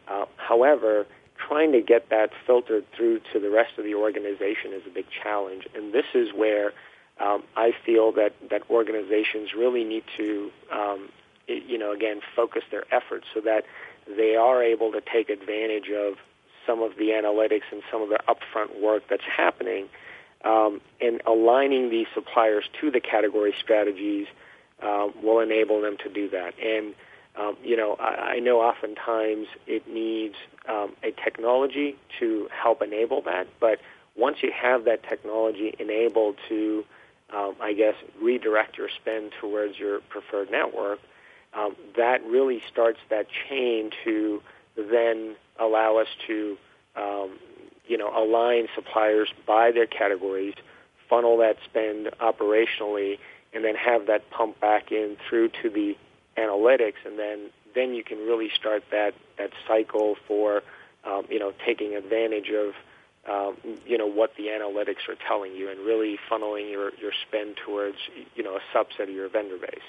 Uh, 0.07 0.25
however, 0.37 1.05
trying 1.37 1.71
to 1.73 1.81
get 1.81 2.09
that 2.09 2.31
filtered 2.45 2.85
through 2.95 3.19
to 3.33 3.39
the 3.39 3.49
rest 3.49 3.77
of 3.77 3.83
the 3.83 3.95
organization 3.95 4.73
is 4.73 4.81
a 4.87 4.93
big 4.93 5.05
challenge, 5.23 5.67
and 5.75 5.93
this 5.93 6.05
is 6.13 6.29
where 6.35 6.73
um, 7.19 7.43
I 7.55 7.71
feel 7.85 8.11
that 8.13 8.33
that 8.49 8.63
organizations 8.69 9.49
really 9.57 9.83
need 9.83 10.03
to 10.17 10.51
um, 10.71 11.09
you 11.47 11.77
know 11.77 11.91
again 11.91 12.21
focus 12.35 12.63
their 12.71 12.83
efforts 12.93 13.25
so 13.33 13.41
that 13.41 13.63
they 14.07 14.35
are 14.35 14.63
able 14.63 14.91
to 14.91 15.01
take 15.01 15.29
advantage 15.29 15.89
of 15.89 16.15
some 16.65 16.81
of 16.81 16.95
the 16.97 17.09
analytics 17.09 17.63
and 17.71 17.81
some 17.91 18.01
of 18.01 18.09
the 18.09 18.19
upfront 18.27 18.81
work 18.81 19.03
that's 19.09 19.23
happening, 19.23 19.87
um, 20.43 20.81
and 20.99 21.21
aligning 21.25 21.89
these 21.89 22.07
suppliers 22.13 22.65
to 22.79 22.91
the 22.91 22.99
category 22.99 23.53
strategies 23.59 24.27
uh, 24.81 25.07
will 25.21 25.39
enable 25.39 25.81
them 25.81 25.97
to 25.97 26.09
do 26.09 26.29
that. 26.29 26.53
And 26.59 26.93
um, 27.39 27.55
you 27.63 27.77
know, 27.77 27.95
I, 27.99 28.35
I 28.35 28.39
know 28.39 28.59
oftentimes 28.61 29.47
it 29.65 29.87
needs 29.87 30.35
um, 30.67 30.95
a 31.03 31.11
technology 31.11 31.95
to 32.19 32.49
help 32.51 32.81
enable 32.81 33.21
that, 33.21 33.47
but 33.59 33.79
once 34.15 34.37
you 34.41 34.51
have 34.51 34.85
that 34.85 35.03
technology 35.03 35.73
enabled 35.79 36.35
to, 36.49 36.83
um, 37.33 37.55
I 37.61 37.73
guess, 37.73 37.95
redirect 38.21 38.77
your 38.77 38.89
spend 38.89 39.31
towards 39.39 39.79
your 39.79 40.01
preferred 40.09 40.51
network, 40.51 40.99
um, 41.53 41.75
that 41.95 42.23
really 42.25 42.61
starts 42.69 42.99
that 43.09 43.27
chain 43.47 43.91
to 44.03 44.41
then 44.75 45.35
allow 45.59 45.97
us 45.97 46.07
to, 46.27 46.57
um, 46.95 47.37
you 47.87 47.97
know, 47.97 48.11
align 48.15 48.67
suppliers 48.75 49.29
by 49.45 49.71
their 49.71 49.87
categories, 49.87 50.55
funnel 51.09 51.37
that 51.37 51.57
spend 51.65 52.09
operationally, 52.19 53.17
and 53.53 53.65
then 53.65 53.75
have 53.75 54.07
that 54.07 54.29
pump 54.31 54.59
back 54.59 54.91
in 54.91 55.17
through 55.27 55.49
to 55.61 55.69
the 55.69 55.95
analytics, 56.37 57.05
and 57.05 57.19
then 57.19 57.49
then 57.73 57.93
you 57.93 58.03
can 58.03 58.17
really 58.19 58.49
start 58.53 58.83
that 58.91 59.13
that 59.37 59.51
cycle 59.67 60.15
for, 60.27 60.61
um, 61.05 61.25
you 61.29 61.39
know, 61.39 61.53
taking 61.65 61.95
advantage 61.95 62.49
of. 62.49 62.73
Um, 63.29 63.55
you 63.85 63.99
know 63.99 64.07
what 64.07 64.31
the 64.35 64.45
analytics 64.45 65.07
are 65.07 65.15
telling 65.27 65.53
you, 65.55 65.69
and 65.69 65.79
really 65.81 66.17
funneling 66.27 66.71
your, 66.71 66.89
your 66.99 67.11
spend 67.27 67.55
towards 67.63 67.97
you 68.33 68.41
know 68.41 68.57
a 68.57 68.75
subset 68.75 69.03
of 69.03 69.09
your 69.13 69.29
vendor 69.29 69.59
base. 69.59 69.83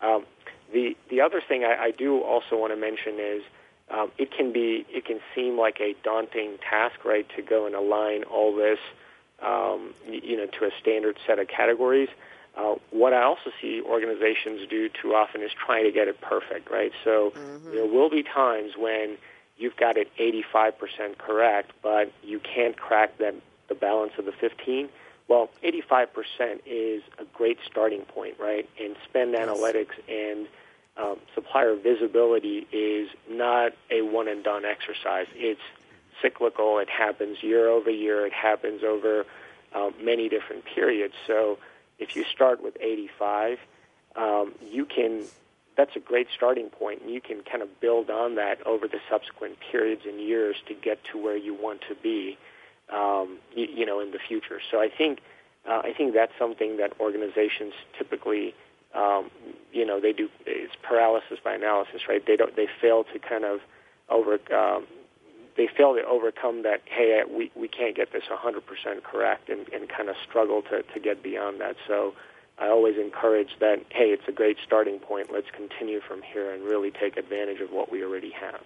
Um, 0.00 0.24
the 0.72 0.96
the 1.10 1.20
other 1.20 1.42
thing 1.46 1.64
I, 1.64 1.86
I 1.86 1.90
do 1.90 2.20
also 2.20 2.56
want 2.56 2.72
to 2.72 2.76
mention 2.76 3.18
is 3.18 3.42
um, 3.90 4.10
it 4.18 4.30
can 4.30 4.52
be 4.52 4.86
it 4.88 5.04
can 5.04 5.20
seem 5.34 5.58
like 5.58 5.80
a 5.80 5.94
daunting 6.02 6.58
task, 6.58 7.04
right, 7.04 7.26
to 7.36 7.42
go 7.42 7.66
and 7.66 7.74
align 7.74 8.22
all 8.24 8.54
this, 8.54 8.78
um, 9.42 9.94
you 10.08 10.36
know, 10.36 10.46
to 10.46 10.64
a 10.64 10.70
standard 10.80 11.16
set 11.26 11.38
of 11.38 11.48
categories. 11.48 12.08
Uh, 12.56 12.74
what 12.90 13.12
I 13.12 13.22
also 13.22 13.50
see 13.60 13.80
organizations 13.80 14.68
do 14.68 14.88
too 14.88 15.14
often 15.14 15.42
is 15.42 15.50
trying 15.52 15.84
to 15.84 15.92
get 15.92 16.08
it 16.08 16.20
perfect, 16.20 16.70
right? 16.70 16.92
So 17.04 17.32
mm-hmm. 17.36 17.72
there 17.72 17.86
will 17.86 18.10
be 18.10 18.22
times 18.22 18.72
when 18.76 19.16
you've 19.56 19.76
got 19.76 19.96
it 19.96 20.10
85% 20.18 21.18
correct, 21.18 21.72
but 21.82 22.12
you 22.24 22.40
can't 22.40 22.76
crack 22.76 23.18
that 23.18 23.34
the 23.68 23.74
balance 23.74 24.12
of 24.18 24.24
the 24.24 24.32
15. 24.32 24.88
Well, 25.28 25.48
85% 25.62 26.08
is 26.66 27.02
a 27.18 27.24
great 27.32 27.58
starting 27.64 28.00
point, 28.00 28.34
right? 28.40 28.68
And 28.80 28.96
spend 29.08 29.32
yes. 29.32 29.48
analytics 29.48 29.94
and 30.08 30.48
um, 31.00 31.16
supplier 31.34 31.74
visibility 31.76 32.66
is 32.72 33.08
not 33.28 33.72
a 33.90 34.02
one 34.02 34.28
and 34.28 34.44
done 34.44 34.64
exercise. 34.64 35.26
It's 35.34 35.60
cyclical. 36.20 36.78
It 36.78 36.90
happens 36.90 37.42
year 37.42 37.68
over 37.68 37.90
year. 37.90 38.26
It 38.26 38.32
happens 38.32 38.82
over 38.82 39.24
um, 39.74 39.94
many 40.02 40.28
different 40.28 40.64
periods. 40.64 41.14
So 41.26 41.58
if 41.98 42.16
you 42.16 42.24
start 42.24 42.62
with 42.62 42.76
85, 42.80 43.58
um, 44.16 44.54
you 44.70 44.84
can. 44.84 45.24
That's 45.76 45.96
a 45.96 46.00
great 46.00 46.26
starting 46.36 46.68
point, 46.68 47.00
and 47.00 47.10
you 47.10 47.22
can 47.22 47.40
kind 47.42 47.62
of 47.62 47.80
build 47.80 48.10
on 48.10 48.34
that 48.34 48.66
over 48.66 48.86
the 48.86 48.98
subsequent 49.08 49.56
periods 49.70 50.02
and 50.04 50.20
years 50.20 50.56
to 50.66 50.74
get 50.74 51.02
to 51.04 51.16
where 51.16 51.36
you 51.36 51.54
want 51.54 51.80
to 51.88 51.94
be, 51.94 52.36
um, 52.92 53.38
you, 53.54 53.66
you 53.66 53.86
know, 53.86 54.00
in 54.00 54.10
the 54.10 54.18
future. 54.18 54.60
So 54.70 54.78
I 54.78 54.90
think 54.90 55.20
uh, 55.66 55.80
I 55.84 55.94
think 55.96 56.12
that's 56.12 56.32
something 56.38 56.76
that 56.78 56.92
organizations 57.00 57.72
typically 57.96 58.54
um, 58.94 59.30
you 59.72 59.84
know, 59.86 60.00
they 60.00 60.12
do 60.12 60.28
it's 60.46 60.74
paralysis 60.82 61.38
by 61.42 61.54
analysis, 61.54 62.02
right? 62.08 62.24
They 62.26 62.36
don't 62.36 62.54
they 62.56 62.68
fail 62.80 63.04
to 63.12 63.18
kind 63.18 63.44
of 63.44 63.60
over 64.08 64.38
um, 64.54 64.86
they 65.56 65.68
fail 65.68 65.94
to 65.94 66.04
overcome 66.04 66.62
that. 66.62 66.82
Hey, 66.86 67.22
we 67.28 67.50
we 67.54 67.68
can't 67.68 67.96
get 67.96 68.12
this 68.12 68.24
100% 68.30 69.02
correct, 69.02 69.48
and, 69.48 69.68
and 69.68 69.88
kind 69.88 70.08
of 70.08 70.16
struggle 70.28 70.62
to 70.62 70.82
to 70.82 71.00
get 71.00 71.22
beyond 71.22 71.60
that. 71.60 71.76
So. 71.86 72.14
I 72.58 72.68
always 72.68 72.98
encourage 72.98 73.56
that, 73.60 73.78
hey, 73.88 74.10
it's 74.10 74.28
a 74.28 74.32
great 74.32 74.58
starting 74.62 74.98
point. 74.98 75.32
Let's 75.32 75.50
continue 75.50 76.02
from 76.06 76.20
here 76.20 76.52
and 76.52 76.62
really 76.62 76.90
take 76.90 77.16
advantage 77.16 77.62
of 77.62 77.70
what 77.70 77.90
we 77.90 78.04
already 78.04 78.32
have. 78.32 78.60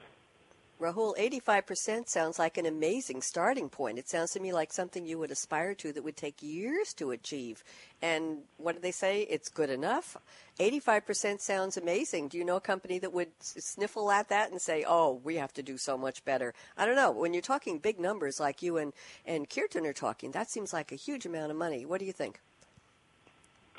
Rahul, 0.80 1.16
85% 1.16 2.08
sounds 2.08 2.38
like 2.38 2.58
an 2.58 2.66
amazing 2.66 3.22
starting 3.22 3.68
point. 3.68 3.98
It 3.98 4.08
sounds 4.08 4.32
to 4.32 4.40
me 4.40 4.52
like 4.52 4.72
something 4.72 5.06
you 5.06 5.18
would 5.18 5.30
aspire 5.30 5.74
to 5.76 5.92
that 5.92 6.02
would 6.02 6.16
take 6.16 6.42
years 6.42 6.92
to 6.94 7.12
achieve. 7.12 7.62
And 8.02 8.38
what 8.56 8.74
do 8.74 8.80
they 8.80 8.90
say? 8.90 9.22
It's 9.22 9.48
good 9.48 9.70
enough. 9.70 10.16
85% 10.58 11.40
sounds 11.40 11.76
amazing. 11.76 12.28
Do 12.28 12.38
you 12.38 12.44
know 12.44 12.56
a 12.56 12.60
company 12.60 12.98
that 12.98 13.12
would 13.12 13.30
sniffle 13.40 14.10
at 14.10 14.28
that 14.28 14.50
and 14.50 14.60
say, 14.60 14.84
oh, 14.86 15.20
we 15.22 15.36
have 15.36 15.52
to 15.54 15.62
do 15.62 15.78
so 15.78 15.96
much 15.96 16.24
better? 16.24 16.54
I 16.76 16.86
don't 16.86 16.96
know. 16.96 17.12
When 17.12 17.32
you're 17.32 17.42
talking 17.42 17.78
big 17.78 18.00
numbers 18.00 18.40
like 18.40 18.60
you 18.60 18.76
and, 18.76 18.92
and 19.24 19.48
Kirtan 19.48 19.86
are 19.86 19.92
talking, 19.92 20.32
that 20.32 20.50
seems 20.50 20.72
like 20.72 20.90
a 20.90 20.96
huge 20.96 21.24
amount 21.24 21.52
of 21.52 21.56
money. 21.56 21.86
What 21.86 22.00
do 22.00 22.04
you 22.04 22.12
think? 22.12 22.40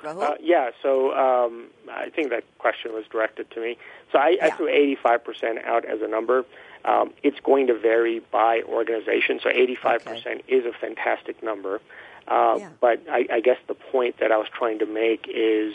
Uh, 0.03 0.35
yeah, 0.41 0.71
so 0.83 1.13
um, 1.13 1.67
I 1.89 2.09
think 2.09 2.29
that 2.29 2.43
question 2.57 2.93
was 2.93 3.05
directed 3.09 3.49
to 3.51 3.61
me. 3.61 3.77
So 4.11 4.19
I, 4.19 4.29
yeah. 4.29 4.47
I 4.47 4.49
threw 4.51 4.67
85% 4.67 5.63
out 5.65 5.85
as 5.85 6.01
a 6.01 6.07
number. 6.07 6.45
Um, 6.85 7.13
it's 7.23 7.39
going 7.39 7.67
to 7.67 7.77
vary 7.77 8.21
by 8.31 8.61
organization. 8.61 9.39
So 9.41 9.49
85% 9.49 10.05
okay. 10.05 10.41
is 10.47 10.65
a 10.65 10.71
fantastic 10.71 11.41
number. 11.41 11.81
Uh, 12.27 12.57
yeah. 12.59 12.69
But 12.79 13.01
I, 13.09 13.27
I 13.31 13.39
guess 13.41 13.57
the 13.67 13.73
point 13.73 14.19
that 14.19 14.31
I 14.31 14.37
was 14.37 14.47
trying 14.53 14.79
to 14.79 14.85
make 14.85 15.27
is 15.27 15.73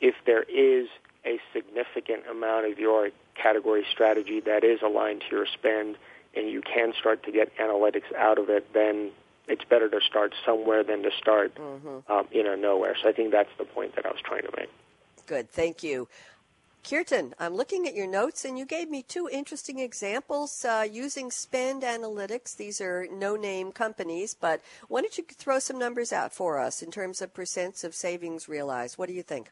if 0.00 0.14
there 0.24 0.42
is 0.42 0.88
a 1.24 1.38
significant 1.52 2.26
amount 2.30 2.70
of 2.70 2.78
your 2.78 3.10
category 3.34 3.84
strategy 3.90 4.40
that 4.40 4.64
is 4.64 4.80
aligned 4.82 5.22
to 5.28 5.36
your 5.36 5.46
spend 5.46 5.96
and 6.34 6.48
you 6.48 6.62
can 6.62 6.92
start 6.98 7.24
to 7.24 7.32
get 7.32 7.56
analytics 7.58 8.12
out 8.16 8.38
of 8.38 8.48
it, 8.48 8.72
then 8.72 9.10
it's 9.48 9.64
better 9.64 9.88
to 9.88 10.00
start 10.00 10.34
somewhere 10.46 10.82
than 10.84 11.02
to 11.02 11.10
start, 11.16 11.54
mm-hmm. 11.56 12.12
um, 12.12 12.28
you 12.30 12.42
know, 12.42 12.54
nowhere. 12.54 12.96
So 13.02 13.08
I 13.08 13.12
think 13.12 13.32
that's 13.32 13.50
the 13.58 13.64
point 13.64 13.96
that 13.96 14.06
I 14.06 14.10
was 14.10 14.20
trying 14.24 14.42
to 14.42 14.50
make. 14.56 14.70
Good, 15.26 15.50
thank 15.50 15.82
you. 15.82 16.08
Kirtan, 16.84 17.32
I'm 17.38 17.54
looking 17.54 17.86
at 17.86 17.94
your 17.94 18.08
notes, 18.08 18.44
and 18.44 18.58
you 18.58 18.66
gave 18.66 18.90
me 18.90 19.02
two 19.02 19.28
interesting 19.30 19.78
examples 19.78 20.64
uh, 20.64 20.84
using 20.90 21.30
Spend 21.30 21.82
Analytics. 21.82 22.56
These 22.56 22.80
are 22.80 23.06
no 23.10 23.36
name 23.36 23.70
companies, 23.70 24.34
but 24.34 24.60
why 24.88 25.02
don't 25.02 25.16
you 25.16 25.24
throw 25.24 25.60
some 25.60 25.78
numbers 25.78 26.12
out 26.12 26.32
for 26.32 26.58
us 26.58 26.82
in 26.82 26.90
terms 26.90 27.22
of 27.22 27.32
percents 27.32 27.84
of 27.84 27.94
savings 27.94 28.48
realized? 28.48 28.98
What 28.98 29.08
do 29.08 29.14
you 29.14 29.22
think? 29.22 29.50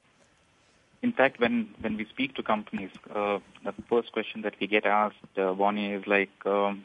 In 1.03 1.13
fact, 1.13 1.41
when, 1.41 1.69
when 1.81 1.97
we 1.97 2.05
speak 2.07 2.35
to 2.35 2.43
companies, 2.43 2.91
uh, 3.15 3.39
the 3.65 3.73
first 3.89 4.11
question 4.11 4.43
that 4.43 4.55
we 4.61 4.67
get 4.67 4.85
asked, 4.85 5.39
uh, 5.39 5.53
Bonnie, 5.55 5.93
is 5.93 6.07
like, 6.07 6.31
um, 6.45 6.85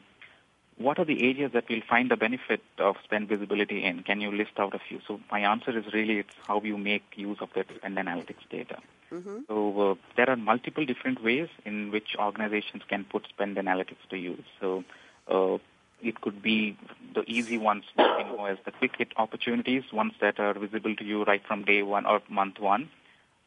what 0.78 0.98
are 0.98 1.04
the 1.04 1.28
areas 1.28 1.52
that 1.52 1.64
we'll 1.68 1.80
find 1.88 2.10
the 2.10 2.16
benefit 2.16 2.60
of 2.78 2.96
spend 3.04 3.28
visibility 3.28 3.84
in? 3.84 4.02
Can 4.02 4.20
you 4.20 4.30
list 4.30 4.52
out 4.58 4.74
a 4.74 4.78
few? 4.78 5.00
So 5.06 5.20
my 5.30 5.40
answer 5.40 5.76
is 5.76 5.92
really 5.92 6.18
it's 6.18 6.34
how 6.46 6.60
you 6.60 6.76
make 6.76 7.04
use 7.16 7.38
of 7.40 7.48
that 7.54 7.66
spend 7.76 7.96
analytics 7.96 8.48
data. 8.50 8.78
Mm-hmm. 9.10 9.38
So 9.48 9.80
uh, 9.80 9.94
there 10.16 10.28
are 10.28 10.36
multiple 10.36 10.84
different 10.84 11.22
ways 11.22 11.48
in 11.64 11.90
which 11.90 12.16
organizations 12.18 12.82
can 12.88 13.04
put 13.04 13.26
spend 13.28 13.56
analytics 13.56 14.06
to 14.10 14.18
use. 14.18 14.44
So 14.60 14.84
uh, 15.28 15.58
it 16.02 16.20
could 16.20 16.42
be 16.42 16.76
the 17.14 17.22
easy 17.26 17.56
ones 17.56 17.84
that 17.96 18.18
we 18.18 18.24
know 18.24 18.44
as 18.44 18.58
the 18.66 18.72
quick 18.72 18.96
hit 18.98 19.12
opportunities, 19.16 19.84
ones 19.92 20.12
that 20.20 20.38
are 20.38 20.54
visible 20.54 20.94
to 20.96 21.04
you 21.04 21.24
right 21.24 21.42
from 21.46 21.64
day 21.64 21.82
one 21.82 22.04
or 22.04 22.20
month 22.28 22.58
one, 22.58 22.90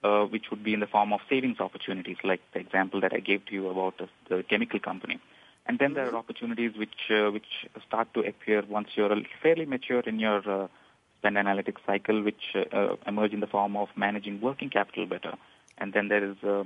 uh, 0.03 0.23
which 0.25 0.49
would 0.49 0.63
be 0.63 0.73
in 0.73 0.79
the 0.79 0.87
form 0.87 1.13
of 1.13 1.19
savings 1.29 1.59
opportunities, 1.59 2.17
like 2.23 2.41
the 2.53 2.59
example 2.59 3.01
that 3.01 3.13
I 3.13 3.19
gave 3.19 3.45
to 3.47 3.53
you 3.53 3.69
about 3.69 3.97
the, 3.97 4.07
the 4.29 4.43
chemical 4.43 4.79
company. 4.79 5.19
And 5.69 5.77
then 5.77 5.93
there 5.93 6.09
are 6.09 6.15
opportunities 6.15 6.71
which 6.75 7.11
uh, 7.11 7.29
which 7.29 7.49
start 7.87 8.11
to 8.15 8.21
appear 8.21 8.63
once 8.67 8.87
you're 8.95 9.15
fairly 9.43 9.65
mature 9.65 9.99
in 9.99 10.17
your 10.17 10.39
uh, 10.49 10.67
spend 11.19 11.37
analytics 11.37 11.81
cycle, 11.85 12.23
which 12.23 12.55
uh, 12.55 12.75
uh, 12.75 12.95
emerge 13.05 13.33
in 13.33 13.39
the 13.39 13.45
form 13.45 13.77
of 13.77 13.89
managing 13.95 14.41
working 14.41 14.71
capital 14.71 15.05
better. 15.05 15.35
And 15.77 15.93
then 15.93 16.07
there 16.07 16.23
is 16.27 16.37
uh, 16.43 16.63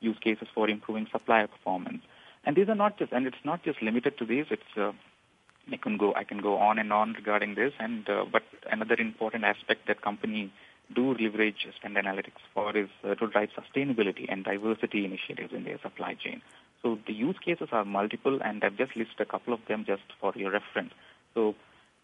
use 0.00 0.18
cases 0.18 0.48
for 0.54 0.68
improving 0.68 1.06
supplier 1.10 1.46
performance. 1.46 2.02
And 2.44 2.54
these 2.54 2.68
are 2.68 2.74
not 2.74 2.98
just, 2.98 3.10
and 3.10 3.26
it's 3.26 3.42
not 3.42 3.64
just 3.64 3.80
limited 3.80 4.18
to 4.18 4.26
these. 4.26 4.44
It's 4.50 4.76
uh, 4.76 4.92
I 5.72 5.78
can 5.78 5.96
go 5.96 6.12
I 6.14 6.24
can 6.24 6.42
go 6.42 6.58
on 6.58 6.78
and 6.78 6.92
on 6.92 7.14
regarding 7.14 7.54
this. 7.54 7.72
And 7.78 8.04
but 8.04 8.42
another 8.70 8.96
important 8.96 9.44
aspect 9.44 9.86
that 9.86 10.02
company 10.02 10.52
do 10.94 11.14
leverage 11.14 11.66
spend 11.74 11.96
analytics 11.96 12.44
for 12.52 12.76
is 12.76 12.90
to 13.02 13.26
drive 13.28 13.48
sustainability 13.60 14.26
and 14.28 14.44
diversity 14.44 15.06
initiatives 15.06 15.54
in 15.54 15.64
their 15.64 15.80
supply 15.80 16.12
chain. 16.12 16.42
So 16.82 16.98
the 17.06 17.12
use 17.12 17.38
cases 17.38 17.68
are 17.72 17.84
multiple, 17.84 18.40
and 18.42 18.62
I've 18.64 18.76
just 18.76 18.96
listed 18.96 19.20
a 19.20 19.24
couple 19.24 19.54
of 19.54 19.60
them 19.68 19.84
just 19.84 20.02
for 20.20 20.32
your 20.34 20.50
reference. 20.50 20.92
So 21.34 21.54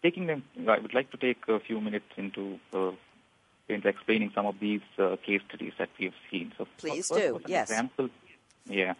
taking 0.01 0.27
them, 0.27 0.43
I 0.67 0.79
would 0.79 0.93
like 0.93 1.11
to 1.11 1.17
take 1.17 1.47
a 1.47 1.59
few 1.59 1.81
minutes 1.81 2.05
into 2.17 2.59
uh, 2.73 2.91
into 3.67 3.87
explaining 3.87 4.31
some 4.33 4.45
of 4.45 4.59
these 4.59 4.81
uh, 4.97 5.15
case 5.25 5.41
studies 5.47 5.73
that 5.77 5.89
we've 5.99 6.13
seen. 6.31 6.51
So 6.57 6.67
please 6.77 7.09
do. 7.09 7.39
Yes. 7.45 7.69
Example, 7.69 8.09
yeah. 8.65 8.93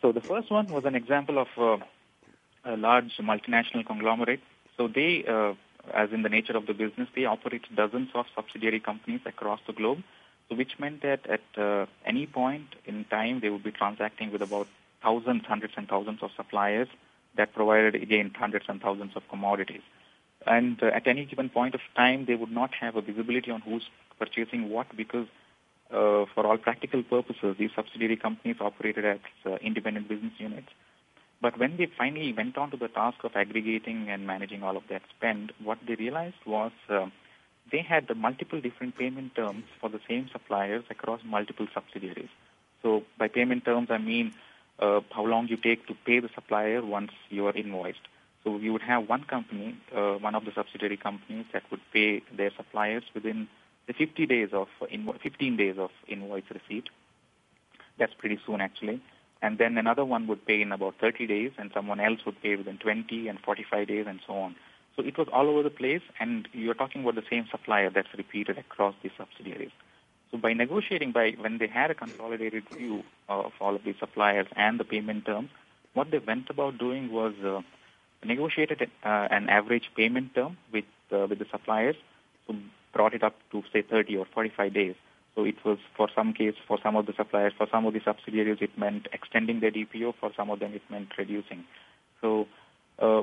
So 0.00 0.12
the 0.12 0.20
first 0.20 0.50
one 0.50 0.66
was 0.66 0.84
an 0.84 0.94
example 0.94 1.38
of 1.38 1.48
uh, 1.58 1.84
a 2.64 2.76
large 2.76 3.16
multinational 3.18 3.84
conglomerate. 3.84 4.40
So 4.76 4.88
they, 4.88 5.24
uh, 5.26 5.54
as 5.92 6.12
in 6.12 6.22
the 6.22 6.28
nature 6.28 6.56
of 6.56 6.66
the 6.66 6.74
business, 6.74 7.08
they 7.14 7.24
operate 7.24 7.62
dozens 7.74 8.10
of 8.14 8.26
subsidiary 8.34 8.80
companies 8.80 9.20
across 9.26 9.60
the 9.66 9.72
globe. 9.72 10.02
So 10.48 10.56
which 10.56 10.78
meant 10.78 11.02
that 11.02 11.26
at 11.26 11.42
uh, 11.56 11.86
any 12.04 12.26
point 12.26 12.74
in 12.86 13.04
time, 13.04 13.40
they 13.40 13.50
would 13.50 13.62
be 13.62 13.72
transacting 13.72 14.32
with 14.32 14.42
about 14.42 14.68
thousands, 15.02 15.44
hundreds 15.46 15.74
and 15.76 15.88
thousands 15.88 16.22
of 16.22 16.30
suppliers 16.36 16.88
that 17.36 17.54
provided, 17.54 17.94
again, 17.94 18.30
hundreds 18.34 18.66
and 18.68 18.80
thousands 18.80 19.12
of 19.16 19.22
commodities. 19.28 19.82
And 20.46 20.82
uh, 20.82 20.86
at 20.86 21.06
any 21.06 21.24
given 21.24 21.48
point 21.48 21.74
of 21.74 21.80
time, 21.96 22.24
they 22.26 22.34
would 22.34 22.50
not 22.50 22.74
have 22.74 22.96
a 22.96 23.00
visibility 23.00 23.50
on 23.50 23.60
who's 23.60 23.88
purchasing 24.18 24.70
what 24.70 24.94
because 24.96 25.26
uh, 25.90 26.24
for 26.34 26.46
all 26.46 26.58
practical 26.58 27.02
purposes, 27.02 27.56
these 27.58 27.70
subsidiary 27.74 28.16
companies 28.16 28.56
operated 28.60 29.04
as 29.04 29.18
uh, 29.46 29.56
independent 29.56 30.08
business 30.08 30.32
units. 30.38 30.68
But 31.40 31.58
when 31.58 31.76
they 31.76 31.86
finally 31.98 32.32
went 32.32 32.56
on 32.56 32.70
to 32.70 32.76
the 32.76 32.88
task 32.88 33.24
of 33.24 33.32
aggregating 33.34 34.08
and 34.08 34.26
managing 34.26 34.62
all 34.62 34.76
of 34.76 34.84
that 34.88 35.02
spend, 35.16 35.52
what 35.62 35.78
they 35.86 35.96
realized 35.96 36.36
was 36.46 36.72
uh, 36.88 37.06
they 37.70 37.82
had 37.82 38.14
multiple 38.16 38.60
different 38.60 38.96
payment 38.96 39.34
terms 39.34 39.64
for 39.80 39.90
the 39.90 40.00
same 40.08 40.28
suppliers 40.32 40.84
across 40.88 41.20
multiple 41.24 41.66
subsidiaries. 41.74 42.28
So 42.82 43.02
by 43.18 43.28
payment 43.28 43.64
terms, 43.64 43.88
I 43.90 43.98
mean 43.98 44.34
uh, 44.82 45.00
how 45.10 45.24
long 45.24 45.48
you 45.48 45.56
take 45.56 45.86
to 45.86 45.94
pay 46.04 46.18
the 46.20 46.28
supplier 46.34 46.84
once 46.84 47.12
you 47.30 47.46
are 47.46 47.56
invoiced. 47.56 48.06
So 48.44 48.58
you 48.58 48.72
would 48.72 48.82
have 48.82 49.08
one 49.08 49.24
company, 49.24 49.76
uh, 49.96 50.14
one 50.14 50.34
of 50.34 50.44
the 50.44 50.52
subsidiary 50.52 50.96
companies 50.96 51.46
that 51.52 51.62
would 51.70 51.80
pay 51.92 52.22
their 52.36 52.50
suppliers 52.56 53.04
within 53.14 53.48
the 53.86 53.92
50 53.92 54.26
days 54.26 54.48
of 54.52 54.68
invo- 54.92 55.20
15 55.20 55.56
days 55.56 55.76
of 55.78 55.90
invoice 56.08 56.44
receipt. 56.50 56.88
That's 57.98 58.14
pretty 58.14 58.38
soon 58.44 58.60
actually. 58.60 59.00
And 59.40 59.58
then 59.58 59.78
another 59.78 60.04
one 60.04 60.26
would 60.28 60.46
pay 60.46 60.60
in 60.62 60.70
about 60.72 60.94
30 61.00 61.26
days, 61.26 61.50
and 61.58 61.70
someone 61.74 61.98
else 61.98 62.20
would 62.24 62.40
pay 62.40 62.54
within 62.54 62.78
20 62.78 63.26
and 63.26 63.40
45 63.40 63.88
days, 63.88 64.06
and 64.08 64.20
so 64.24 64.34
on. 64.34 64.54
So 64.96 65.02
it 65.02 65.18
was 65.18 65.26
all 65.32 65.48
over 65.48 65.64
the 65.64 65.70
place, 65.70 66.02
and 66.20 66.48
you're 66.52 66.74
talking 66.74 67.02
about 67.02 67.16
the 67.16 67.24
same 67.28 67.46
supplier 67.50 67.90
that's 67.90 68.14
repeated 68.16 68.56
across 68.56 68.94
the 69.02 69.10
subsidiaries. 69.18 69.72
So 70.32 70.38
by 70.38 70.54
negotiating, 70.54 71.12
by 71.12 71.32
when 71.38 71.58
they 71.58 71.66
had 71.66 71.90
a 71.90 71.94
consolidated 71.94 72.64
view 72.70 73.04
of 73.28 73.52
all 73.60 73.76
of 73.76 73.84
the 73.84 73.94
suppliers 74.00 74.46
and 74.56 74.80
the 74.80 74.84
payment 74.84 75.26
terms, 75.26 75.50
what 75.92 76.10
they 76.10 76.18
went 76.18 76.48
about 76.48 76.78
doing 76.78 77.12
was 77.12 77.34
uh, 77.44 77.60
negotiated 78.24 78.90
uh, 79.04 79.28
an 79.30 79.50
average 79.50 79.90
payment 79.94 80.34
term 80.34 80.56
with 80.72 80.86
uh, 81.12 81.26
with 81.28 81.38
the 81.38 81.46
suppliers, 81.50 81.96
so 82.46 82.56
brought 82.94 83.12
it 83.14 83.22
up 83.22 83.34
to 83.50 83.62
say 83.72 83.82
30 83.82 84.16
or 84.16 84.26
45 84.34 84.72
days. 84.72 84.94
So 85.34 85.44
it 85.44 85.56
was 85.64 85.78
for 85.96 86.08
some 86.14 86.32
case, 86.32 86.54
for 86.66 86.78
some 86.82 86.96
of 86.96 87.06
the 87.06 87.12
suppliers, 87.14 87.52
for 87.56 87.66
some 87.70 87.86
of 87.86 87.92
the 87.92 88.00
subsidiaries, 88.04 88.58
it 88.60 88.76
meant 88.78 89.08
extending 89.12 89.60
their 89.60 89.70
DPO. 89.70 90.14
For 90.20 90.30
some 90.36 90.50
of 90.50 90.60
them, 90.60 90.72
it 90.74 90.82
meant 90.90 91.08
reducing. 91.16 91.64
So, 92.20 92.46
uh, 92.98 93.22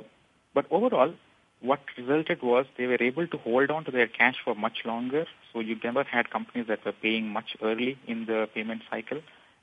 but 0.53 0.65
overall, 0.71 1.13
what 1.61 1.79
resulted 1.97 2.41
was 2.41 2.65
they 2.77 2.87
were 2.87 3.01
able 3.01 3.27
to 3.27 3.37
hold 3.37 3.69
on 3.69 3.83
to 3.85 3.91
their 3.91 4.07
cash 4.07 4.35
for 4.43 4.55
much 4.55 4.79
longer. 4.85 5.25
So 5.51 5.59
you 5.59 5.77
never 5.83 6.03
had 6.03 6.29
companies 6.29 6.67
that 6.67 6.85
were 6.85 6.93
paying 6.93 7.27
much 7.27 7.57
early 7.61 7.97
in 8.07 8.25
the 8.25 8.47
payment 8.53 8.83
cycle 8.89 9.21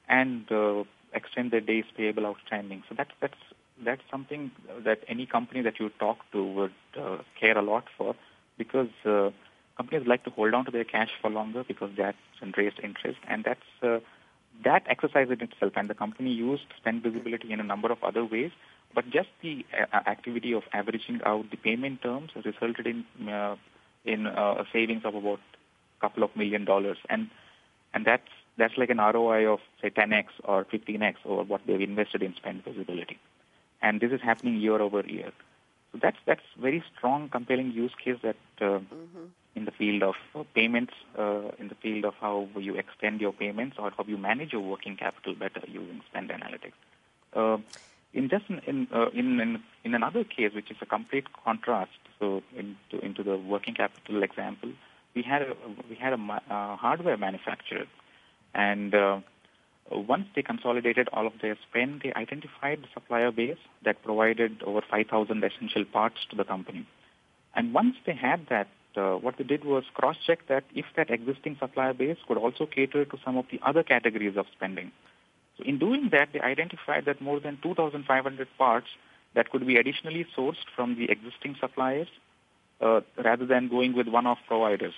and 0.09 0.51
uh, 0.53 0.84
extend 1.12 1.51
their 1.51 1.61
days 1.61 1.84
payable 1.97 2.26
outstanding. 2.26 2.82
So 2.88 2.94
that's 2.97 3.12
that's 3.20 3.38
that's 3.84 4.03
something 4.11 4.51
that 4.84 5.01
any 5.09 5.26
company 5.26 5.62
that 5.62 5.78
you 5.78 5.90
talk 5.99 6.18
to 6.32 6.44
would 6.44 6.74
uh, 6.99 7.18
care 7.38 7.57
a 7.57 7.62
lot 7.62 7.84
for 7.97 8.14
because 8.59 8.88
uh, 9.05 9.30
companies 9.76 10.07
like 10.07 10.24
to 10.24 10.30
hold 10.30 10.55
on 10.55 10.64
to 10.64 10.70
their 10.70 10.84
cash 10.84 11.11
for 11.20 11.30
longer 11.30 11.64
because 11.64 11.90
that 11.97 12.14
generates 12.40 12.76
interest 12.82 13.18
and 13.28 13.44
that's 13.44 13.61
uh, 13.82 13.99
that 14.64 14.82
exercise 14.86 15.28
in 15.30 15.40
itself 15.42 15.72
and 15.76 15.88
the 15.88 15.94
company 15.94 16.32
used 16.32 16.64
spend 16.78 17.03
visibility 17.03 17.53
in 17.53 17.61
a 17.61 17.62
number 17.62 17.92
of 17.92 18.03
other 18.03 18.24
ways 18.24 18.51
but 18.97 19.11
just 19.11 19.28
the 19.42 19.64
uh, 19.78 20.01
activity 20.07 20.53
of 20.55 20.62
averaging 20.72 21.20
out 21.24 21.51
the 21.51 21.59
payment 21.59 22.01
terms 22.03 22.30
resulted 22.44 22.86
in 22.86 23.28
uh, 23.28 23.55
in 24.07 24.26
uh, 24.26 24.62
a 24.62 24.66
savings 24.72 25.05
of 25.05 25.14
about 25.14 25.38
a 25.38 26.01
couple 26.01 26.22
of 26.24 26.34
million 26.34 26.64
dollars, 26.64 26.97
and 27.11 27.28
and 27.92 28.07
that's 28.07 28.32
that's 28.57 28.78
like 28.78 28.88
an 28.88 28.99
ROI 28.99 29.53
of 29.53 29.61
say 29.82 29.90
10x 29.90 30.28
or 30.44 30.64
15x 30.64 31.16
over 31.26 31.42
what 31.42 31.61
they've 31.66 31.88
invested 31.88 32.22
in 32.22 32.34
spend 32.34 32.64
visibility, 32.64 33.18
and 33.82 34.01
this 34.01 34.12
is 34.12 34.22
happening 34.22 34.57
year 34.57 34.80
over 34.80 35.03
year. 35.03 35.30
So 35.92 35.99
that's 36.03 36.22
that's 36.24 36.49
very 36.59 36.82
strong, 36.97 37.28
compelling 37.28 37.72
use 37.72 37.92
case 38.03 38.18
that 38.22 38.36
uh, 38.62 38.78
mm-hmm. 38.78 39.26
in 39.55 39.66
the 39.66 39.72
field 39.72 40.03
of 40.05 40.14
uh, 40.34 40.44
payments, 40.55 40.94
uh, 41.18 41.51
in 41.59 41.68
the 41.68 41.74
field 41.82 42.07
of 42.07 42.14
how 42.18 42.49
you 42.57 42.76
extend 42.76 43.20
your 43.20 43.34
payments 43.34 43.76
or 43.78 43.92
how 43.94 44.05
you 44.07 44.16
manage 44.16 44.55
your 44.55 44.62
working 44.62 44.97
capital 44.97 45.34
better 45.34 45.61
using 45.66 46.01
spend 46.09 46.30
analytics. 46.30 46.80
Uh, 47.34 47.59
in 48.16 48.28
just 48.30 48.46
in, 48.48 48.88
uh, 48.92 49.10
in, 49.10 49.40
in 49.40 49.62
in 49.84 49.94
another 49.94 50.24
case, 50.24 50.52
which 50.54 50.70
is 50.70 50.78
a 50.80 50.86
complete 50.86 51.26
contrast, 51.44 52.00
so 52.18 52.42
into 52.56 53.04
into 53.04 53.22
the 53.22 53.36
working 53.36 53.74
capital 53.74 54.22
example, 54.22 54.70
we 55.14 55.22
had 55.22 55.42
a 55.42 55.54
we 55.90 55.96
had 55.96 56.12
a 56.14 56.20
uh, 56.50 56.76
hardware 56.76 57.18
manufacturer, 57.18 57.86
and 58.54 58.94
uh, 58.94 59.20
once 59.90 60.26
they 60.34 60.42
consolidated 60.42 61.08
all 61.12 61.26
of 61.26 61.34
their 61.42 61.56
spend, 61.68 62.00
they 62.02 62.12
identified 62.14 62.82
the 62.82 62.88
supplier 62.94 63.30
base 63.30 63.58
that 63.84 64.02
provided 64.02 64.62
over 64.64 64.80
5,000 64.90 65.44
essential 65.44 65.84
parts 65.84 66.26
to 66.30 66.36
the 66.36 66.44
company. 66.44 66.86
And 67.54 67.72
once 67.72 67.94
they 68.04 68.14
had 68.14 68.46
that, 68.48 68.68
uh, 68.96 69.14
what 69.14 69.36
they 69.38 69.44
did 69.44 69.64
was 69.64 69.84
cross-check 69.94 70.48
that 70.48 70.64
if 70.74 70.86
that 70.96 71.10
existing 71.10 71.56
supplier 71.60 71.94
base 71.94 72.16
could 72.26 72.36
also 72.36 72.66
cater 72.66 73.04
to 73.04 73.18
some 73.24 73.36
of 73.36 73.44
the 73.50 73.60
other 73.62 73.82
categories 73.82 74.36
of 74.36 74.46
spending. 74.56 74.90
So 75.59 75.64
in 75.64 75.78
doing 75.78 76.11
that, 76.12 76.30
they 76.32 76.40
identified 76.40 77.04
that 77.07 77.20
more 77.20 77.40
than 77.40 77.59
2,500 77.62 78.48
parts 78.59 78.88
that 79.34 79.50
could 79.50 79.66
be 79.66 79.76
additionally 79.76 80.26
sourced 80.36 80.64
from 80.74 80.96
the 80.96 81.11
existing 81.11 81.57
suppliers 81.61 82.09
uh, 82.80 83.00
rather 83.22 83.46
than 83.46 83.68
going 83.68 83.94
with 83.94 84.09
one-off 84.09 84.38
providers. 84.46 84.94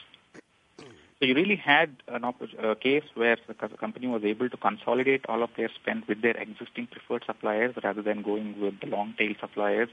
So 1.20 1.26
you 1.26 1.34
really 1.34 1.56
had 1.56 1.96
an 2.06 2.22
a 2.24 2.76
case 2.76 3.02
where 3.14 3.36
the 3.48 3.54
company 3.54 4.06
was 4.06 4.22
able 4.22 4.48
to 4.48 4.56
consolidate 4.56 5.26
all 5.28 5.42
of 5.42 5.50
their 5.56 5.68
spend 5.68 6.04
with 6.06 6.22
their 6.22 6.36
existing 6.36 6.86
preferred 6.86 7.24
suppliers 7.26 7.74
rather 7.82 8.02
than 8.02 8.22
going 8.22 8.60
with 8.60 8.78
the 8.80 8.86
long-tail 8.86 9.34
suppliers 9.40 9.88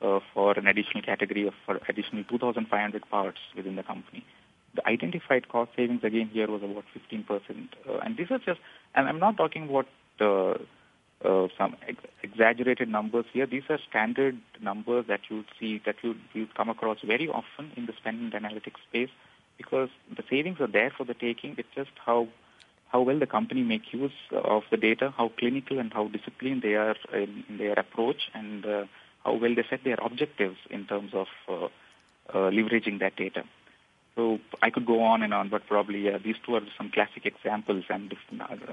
uh, 0.00 0.20
for 0.32 0.56
an 0.56 0.68
additional 0.68 1.02
category 1.02 1.48
of 1.48 1.54
for 1.66 1.80
additional 1.88 2.22
2,500 2.22 3.10
parts 3.10 3.38
within 3.56 3.74
the 3.74 3.82
company. 3.82 4.24
The 4.76 4.86
identified 4.86 5.48
cost 5.48 5.72
savings 5.74 6.04
again 6.04 6.30
here 6.32 6.46
was 6.46 6.62
about 6.62 6.84
15%, 6.94 7.68
uh, 7.88 7.98
and 8.04 8.16
these 8.16 8.30
are 8.30 8.38
just. 8.38 8.60
And 8.94 9.08
I'm 9.08 9.18
not 9.18 9.36
talking 9.36 9.68
about 9.68 9.88
uh, 10.20 10.54
uh, 11.24 11.48
some 11.56 11.76
ex- 11.86 12.04
exaggerated 12.22 12.88
numbers 12.88 13.24
here. 13.32 13.46
These 13.46 13.64
are 13.68 13.78
standard 13.88 14.38
numbers 14.60 15.06
that 15.08 15.22
you 15.28 15.44
see 15.58 15.80
that 15.84 15.96
you 16.02 16.14
you 16.32 16.46
come 16.56 16.68
across 16.68 16.98
very 17.04 17.28
often 17.28 17.72
in 17.76 17.86
the 17.86 17.92
spend 17.94 18.32
analytics 18.32 18.80
space 18.88 19.10
because 19.56 19.88
the 20.16 20.22
savings 20.30 20.60
are 20.60 20.68
there 20.68 20.92
for 20.96 21.04
the 21.04 21.14
taking. 21.14 21.56
It's 21.58 21.74
just 21.74 21.90
how 22.04 22.28
how 22.88 23.02
well 23.02 23.18
the 23.18 23.26
company 23.26 23.62
make 23.62 23.92
use 23.92 24.12
of 24.30 24.62
the 24.70 24.76
data, 24.76 25.12
how 25.16 25.30
clinical 25.38 25.78
and 25.78 25.92
how 25.92 26.08
disciplined 26.08 26.62
they 26.62 26.74
are 26.74 26.96
in, 27.12 27.44
in 27.48 27.58
their 27.58 27.74
approach, 27.74 28.30
and 28.34 28.64
uh, 28.64 28.84
how 29.24 29.34
well 29.34 29.54
they 29.54 29.64
set 29.68 29.84
their 29.84 29.98
objectives 30.00 30.56
in 30.70 30.86
terms 30.86 31.12
of 31.12 31.26
uh, 31.48 31.64
uh, 32.32 32.50
leveraging 32.50 33.00
that 33.00 33.16
data. 33.16 33.44
So 34.18 34.40
I 34.60 34.70
could 34.70 34.84
go 34.84 35.04
on 35.04 35.22
and 35.22 35.32
on, 35.32 35.48
but 35.48 35.68
probably 35.68 36.12
uh, 36.12 36.18
these 36.18 36.34
two 36.44 36.56
are 36.56 36.62
some 36.76 36.90
classic 36.90 37.24
examples, 37.24 37.84
and 37.88 38.12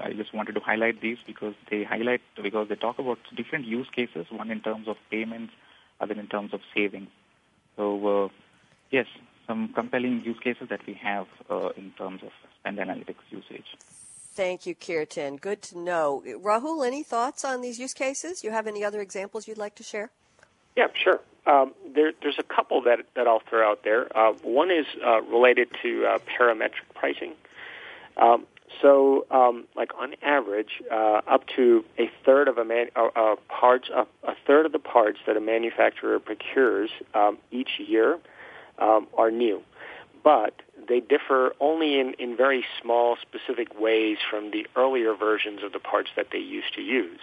I 0.02 0.12
just 0.12 0.34
wanted 0.34 0.56
to 0.56 0.60
highlight 0.60 1.00
these 1.00 1.18
because 1.24 1.54
they 1.70 1.84
highlight 1.84 2.20
because 2.42 2.68
they 2.68 2.74
talk 2.74 2.98
about 2.98 3.18
different 3.36 3.64
use 3.64 3.86
cases. 3.94 4.26
One 4.28 4.50
in 4.50 4.60
terms 4.60 4.88
of 4.88 4.96
payments, 5.08 5.52
other 6.00 6.14
in 6.14 6.26
terms 6.26 6.52
of 6.52 6.62
savings. 6.74 7.10
So 7.76 8.24
uh, 8.24 8.28
yes, 8.90 9.06
some 9.46 9.72
compelling 9.72 10.24
use 10.24 10.40
cases 10.40 10.68
that 10.68 10.84
we 10.84 10.94
have 10.94 11.28
uh, 11.48 11.68
in 11.76 11.92
terms 11.96 12.24
of 12.24 12.32
spend 12.58 12.78
analytics 12.78 13.22
usage. 13.30 13.76
Thank 14.34 14.66
you, 14.66 14.74
Kirtan. 14.74 15.36
Good 15.36 15.62
to 15.62 15.78
know. 15.78 16.24
Rahul, 16.26 16.84
any 16.84 17.04
thoughts 17.04 17.44
on 17.44 17.60
these 17.60 17.78
use 17.78 17.94
cases? 17.94 18.42
You 18.42 18.50
have 18.50 18.66
any 18.66 18.82
other 18.82 19.00
examples 19.00 19.46
you'd 19.46 19.58
like 19.58 19.76
to 19.76 19.84
share? 19.84 20.10
Yeah, 20.76 20.88
sure. 20.94 21.20
Um, 21.46 21.72
there, 21.94 22.12
there's 22.22 22.38
a 22.38 22.42
couple 22.42 22.82
that, 22.82 23.00
that 23.14 23.26
I'll 23.26 23.42
throw 23.48 23.68
out 23.68 23.82
there. 23.84 24.16
Uh, 24.16 24.32
one 24.42 24.70
is 24.70 24.86
uh, 25.04 25.22
related 25.22 25.68
to 25.82 26.04
uh, 26.06 26.18
parametric 26.38 26.84
pricing. 26.94 27.32
Um, 28.16 28.46
so, 28.82 29.26
um, 29.30 29.64
like 29.76 29.92
on 29.98 30.14
average, 30.22 30.82
uh, 30.90 31.20
up 31.26 31.46
to 31.56 31.84
a 31.98 32.10
third 32.24 32.48
of 32.48 32.58
a 32.58 32.64
man, 32.64 32.88
uh, 32.96 33.08
uh, 33.14 33.36
parts, 33.48 33.88
a 33.88 34.06
third 34.46 34.66
of 34.66 34.72
the 34.72 34.78
parts 34.78 35.18
that 35.26 35.36
a 35.36 35.40
manufacturer 35.40 36.18
procures 36.18 36.90
um, 37.14 37.38
each 37.50 37.78
year 37.78 38.18
um, 38.78 39.06
are 39.16 39.30
new, 39.30 39.62
but 40.24 40.54
they 40.88 41.00
differ 41.00 41.54
only 41.60 41.98
in, 41.98 42.14
in 42.14 42.36
very 42.36 42.64
small, 42.82 43.16
specific 43.16 43.78
ways 43.78 44.18
from 44.28 44.50
the 44.50 44.66
earlier 44.76 45.14
versions 45.14 45.62
of 45.62 45.72
the 45.72 45.78
parts 45.78 46.10
that 46.16 46.26
they 46.32 46.38
used 46.38 46.74
to 46.74 46.82
use. 46.82 47.20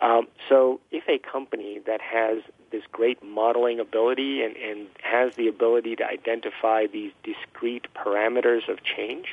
Um, 0.00 0.28
so 0.48 0.80
if 0.90 1.08
a 1.08 1.18
company 1.18 1.80
that 1.86 2.00
has 2.00 2.38
this 2.70 2.82
great 2.92 3.22
modeling 3.22 3.80
ability 3.80 4.42
and, 4.42 4.56
and 4.56 4.86
has 5.02 5.34
the 5.36 5.48
ability 5.48 5.96
to 5.96 6.06
identify 6.06 6.86
these 6.86 7.12
discrete 7.24 7.86
parameters 7.94 8.68
of 8.68 8.78
change, 8.84 9.26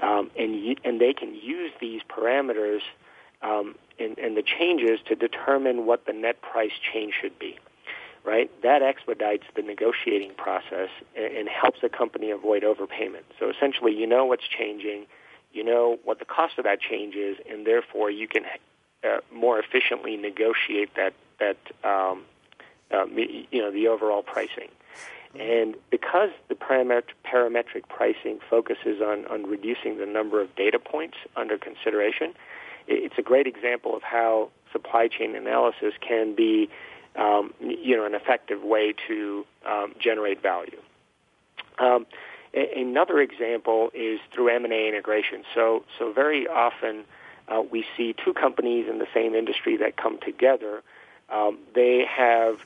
um, 0.00 0.30
and, 0.38 0.78
and 0.84 1.00
they 1.00 1.12
can 1.12 1.34
use 1.34 1.72
these 1.80 2.00
parameters 2.08 2.80
um, 3.42 3.74
and, 3.98 4.18
and 4.18 4.36
the 4.36 4.42
changes 4.42 5.00
to 5.06 5.14
determine 5.14 5.86
what 5.86 6.06
the 6.06 6.12
net 6.12 6.40
price 6.40 6.72
change 6.92 7.14
should 7.20 7.38
be 7.38 7.58
right? 8.24 8.50
That 8.62 8.82
expedites 8.82 9.44
the 9.54 9.62
negotiating 9.62 10.32
process 10.36 10.88
and, 11.14 11.48
helps 11.48 11.80
a 11.82 11.88
company 11.88 12.30
avoid 12.30 12.62
overpayment. 12.62 13.24
So 13.38 13.50
essentially, 13.50 13.92
you 13.92 14.06
know 14.06 14.24
what's 14.24 14.48
changing, 14.48 15.06
you 15.52 15.62
know 15.62 15.98
what 16.04 16.18
the 16.18 16.24
cost 16.24 16.58
of 16.58 16.64
that 16.64 16.80
change 16.80 17.14
is, 17.14 17.36
and 17.48 17.66
therefore 17.66 18.10
you 18.10 18.26
can 18.26 18.44
uh, 19.04 19.18
more 19.32 19.58
efficiently 19.58 20.16
negotiate 20.16 20.90
that 20.96 21.14
that 21.38 21.56
um, 21.88 22.22
uh, 22.92 23.06
you 23.06 23.60
know 23.60 23.70
the 23.70 23.88
overall 23.88 24.22
pricing. 24.22 24.68
And 25.38 25.74
because 25.90 26.30
the 26.48 26.54
parametric 26.54 27.88
pricing 27.88 28.38
focuses 28.48 29.00
on, 29.02 29.26
on 29.26 29.42
reducing 29.50 29.98
the 29.98 30.06
number 30.06 30.40
of 30.40 30.54
data 30.54 30.78
points 30.78 31.16
under 31.34 31.58
consideration, 31.58 32.34
it's 32.86 33.18
a 33.18 33.22
great 33.22 33.48
example 33.48 33.96
of 33.96 34.02
how 34.04 34.50
supply 34.70 35.08
chain 35.08 35.34
analysis 35.34 35.94
can 36.00 36.36
be 36.36 36.68
um, 37.16 37.54
you 37.60 37.96
know, 37.96 38.04
an 38.04 38.14
effective 38.14 38.62
way 38.62 38.94
to 39.08 39.46
um, 39.66 39.94
generate 40.00 40.42
value. 40.42 40.80
Um, 41.78 42.06
a- 42.54 42.80
another 42.80 43.20
example 43.20 43.90
is 43.94 44.20
through 44.32 44.48
M&A 44.48 44.88
integration. 44.88 45.44
So, 45.54 45.84
so 45.98 46.12
very 46.12 46.46
often 46.48 47.04
uh, 47.48 47.62
we 47.70 47.84
see 47.96 48.14
two 48.24 48.32
companies 48.32 48.86
in 48.88 48.98
the 48.98 49.06
same 49.12 49.34
industry 49.34 49.76
that 49.76 49.96
come 49.96 50.18
together. 50.20 50.82
Um, 51.28 51.58
they 51.74 52.04
have 52.08 52.58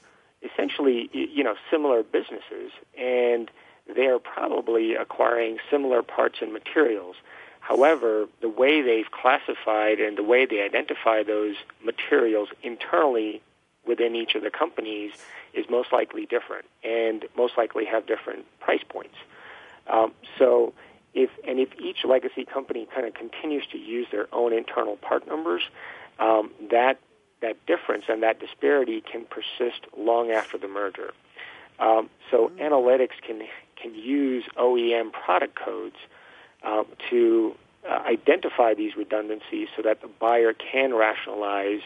essentially, 0.42 1.10
you 1.12 1.42
know, 1.42 1.54
similar 1.70 2.02
businesses, 2.02 2.70
and 2.96 3.50
they 3.94 4.06
are 4.06 4.18
probably 4.18 4.94
acquiring 4.94 5.58
similar 5.70 6.02
parts 6.02 6.38
and 6.40 6.52
materials. 6.52 7.16
However, 7.60 8.26
the 8.40 8.48
way 8.48 8.82
they've 8.82 9.10
classified 9.10 10.00
and 10.00 10.16
the 10.16 10.22
way 10.22 10.46
they 10.46 10.62
identify 10.62 11.22
those 11.22 11.56
materials 11.84 12.48
internally 12.62 13.42
within 13.86 14.14
each 14.14 14.34
of 14.34 14.42
the 14.42 14.50
companies 14.50 15.12
is 15.54 15.66
most 15.68 15.92
likely 15.92 16.26
different 16.26 16.66
and 16.84 17.24
most 17.36 17.54
likely 17.56 17.84
have 17.84 18.06
different 18.06 18.46
price 18.60 18.82
points. 18.88 19.16
Um, 19.86 20.12
so 20.38 20.72
if 21.18 21.30
and 21.46 21.58
if 21.58 21.68
each 21.80 22.04
legacy 22.04 22.44
company 22.44 22.86
kind 22.94 23.04
of 23.06 23.14
continues 23.14 23.66
to 23.72 23.78
use 23.78 24.06
their 24.12 24.32
own 24.32 24.52
internal 24.52 24.96
part 24.96 25.26
numbers, 25.26 25.62
um, 26.20 26.52
that 26.70 27.00
that 27.40 27.56
difference 27.66 28.04
and 28.08 28.22
that 28.22 28.38
disparity 28.38 29.00
can 29.00 29.24
persist 29.24 29.86
long 29.96 30.30
after 30.30 30.56
the 30.58 30.68
merger. 30.68 31.12
Um, 31.80 32.08
so 32.30 32.48
mm-hmm. 32.48 32.60
analytics 32.60 33.20
can 33.26 33.42
can 33.80 33.94
use 33.94 34.44
OEM 34.56 35.12
product 35.12 35.56
codes 35.56 35.96
um, 36.62 36.86
to 37.10 37.54
uh, 37.88 38.00
identify 38.06 38.74
these 38.74 38.96
redundancies 38.96 39.68
so 39.76 39.82
that 39.82 40.00
the 40.00 40.08
buyer 40.08 40.52
can 40.52 40.94
rationalize 40.94 41.80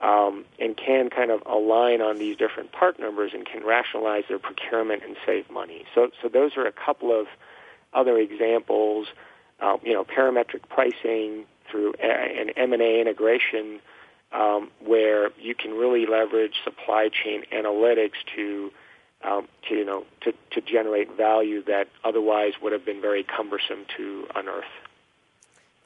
um, 0.00 0.44
and 0.58 0.76
can 0.76 1.08
kind 1.08 1.30
of 1.30 1.42
align 1.46 2.00
on 2.00 2.18
these 2.18 2.36
different 2.36 2.72
part 2.72 2.98
numbers 2.98 3.32
and 3.34 3.46
can 3.46 3.64
rationalize 3.64 4.24
their 4.28 4.40
procurement 4.40 5.04
and 5.04 5.16
save 5.24 5.48
money. 5.50 5.84
So, 5.94 6.10
so 6.20 6.28
those 6.28 6.56
are 6.56 6.66
a 6.66 6.72
couple 6.72 7.12
of 7.18 7.26
other 7.92 8.18
examples. 8.18 9.08
Uh, 9.60 9.76
you 9.84 9.92
know, 9.92 10.04
parametric 10.04 10.60
pricing 10.68 11.44
through 11.70 11.94
a, 12.02 12.40
an 12.40 12.50
M&A 12.56 13.00
integration, 13.00 13.80
um, 14.32 14.70
where 14.84 15.30
you 15.38 15.54
can 15.54 15.72
really 15.72 16.06
leverage 16.06 16.54
supply 16.64 17.08
chain 17.08 17.44
analytics 17.52 18.18
to, 18.34 18.72
um, 19.22 19.46
to 19.68 19.74
you 19.74 19.84
know, 19.84 20.04
to, 20.20 20.32
to 20.50 20.60
generate 20.60 21.16
value 21.16 21.62
that 21.64 21.88
otherwise 22.04 22.54
would 22.62 22.72
have 22.72 22.84
been 22.84 23.00
very 23.00 23.22
cumbersome 23.22 23.84
to 23.96 24.26
unearth. 24.34 24.64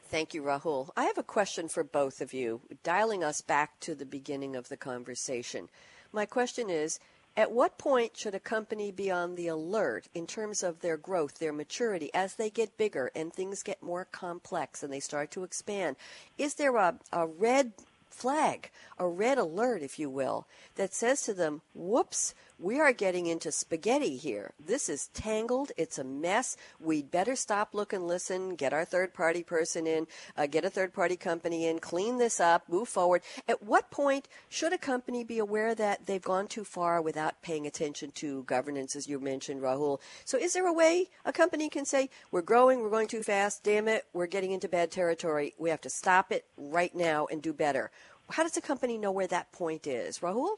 Thank 0.09 0.34
you, 0.34 0.42
Rahul. 0.42 0.90
I 0.96 1.04
have 1.04 1.18
a 1.18 1.24
question 1.24 1.68
for 1.68 1.82
both 1.82 2.20
of 2.20 2.32
you, 2.32 2.61
dialing 2.84 3.24
us 3.24 3.40
back 3.40 3.80
to 3.80 3.94
the 3.94 4.07
beginning 4.07 4.54
of 4.54 4.68
the 4.68 4.76
conversation. 4.76 5.68
My 6.12 6.26
question 6.26 6.70
is 6.70 7.00
At 7.39 7.53
what 7.53 7.76
point 7.76 8.16
should 8.16 8.34
a 8.34 8.41
company 8.41 8.91
be 8.91 9.11
on 9.11 9.34
the 9.34 9.49
alert 9.49 10.09
in 10.14 10.26
terms 10.26 10.62
of 10.62 10.80
their 10.80 10.97
growth, 10.97 11.39
their 11.39 11.53
maturity, 11.53 12.11
as 12.14 12.34
they 12.34 12.49
get 12.49 12.78
bigger 12.78 13.11
and 13.14 13.30
things 13.30 13.62
get 13.62 13.82
more 13.82 14.07
complex 14.11 14.82
and 14.82 14.91
they 14.91 15.01
start 15.01 15.30
to 15.32 15.45
expand? 15.45 15.97
Is 16.39 16.55
there 16.55 16.76
a, 16.76 16.99
a 17.12 17.26
red 17.26 17.72
flag, 18.09 18.70
a 18.99 19.07
red 19.07 19.37
alert, 19.37 19.82
if 19.82 19.99
you 19.99 20.09
will, 20.09 20.47
that 20.76 20.95
says 20.95 21.22
to 21.22 21.34
them, 21.34 21.61
whoops, 21.74 22.34
we 22.59 22.80
are 22.80 22.92
getting 22.92 23.26
into 23.26 23.52
spaghetti 23.52 24.16
here. 24.16 24.52
This 24.59 24.88
is 24.88 25.09
tangled. 25.09 25.72
It's 25.76 25.98
a 25.98 26.04
mess. 26.04 26.57
We'd 26.80 27.11
better 27.11 27.36
stop, 27.36 27.74
look, 27.74 27.92
and 27.92 28.07
listen, 28.07 28.54
get 28.54 28.72
our 28.72 28.84
third 28.84 29.12
party 29.12 29.42
person 29.42 29.86
in, 29.86 30.07
uh, 30.36 30.46
get 30.46 30.64
a 30.64 30.70
third 30.70 30.94
party 30.94 31.16
company 31.16 31.66
in, 31.66 31.78
clean 31.78 32.16
this 32.16 32.40
up, 32.40 32.68
move 32.68 32.88
forward. 32.88 33.22
At 33.46 33.62
what 33.62 33.90
point 33.90 34.28
should 34.48 34.72
a 34.72 34.78
company 34.78 35.22
be 35.22 35.38
aware 35.38 35.74
that 35.74 36.07
they've 36.07 36.22
gone 36.22 36.46
too 36.46 36.64
far 36.64 37.02
without 37.02 37.42
paying 37.42 37.66
attention 37.66 38.11
to 38.12 38.44
governance, 38.44 38.96
as 38.96 39.07
you 39.07 39.20
mentioned, 39.20 39.61
Rahul? 39.61 40.00
So 40.24 40.38
is 40.38 40.54
there 40.54 40.66
a 40.66 40.72
way 40.72 41.09
a 41.24 41.32
company 41.32 41.68
can 41.68 41.84
say, 41.84 42.09
we're 42.30 42.42
growing, 42.42 42.80
we're 42.80 42.90
going 42.90 43.09
too 43.09 43.22
fast, 43.22 43.64
damn 43.64 43.86
it, 43.86 44.07
we're 44.14 44.26
getting 44.26 44.52
into 44.52 44.68
bad 44.68 44.90
territory. 44.90 45.54
We 45.59 45.70
have 45.70 45.82
to 45.82 45.90
stop 45.90 46.32
it 46.32 46.46
right 46.57 46.94
now 46.94 47.26
and 47.30 47.42
do 47.42 47.52
better. 47.52 47.90
How 48.30 48.42
does 48.42 48.57
a 48.57 48.62
company 48.62 48.98
know 48.98 49.12
where 49.12 49.28
that 49.28 49.52
point 49.52 49.86
is? 49.86 50.18
Rahul? 50.20 50.57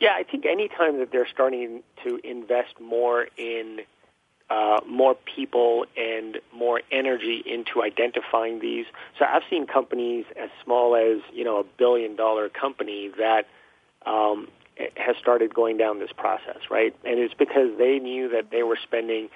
Yeah, 0.00 0.12
I 0.14 0.24
think 0.24 0.44
any 0.46 0.68
time 0.68 0.98
that 0.98 1.10
they're 1.10 1.28
starting 1.32 1.82
to 2.04 2.20
invest 2.22 2.80
more 2.80 3.28
in 3.36 3.80
uh, 4.48 4.80
more 4.86 5.16
people 5.34 5.86
and 5.96 6.38
more 6.54 6.80
energy 6.92 7.42
into 7.44 7.82
identifying 7.82 8.60
these. 8.60 8.86
So 9.18 9.24
I've 9.24 9.42
seen 9.50 9.66
companies 9.66 10.24
as 10.40 10.50
small 10.62 10.94
as 10.94 11.20
you 11.32 11.44
know 11.44 11.58
a 11.58 11.64
billion 11.64 12.14
dollar 12.14 12.48
company 12.48 13.10
that 13.18 13.46
um, 14.04 14.48
has 14.96 15.16
started 15.20 15.54
going 15.54 15.78
down 15.78 15.98
this 15.98 16.12
process, 16.16 16.58
right? 16.70 16.94
And 17.04 17.18
it's 17.18 17.34
because 17.34 17.70
they 17.78 17.98
knew 17.98 18.28
that 18.30 18.50
they 18.50 18.62
were 18.62 18.78
spending 18.82 19.30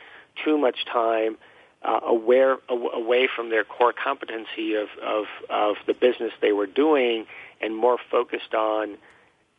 too 0.45 0.59
much 0.59 0.85
time 0.85 1.39
uh, 1.83 2.01
aware 2.07 2.59
away 2.69 3.29
from 3.35 3.51
their 3.51 3.65
core 3.65 3.93
competency 3.93 4.75
of, 4.75 4.89
of 5.03 5.25
of 5.49 5.77
the 5.87 5.95
business 5.95 6.33
they 6.41 6.53
were 6.53 6.67
doing 6.67 7.27
and 7.61 7.75
more 7.75 7.97
focused 8.11 8.55
on 8.55 8.97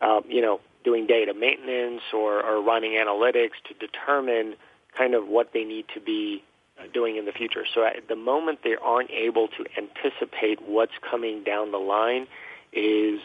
um, 0.01 0.21
you 0.29 0.41
know 0.41 0.61
doing 0.83 1.07
data 1.07 1.33
maintenance 1.33 2.01
or, 2.13 2.43
or 2.43 2.61
running 2.61 2.91
analytics 2.91 3.51
to 3.67 3.73
determine 3.79 4.55
kind 4.97 5.13
of 5.13 5.27
what 5.27 5.53
they 5.53 5.63
need 5.63 5.85
to 5.93 5.99
be 5.99 6.43
uh, 6.79 6.83
doing 6.93 7.17
in 7.17 7.25
the 7.25 7.31
future. 7.31 7.65
So 7.73 7.85
at 7.85 8.07
the 8.07 8.15
moment 8.15 8.59
they 8.63 8.75
aren't 8.81 9.11
able 9.11 9.47
to 9.49 9.65
anticipate 9.77 10.61
what's 10.67 10.93
coming 11.09 11.43
down 11.43 11.71
the 11.71 11.77
line 11.77 12.27
is 12.73 13.19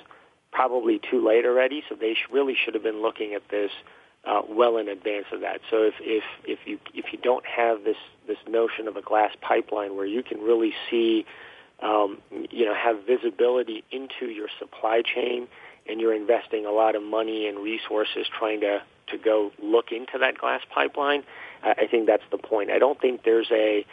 probably 0.52 1.00
too 1.10 1.26
late 1.26 1.44
already. 1.44 1.82
So 1.88 1.94
they 1.94 2.16
really 2.30 2.54
should 2.54 2.74
have 2.74 2.82
been 2.82 3.02
looking 3.02 3.34
at 3.34 3.48
this 3.50 3.70
uh, 4.26 4.42
well 4.48 4.76
in 4.76 4.88
advance 4.88 5.26
of 5.32 5.40
that. 5.40 5.60
So 5.70 5.84
if, 5.84 5.94
if 6.00 6.24
if 6.44 6.58
you 6.66 6.78
if 6.94 7.12
you 7.12 7.18
don't 7.22 7.46
have 7.46 7.84
this 7.84 7.96
this 8.26 8.38
notion 8.48 8.88
of 8.88 8.96
a 8.96 9.02
glass 9.02 9.30
pipeline 9.40 9.96
where 9.96 10.06
you 10.06 10.22
can 10.22 10.40
really 10.40 10.74
see, 10.90 11.24
um, 11.80 12.18
you 12.50 12.64
know, 12.64 12.74
have 12.74 13.06
visibility 13.06 13.84
into 13.92 14.26
your 14.26 14.48
supply 14.58 15.02
chain 15.02 15.46
and 15.88 16.00
you're 16.00 16.14
investing 16.14 16.66
a 16.66 16.70
lot 16.70 16.94
of 16.94 17.02
money 17.02 17.48
and 17.48 17.58
resources 17.58 18.26
trying 18.38 18.60
to 18.60 18.82
to 19.08 19.18
go 19.18 19.52
look 19.62 19.92
into 19.92 20.18
that 20.18 20.36
glass 20.36 20.62
pipeline, 20.74 21.22
I 21.62 21.86
think 21.88 22.06
that's 22.06 22.24
the 22.30 22.38
point. 22.38 22.70
I 22.70 22.78
don't 22.78 23.00
think 23.00 23.22
there's 23.24 23.50
a 23.50 23.84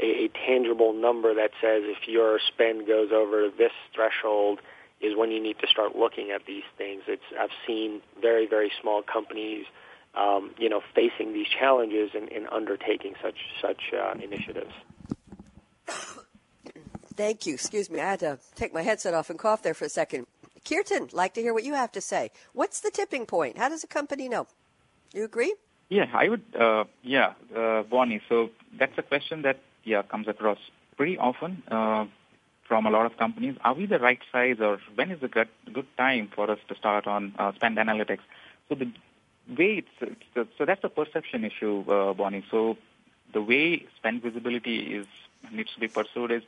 a, 0.00 0.24
a 0.24 0.28
tangible 0.46 0.92
number 0.92 1.34
that 1.34 1.50
says 1.60 1.82
if 1.84 2.08
your 2.08 2.38
spend 2.46 2.86
goes 2.86 3.10
over 3.12 3.48
this 3.56 3.72
threshold 3.94 4.60
is 5.00 5.16
when 5.16 5.30
you 5.30 5.42
need 5.42 5.58
to 5.58 5.66
start 5.66 5.96
looking 5.96 6.30
at 6.30 6.46
these 6.46 6.62
things. 6.76 7.02
It's 7.08 7.22
I've 7.38 7.50
seen 7.66 8.00
very 8.20 8.46
very 8.46 8.70
small 8.80 9.02
companies, 9.02 9.66
um, 10.14 10.52
you 10.58 10.68
know, 10.68 10.82
facing 10.94 11.32
these 11.32 11.48
challenges 11.48 12.10
and, 12.14 12.30
and 12.30 12.46
undertaking 12.50 13.14
such 13.22 13.36
such 13.60 13.92
uh, 13.92 14.14
initiatives. 14.22 14.72
Thank 17.14 17.46
you. 17.46 17.54
Excuse 17.54 17.90
me, 17.90 18.00
I 18.00 18.10
had 18.10 18.20
to 18.20 18.38
take 18.54 18.72
my 18.72 18.82
headset 18.82 19.14
off 19.14 19.30
and 19.30 19.38
cough 19.38 19.62
there 19.62 19.74
for 19.74 19.84
a 19.84 19.90
second. 19.90 20.26
Kirtan, 20.64 21.08
like 21.12 21.34
to 21.34 21.40
hear 21.40 21.54
what 21.54 21.64
you 21.64 21.74
have 21.74 21.92
to 21.92 22.00
say. 22.00 22.30
What's 22.52 22.80
the 22.80 22.90
tipping 22.90 23.26
point? 23.26 23.58
How 23.58 23.68
does 23.68 23.84
a 23.84 23.86
company 23.86 24.28
know? 24.28 24.46
You 25.12 25.24
agree? 25.24 25.54
Yeah, 25.88 26.06
I 26.12 26.28
would. 26.28 26.44
Uh, 26.58 26.84
yeah, 27.02 27.32
uh, 27.56 27.82
Bonnie. 27.82 28.20
So 28.28 28.50
that's 28.78 28.96
a 28.96 29.02
question 29.02 29.42
that 29.42 29.58
yeah 29.84 30.02
comes 30.02 30.28
across 30.28 30.58
pretty 30.96 31.18
often 31.18 31.62
uh, 31.68 32.06
from 32.68 32.86
a 32.86 32.90
lot 32.90 33.06
of 33.06 33.16
companies. 33.16 33.56
Are 33.64 33.74
we 33.74 33.86
the 33.86 33.98
right 33.98 34.20
size, 34.30 34.58
or 34.60 34.78
when 34.94 35.10
is 35.10 35.22
a 35.22 35.28
good 35.28 35.48
good 35.72 35.88
time 35.96 36.30
for 36.34 36.50
us 36.50 36.60
to 36.68 36.74
start 36.76 37.06
on 37.06 37.34
uh, 37.38 37.52
spend 37.54 37.76
analytics? 37.78 38.20
So 38.68 38.76
the 38.76 38.92
way 39.58 39.82
it's, 39.82 40.14
it's 40.36 40.50
so 40.56 40.64
that's 40.64 40.84
a 40.84 40.88
perception 40.88 41.44
issue, 41.44 41.84
uh, 41.90 42.12
Bonnie. 42.14 42.44
So 42.50 42.76
the 43.32 43.42
way 43.42 43.86
spend 43.96 44.22
visibility 44.22 44.94
is 44.94 45.06
needs 45.50 45.72
to 45.74 45.80
be 45.80 45.88
pursued 45.88 46.30
is 46.30 46.42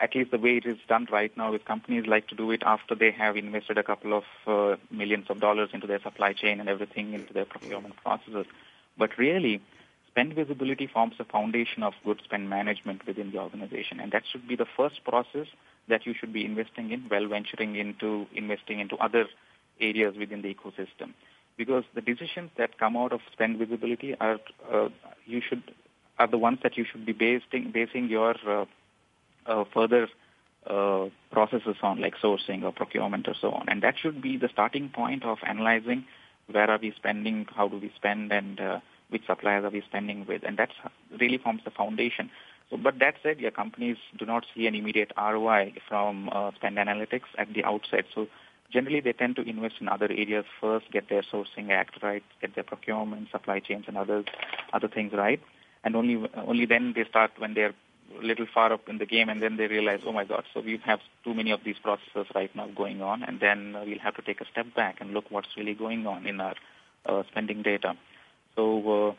at 0.00 0.14
least 0.14 0.30
the 0.30 0.38
way 0.38 0.56
it 0.56 0.64
is 0.64 0.78
done 0.88 1.06
right 1.12 1.36
now 1.36 1.52
with 1.52 1.64
companies 1.64 2.06
like 2.06 2.26
to 2.28 2.34
do 2.34 2.50
it 2.50 2.62
after 2.64 2.94
they 2.94 3.10
have 3.10 3.36
invested 3.36 3.76
a 3.76 3.82
couple 3.82 4.14
of 4.14 4.24
uh, 4.46 4.76
millions 4.90 5.26
of 5.28 5.40
dollars 5.40 5.70
into 5.72 5.86
their 5.86 6.00
supply 6.00 6.32
chain 6.32 6.58
and 6.58 6.68
everything 6.68 7.12
into 7.12 7.32
their 7.32 7.44
procurement 7.44 7.94
processes. 7.96 8.46
But 8.96 9.18
really, 9.18 9.60
spend 10.08 10.34
visibility 10.34 10.86
forms 10.86 11.14
the 11.18 11.24
foundation 11.24 11.82
of 11.82 11.92
good 12.04 12.20
spend 12.24 12.48
management 12.48 13.06
within 13.06 13.30
the 13.30 13.38
organization. 13.38 14.00
And 14.00 14.10
that 14.12 14.22
should 14.30 14.48
be 14.48 14.56
the 14.56 14.66
first 14.76 15.04
process 15.04 15.46
that 15.88 16.06
you 16.06 16.14
should 16.18 16.32
be 16.32 16.44
investing 16.44 16.90
in 16.92 17.02
while 17.02 17.28
venturing 17.28 17.76
into 17.76 18.26
investing 18.34 18.80
into 18.80 18.96
other 18.96 19.26
areas 19.80 20.16
within 20.18 20.42
the 20.42 20.54
ecosystem. 20.54 21.12
Because 21.56 21.84
the 21.94 22.00
decisions 22.00 22.50
that 22.56 22.78
come 22.78 22.96
out 22.96 23.12
of 23.12 23.20
spend 23.32 23.58
visibility 23.58 24.16
are 24.18 24.38
uh, 24.72 24.88
you 25.26 25.42
should 25.46 25.62
are 26.18 26.26
the 26.26 26.38
ones 26.38 26.58
that 26.62 26.76
you 26.76 26.84
should 26.90 27.04
be 27.04 27.12
basing 27.12 27.70
basing 27.70 28.08
your 28.08 28.34
uh, 28.46 28.64
uh, 29.46 29.64
further 29.72 30.08
uh, 30.66 31.06
processes 31.30 31.76
on, 31.82 32.00
like 32.00 32.14
sourcing 32.16 32.62
or 32.62 32.72
procurement 32.72 33.28
or 33.28 33.34
so 33.40 33.50
on. 33.50 33.68
And 33.68 33.82
that 33.82 33.94
should 33.98 34.20
be 34.20 34.36
the 34.36 34.48
starting 34.48 34.88
point 34.90 35.24
of 35.24 35.38
analyzing 35.46 36.04
where 36.50 36.70
are 36.70 36.78
we 36.78 36.92
spending, 36.96 37.46
how 37.54 37.68
do 37.68 37.78
we 37.78 37.92
spend, 37.96 38.32
and 38.32 38.60
uh, 38.60 38.80
which 39.08 39.26
suppliers 39.26 39.64
are 39.64 39.70
we 39.70 39.82
spending 39.82 40.26
with. 40.26 40.42
And 40.44 40.56
that 40.58 40.70
really 41.18 41.38
forms 41.38 41.62
the 41.64 41.70
foundation. 41.70 42.30
So, 42.70 42.76
but 42.76 42.98
that 43.00 43.14
said, 43.22 43.40
your 43.40 43.50
companies 43.50 43.96
do 44.18 44.24
not 44.24 44.46
see 44.54 44.66
an 44.66 44.74
immediate 44.74 45.12
ROI 45.16 45.74
from 45.88 46.28
uh, 46.32 46.52
spend 46.56 46.76
analytics 46.76 47.30
at 47.38 47.52
the 47.52 47.64
outset. 47.64 48.04
So 48.14 48.28
generally 48.72 49.00
they 49.00 49.12
tend 49.12 49.36
to 49.36 49.42
invest 49.42 49.76
in 49.80 49.88
other 49.88 50.06
areas 50.06 50.44
first, 50.60 50.90
get 50.90 51.08
their 51.08 51.22
sourcing 51.22 51.70
act 51.70 52.02
right, 52.02 52.22
get 52.40 52.54
their 52.54 52.64
procurement, 52.64 53.30
supply 53.30 53.60
chains, 53.60 53.84
and 53.88 53.96
other 53.96 54.24
other 54.72 54.88
things 54.88 55.12
right, 55.12 55.40
and 55.84 55.96
only 55.96 56.28
only 56.36 56.66
then 56.66 56.92
they 56.94 57.04
start 57.04 57.32
when 57.38 57.54
they're 57.54 57.74
little 58.22 58.46
far 58.52 58.72
up 58.72 58.88
in 58.88 58.98
the 58.98 59.06
game, 59.06 59.28
and 59.28 59.42
then 59.42 59.56
they 59.56 59.66
realize, 59.66 60.00
oh 60.04 60.12
my 60.12 60.24
God, 60.24 60.44
so 60.52 60.60
we 60.60 60.80
have 60.84 61.00
too 61.24 61.34
many 61.34 61.50
of 61.50 61.60
these 61.64 61.76
processes 61.82 62.26
right 62.34 62.54
now 62.54 62.68
going 62.68 63.02
on, 63.02 63.22
and 63.22 63.40
then 63.40 63.76
uh, 63.76 63.84
we'll 63.86 63.98
have 63.98 64.16
to 64.16 64.22
take 64.22 64.40
a 64.40 64.46
step 64.46 64.66
back 64.74 65.00
and 65.00 65.12
look 65.12 65.30
what's 65.30 65.56
really 65.56 65.74
going 65.74 66.06
on 66.06 66.26
in 66.26 66.40
our 66.40 66.54
uh, 67.06 67.22
spending 67.30 67.62
data. 67.62 67.94
So. 68.56 69.08
Uh, 69.08 69.14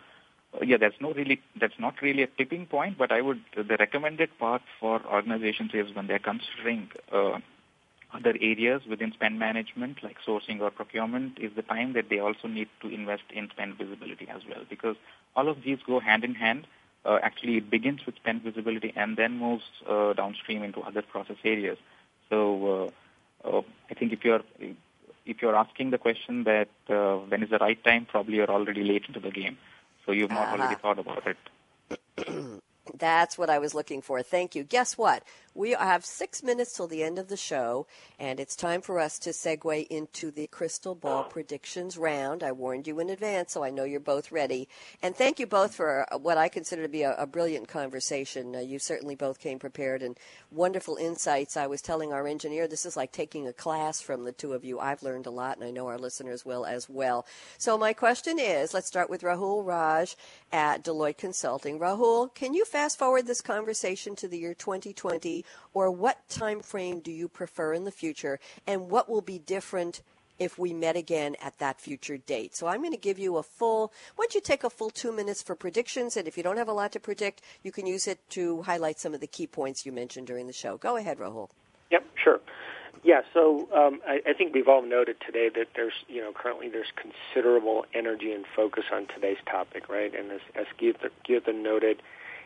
yeah, 0.62 0.76
that's 0.76 0.96
no 1.00 1.14
really 1.14 1.40
that's 1.58 1.80
not 1.80 2.02
really 2.02 2.24
a 2.24 2.28
tipping 2.28 2.66
point, 2.66 2.98
but 2.98 3.10
I 3.10 3.22
would 3.22 3.42
the 3.56 3.78
recommended 3.80 4.38
path 4.38 4.60
for 4.82 5.02
organizations 5.10 5.72
is 5.74 5.96
when 5.96 6.08
they're 6.08 6.20
considering 6.20 6.90
uh, 7.10 7.40
other 8.14 8.36
areas 8.42 8.82
within 8.90 9.12
spend 9.14 9.40
management 9.40 10.04
like 10.04 10.18
sourcing 10.28 10.60
or 10.60 10.70
procurement 10.70 11.38
is 11.40 11.52
the 11.56 11.62
time 11.62 11.94
that 11.94 12.10
they 12.10 12.20
also 12.20 12.48
need 12.48 12.68
to 12.82 12.90
invest 12.90 13.24
in 13.34 13.50
spend 13.50 13.78
visibility 13.78 14.28
as 14.30 14.42
well 14.50 14.64
because 14.70 14.96
all 15.36 15.48
of 15.48 15.64
these 15.64 15.80
go 15.88 16.00
hand 16.00 16.24
in 16.24 16.36
hand 16.36 16.68
uh, 17.06 17.20
actually 17.22 17.58
it 17.58 17.70
begins 17.70 18.06
with 18.06 18.16
spend 18.16 18.44
visibility 18.44 18.94
and 18.96 19.18
then 19.18 19.38
moves 19.38 19.64
uh, 19.88 20.14
downstream 20.14 20.64
into 20.64 20.82
other 20.82 21.02
process 21.02 21.38
areas. 21.44 21.78
So 22.30 22.92
uh, 23.46 23.48
uh, 23.48 23.62
I 23.90 23.94
think 23.94 24.14
if 24.14 24.24
you're 24.24 24.42
if 25.26 25.42
you're 25.42 25.56
asking 25.56 25.92
the 25.92 25.98
question 25.98 26.44
that 26.46 26.70
uh, 26.90 27.18
when 27.18 27.44
is 27.44 27.50
the 27.50 27.58
right 27.58 27.82
time, 27.84 28.06
probably 28.06 28.36
you're 28.36 28.50
already 28.50 28.84
late 28.84 29.06
into 29.08 29.20
the 29.20 29.32
game. 29.32 29.58
So 30.06 30.12
you've 30.12 30.32
not 30.32 30.48
uh-huh. 30.48 30.58
already 30.58 30.76
thought 30.76 31.00
about 31.00 31.28
it. 31.28 32.62
That's 32.98 33.38
what 33.38 33.50
I 33.50 33.60
was 33.60 33.74
looking 33.74 34.02
for. 34.02 34.22
Thank 34.24 34.56
you. 34.56 34.64
Guess 34.64 34.98
what? 34.98 35.24
We 35.54 35.72
have 35.72 36.06
six 36.06 36.42
minutes 36.42 36.72
till 36.72 36.88
the 36.88 37.04
end 37.04 37.20
of 37.20 37.28
the 37.28 37.36
show, 37.36 37.86
and 38.18 38.40
it's 38.40 38.56
time 38.56 38.80
for 38.80 39.00
us 39.00 39.20
to 39.20 39.32
segue 39.32 39.86
into 39.88 40.32
the 40.32 40.48
crystal 40.48 40.96
ball 40.96 41.26
predictions 41.26 41.98
round. 41.98 42.42
I 42.42 42.54
warned 42.54 42.88
you 42.88 43.02
in 43.02 43.10
advance, 43.10 43.52
so 43.52 43.62
I 43.62 43.70
know 43.70 43.84
you're 43.84 44.00
both 44.00 44.32
ready. 44.32 44.70
And 45.04 45.14
thank 45.14 45.40
you 45.40 45.46
both 45.46 45.76
for 45.76 46.06
what 46.22 46.38
I 46.38 46.48
consider 46.48 46.84
to 46.84 46.88
be 46.88 47.02
a, 47.02 47.16
a 47.18 47.28
brilliant 47.28 47.68
conversation. 47.68 48.56
Uh, 48.56 48.60
you 48.60 48.80
certainly 48.80 49.16
both 49.16 49.40
came 49.40 49.60
prepared 49.60 50.02
and 50.02 50.18
wonderful 50.52 50.96
insights. 50.96 51.58
I 51.58 51.68
was 51.68 51.82
telling 51.82 52.14
our 52.14 52.28
engineer 52.28 52.66
this 52.66 52.86
is 52.86 52.96
like 52.96 53.12
taking 53.12 53.46
a 53.46 53.54
class 53.54 54.00
from 54.00 54.24
the 54.24 54.32
two 54.32 54.54
of 54.54 54.64
you. 54.64 54.80
I've 54.80 55.04
learned 55.04 55.26
a 55.26 55.32
lot, 55.32 55.58
and 55.58 55.66
I 55.66 55.72
know 55.72 55.88
our 55.88 56.00
listeners 56.00 56.46
will 56.46 56.66
as 56.66 56.88
well. 56.88 57.26
So 57.58 57.78
my 57.78 57.92
question 57.92 58.40
is, 58.40 58.74
let's 58.74 58.88
start 58.88 59.10
with 59.10 59.22
Rahul 59.22 59.66
Raj 59.66 60.16
at 60.54 60.82
Deloitte 60.82 61.18
Consulting. 61.18 61.78
Rahul, 61.78 62.34
can 62.34 62.54
you 62.54 62.64
fast 62.64 62.98
forward 62.98 63.28
this 63.28 63.42
conversation 63.42 64.16
to 64.16 64.30
the 64.30 64.40
year 64.40 64.54
2020 64.54 65.41
or 65.74 65.92
what 65.92 66.28
time 66.30 66.62
frame 66.62 67.00
do 67.00 67.12
you 67.12 67.28
prefer 67.28 67.74
in 67.74 67.84
the 67.84 67.92
future 67.92 68.40
and 68.68 68.90
what 68.90 69.10
will 69.10 69.22
be 69.22 69.40
different 69.40 70.02
if 70.42 70.58
we 70.58 70.74
met 70.74 70.96
again 70.96 71.36
at 71.40 71.60
that 71.60 71.80
future 71.80 72.18
date. 72.18 72.56
So 72.56 72.66
I'm 72.66 72.80
going 72.80 72.94
to 72.94 72.98
give 72.98 73.20
you 73.20 73.38
a 73.38 73.44
full, 73.44 73.94
don't 74.18 74.34
you 74.34 74.42
take 74.42 74.64
a 74.64 74.72
full 74.72 74.90
two 74.90 75.12
minutes 75.12 75.44
for 75.44 75.54
predictions? 75.54 76.18
And 76.18 76.28
if 76.28 76.36
you 76.36 76.42
don't 76.42 76.58
have 76.58 76.68
a 76.68 76.74
lot 76.74 76.92
to 76.94 77.00
predict, 77.00 77.44
you 77.62 77.72
can 77.72 77.86
use 77.86 78.08
it 78.08 78.18
to 78.32 78.64
highlight 78.64 79.00
some 79.00 79.14
of 79.14 79.22
the 79.22 79.28
key 79.28 79.46
points 79.46 79.86
you 79.86 79.92
mentioned 79.92 80.26
during 80.26 80.48
the 80.48 80.54
show. 80.54 80.78
Go 80.78 80.98
ahead, 80.98 81.20
Rahul. 81.20 81.50
Yep, 81.92 82.06
sure. 82.24 82.40
Yeah, 83.04 83.22
so 83.34 83.68
um, 83.72 84.00
I, 84.08 84.22
I, 84.28 84.34
think 84.34 84.54
we've 84.54 84.68
all 84.68 84.84
noted 84.84 85.18
today 85.26 85.50
that 85.56 85.70
there's, 85.76 85.94
you 86.08 86.22
know, 86.22 86.32
currently 86.34 86.70
there's 86.70 86.92
considerable 86.96 87.86
energy 87.96 88.32
and 88.32 88.46
focus 88.56 88.86
on 88.92 89.08
today's 89.08 89.40
topic, 89.46 89.90
right? 89.90 90.14
And 90.14 90.32
as, 90.32 90.42
as 90.56 90.68
Kirtan 90.80 91.64
noted, 91.64 92.02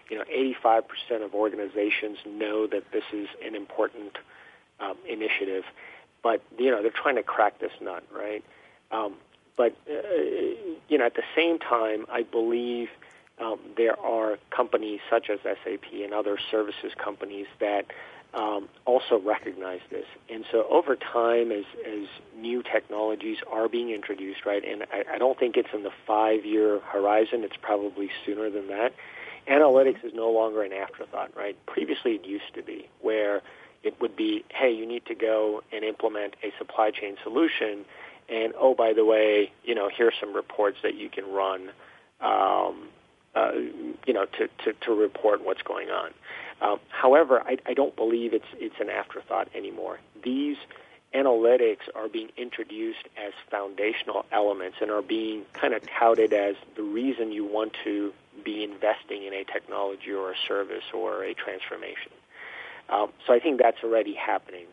you 0.10 0.18
know, 0.18 0.24
85% 0.66 1.24
of 1.24 1.34
organizations 1.34 2.18
know 2.26 2.68
that 2.68 2.84
this 2.92 3.04
is 3.14 3.28
an 3.46 3.56
important 3.56 4.18
um, 4.80 4.98
initiative, 5.08 5.64
but 6.22 6.42
you 6.58 6.72
know 6.72 6.82
they're 6.82 6.92
trying 6.92 7.16
to 7.16 7.24
crack 7.24 7.60
this 7.60 7.72
nut, 7.82 8.04
right? 8.16 8.44
Um, 8.92 9.16
but 9.58 9.76
uh, 9.90 9.94
you 10.90 10.98
know, 10.98 11.06
at 11.06 11.16
the 11.16 11.24
same 11.36 11.60
time, 11.60 12.06
I 12.12 12.24
believe 12.24 12.90
um, 13.40 13.60
there 13.78 14.00
are 14.00 14.38
companies 14.50 15.00
such 15.10 15.30
as 15.30 15.40
SAP 15.44 15.92
and 15.94 16.14
other 16.14 16.38
services 16.52 16.92
companies 16.98 17.48
that 17.60 17.86
um, 18.34 18.68
also 18.86 19.20
recognize 19.20 19.80
this. 19.90 20.06
And 20.30 20.46
so 20.52 20.68
over 20.70 20.96
time, 20.96 21.52
as, 21.52 21.64
as 21.86 22.08
new 22.38 22.64
technologies 22.64 23.38
are 23.50 23.70
being 23.70 23.92
introduced, 23.92 24.46
right, 24.46 24.64
and 24.64 24.84
I, 24.92 25.16
I 25.16 25.18
don't 25.18 25.40
think 25.40 25.56
it's 25.56 25.70
in 25.74 25.84
the 25.84 25.92
five-year 26.06 26.82
horizon, 26.82 27.44
it's 27.44 27.56
probably 27.62 28.10
sooner 28.26 28.50
than 28.50 28.68
that, 28.68 28.94
analytics 29.48 30.04
is 30.04 30.14
no 30.14 30.30
longer 30.32 30.64
an 30.64 30.74
afterthought, 30.74 31.36
right? 31.36 31.58
Previously, 31.66 32.16
it 32.16 32.26
used 32.26 32.54
to 32.56 32.64
be 32.64 32.90
where 33.02 33.42
it 33.84 34.00
would 34.02 34.16
be, 34.16 34.44
hey, 34.50 34.72
you 34.72 34.86
need 34.86 35.06
to 35.06 35.16
go 35.16 35.64
and 35.72 35.84
implement 35.84 36.36
a 36.44 36.52
supply 36.58 36.92
chain 36.92 37.18
solution, 37.24 37.86
and 38.28 38.54
oh, 38.60 38.74
by 38.74 38.94
the 38.94 39.06
way, 39.06 39.52
you 39.64 39.76
know, 39.76 39.90
here's 39.96 40.16
some 40.20 40.34
reports 40.34 40.78
that 40.82 40.96
you 40.96 41.10
can 41.10 41.32
run, 41.32 41.70
um, 42.20 42.88
uh, 43.36 43.52
you 44.08 44.14
know, 44.14 44.26
to, 44.26 44.48
to, 44.64 44.74
to 44.82 44.94
report 44.94 45.44
what's 45.46 45.62
going 45.62 45.90
on. 45.90 46.12
Um, 46.62 46.80
however, 46.90 47.42
I, 47.42 47.58
I 47.66 47.74
don't 47.74 47.96
believe 47.96 48.34
it's 48.34 48.46
it's 48.58 48.80
an 48.80 48.90
afterthought 48.90 49.50
anymore. 49.54 50.00
These 50.24 50.58
analytics 51.14 51.88
are 51.94 52.08
being 52.08 52.30
introduced 52.38 53.08
as 53.18 53.34
foundational 53.50 54.26
elements 54.32 54.78
and 54.82 54.90
are 54.90 55.02
being 55.02 55.44
kind 55.54 55.74
of 55.74 55.82
touted 55.88 56.34
as 56.34 56.56
the 56.76 56.84
reason 56.84 57.32
you 57.32 57.46
want 57.46 57.74
to 57.84 58.14
be 58.46 58.64
investing 58.64 59.24
in 59.24 59.34
a 59.34 59.44
technology 59.44 60.12
or 60.12 60.32
a 60.32 60.36
service 60.48 60.86
or 60.94 61.24
a 61.24 61.34
transformation. 61.34 62.12
Um, 62.90 63.12
so 63.26 63.34
I 63.34 63.40
think 63.40 63.60
that's 63.60 63.84
already 63.84 64.14
happening. 64.14 64.66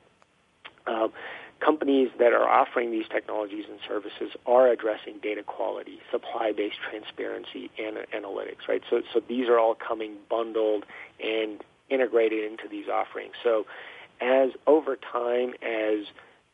Um, 0.86 1.12
companies 1.60 2.10
that 2.18 2.32
are 2.32 2.48
offering 2.48 2.90
these 2.90 3.06
technologies 3.08 3.64
and 3.68 3.78
services 3.86 4.36
are 4.46 4.68
addressing 4.68 5.18
data 5.22 5.42
quality, 5.42 6.00
supply-based 6.10 6.76
transparency, 6.90 7.70
and 7.78 7.96
analytics. 8.12 8.68
Right. 8.68 8.82
So, 8.90 9.02
so 9.12 9.20
these 9.26 9.48
are 9.48 9.58
all 9.58 9.74
coming 9.74 10.16
bundled 10.28 10.84
and 11.22 11.62
integrated 11.88 12.50
into 12.50 12.68
these 12.68 12.88
offerings. 12.88 13.32
So, 13.42 13.66
as 14.20 14.50
over 14.66 14.96
time 14.96 15.54
as 15.62 16.06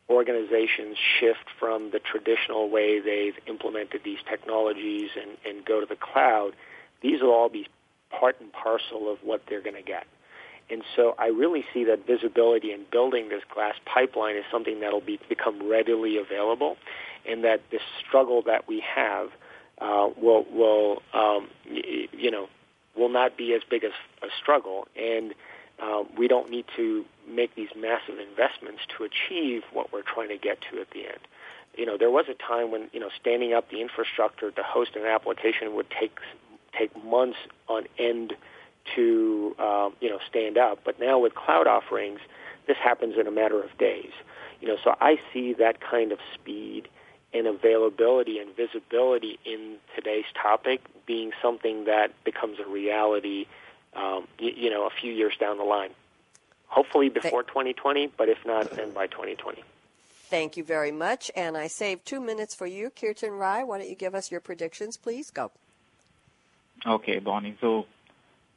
organizations 0.09 0.97
shift 1.21 1.51
from 1.59 1.91
the 1.91 1.99
traditional 1.99 2.71
way 2.71 2.99
they've 2.99 3.39
implemented 3.47 4.01
these 4.05 4.19
technologies 4.29 5.11
and, 5.21 5.37
and 5.45 5.65
go 5.67 5.81
to 5.81 5.87
the 5.87 5.97
cloud, 5.97 6.53
these 7.03 7.23
will 7.23 7.33
all 7.33 7.49
be 7.49 7.67
part 8.11 8.37
and 8.41 8.53
parcel 8.53 9.11
of 9.13 9.19
what 9.23 9.43
they're 9.49 9.63
going 9.63 9.77
to 9.77 9.83
get. 9.83 10.07
And 10.71 10.83
so 10.95 11.15
I 11.19 11.29
really 11.29 11.65
see 11.73 11.85
that 11.85 12.07
visibility 12.07 12.73
and 12.73 12.89
building 12.91 13.31
this 13.31 13.43
glass 13.53 13.75
pipeline 13.87 14.37
is 14.37 14.45
something 14.51 14.81
that'll 14.81 15.01
be, 15.01 15.19
become 15.29 15.67
readily 15.69 16.19
available, 16.19 16.77
and 17.27 17.45
that 17.45 17.63
this 17.71 17.81
struggle 18.07 18.43
that 18.43 18.69
we 18.69 18.81
have 18.95 19.29
uh, 19.81 20.09
will 20.21 20.45
will 20.53 21.03
um, 21.15 21.49
y- 21.71 22.09
you 22.13 22.31
know 22.31 22.49
will 22.97 23.09
not 23.09 23.37
be 23.37 23.55
as 23.55 23.63
big 23.69 23.85
as 23.85 23.93
a 24.23 24.27
struggle, 24.43 24.87
and 24.95 25.33
uh, 25.83 26.03
we 26.19 26.29
don't 26.29 26.51
need 26.51 26.67
to 26.77 27.05
make 27.27 27.55
these 27.55 27.69
massive 27.77 28.19
investments 28.19 28.83
to 28.97 29.05
achieve 29.05 29.63
what 29.73 29.93
we're 29.93 30.03
trying 30.03 30.29
to 30.29 30.37
get 30.37 30.59
to 30.71 30.81
at 30.81 30.91
the 30.91 31.07
end. 31.07 31.21
You 31.77 31.87
know, 31.87 31.97
there 31.97 32.11
was 32.11 32.27
a 32.29 32.35
time 32.35 32.71
when 32.71 32.91
you 32.93 33.01
know 33.01 33.09
standing 33.19 33.55
up 33.55 33.71
the 33.71 33.81
infrastructure 33.81 34.51
to 34.51 34.63
host 34.63 34.97
an 34.97 35.07
application 35.07 35.75
would 35.77 35.89
take 35.91 36.19
take 36.77 36.91
months 37.05 37.39
on 37.69 37.85
end 37.99 38.35
to 38.97 39.55
um, 39.59 39.93
you 40.01 40.09
know 40.09 40.19
stand 40.29 40.59
up. 40.59 40.81
But 40.85 41.01
now 41.01 41.19
with 41.19 41.35
cloud 41.35 41.67
offerings, 41.67 42.21
this 42.67 42.77
happens 42.77 43.15
in 43.19 43.27
a 43.27 43.31
matter 43.31 43.63
of 43.63 43.77
days. 43.79 44.13
You 44.61 44.69
know, 44.69 44.77
so 44.83 44.95
I 45.01 45.19
see 45.33 45.55
that 45.55 45.81
kind 45.81 46.13
of 46.13 46.19
speed 46.35 46.89
and 47.33 47.47
availability 47.47 48.39
and 48.39 48.57
visibility 48.57 49.39
in 49.45 49.77
today's 49.95 50.25
topic 50.41 50.81
being 51.07 51.33
something 51.43 51.85
that 51.85 52.13
becomes 52.25 52.59
a 52.59 52.69
reality. 52.69 53.47
Um, 53.95 54.27
you, 54.39 54.53
you 54.55 54.71
know, 54.71 54.87
a 54.87 54.91
few 54.91 55.13
years 55.13 55.35
down 55.39 55.59
the 55.59 55.65
line. 55.65 55.91
Hopefully 56.69 57.09
before 57.09 57.43
2020, 57.43 58.13
but 58.19 58.29
if 58.29 58.39
not, 58.45 58.71
then 58.73 58.91
by 58.91 59.07
2020. 59.07 59.65
Thank 60.29 60.59
you 60.59 60.65
very 60.65 60.93
much. 60.93 61.31
And 61.35 61.57
I 61.57 61.69
saved 61.69 62.05
two 62.05 62.21
minutes 62.21 62.55
for 62.55 62.67
you, 62.67 62.91
Kirtan 62.91 63.33
Rai. 63.33 63.65
Why 63.65 63.79
don't 63.79 63.89
you 63.89 63.95
give 63.95 64.15
us 64.15 64.31
your 64.31 64.43
predictions, 64.43 64.99
please? 64.99 65.31
Go. 65.31 65.51
Okay, 66.87 67.19
Bonnie. 67.19 67.57
So 67.61 67.87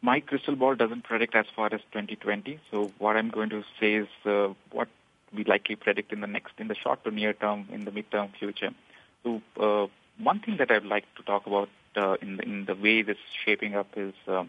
my 0.02 0.20
crystal 0.20 0.56
ball 0.56 0.76
doesn't 0.76 1.04
predict 1.04 1.36
as 1.36 1.46
far 1.56 1.68
as 1.68 1.82
2020. 1.92 2.60
So 2.72 2.92
what 2.98 3.18
I'm 3.18 3.30
going 3.30 3.50
to 3.50 3.64
say 3.80 3.96
is 3.96 4.08
uh, 4.26 4.54
what 4.72 4.88
we 5.34 5.44
likely 5.44 5.76
predict 5.76 6.12
in 6.12 6.22
the 6.22 6.28
next, 6.28 6.54
in 6.58 6.68
the 6.68 6.76
short 6.76 7.04
to 7.04 7.12
near 7.12 7.34
term, 7.34 7.68
in 7.72 7.86
the 7.86 7.92
midterm 7.92 8.32
future. 8.38 8.72
So 9.24 9.42
uh, 9.60 9.88
one 10.22 10.40
thing 10.40 10.58
that 10.58 10.72
I'd 10.72 10.86
like 10.86 11.06
to 11.16 11.24
talk 11.24 11.48
about 11.48 11.70
uh, 11.96 12.16
in, 12.22 12.38
the, 12.38 12.44
in 12.44 12.66
the 12.66 12.76
way 12.76 13.02
this 13.02 13.18
is 13.18 13.24
shaping 13.46 13.76
up 13.76 13.88
is 13.96 14.14
uh, 14.28 14.44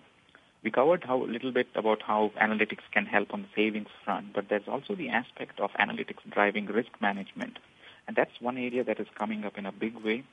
we 0.63 0.71
covered 0.71 1.05
how 1.05 1.23
a 1.23 1.25
little 1.25 1.53
bit 1.53 1.69
about 1.75 2.03
how 2.03 2.33
analytics 2.41 2.85
can 2.93 3.07
help 3.07 3.33
on 3.35 3.43
the 3.43 3.49
savings 3.55 3.89
front, 4.05 4.33
but 4.33 4.49
there's 4.49 4.69
also 4.69 4.95
the 4.95 5.09
aspect 5.09 5.61
of 5.61 5.71
analytics 5.73 6.21
driving 6.31 6.67
risk 6.67 6.91
management. 7.01 7.59
And 8.07 8.17
that's 8.17 8.41
one 8.41 8.57
area 8.57 8.85
that 8.85 9.01
is 9.01 9.07
coming 9.15 9.45
up 9.45 9.59
in 9.59 9.67
a 9.67 9.73
big 9.73 9.97
way 9.97 10.25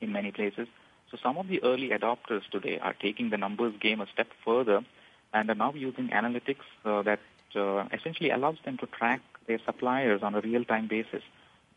in 0.00 0.12
many 0.12 0.30
places. 0.30 0.68
So 1.10 1.18
some 1.22 1.38
of 1.38 1.48
the 1.48 1.62
early 1.62 1.90
adopters 1.90 2.42
today 2.50 2.78
are 2.78 2.94
taking 2.94 3.30
the 3.30 3.38
numbers 3.38 3.74
game 3.80 4.00
a 4.00 4.06
step 4.12 4.28
further 4.44 4.82
and 5.32 5.50
are 5.50 5.54
now 5.54 5.72
using 5.74 6.08
analytics 6.08 6.66
uh, 6.84 7.02
that 7.02 7.20
uh, 7.56 7.84
essentially 7.92 8.30
allows 8.30 8.56
them 8.64 8.76
to 8.78 8.86
track 8.86 9.20
their 9.46 9.58
suppliers 9.64 10.22
on 10.22 10.34
a 10.34 10.40
real-time 10.40 10.86
basis. 10.86 11.22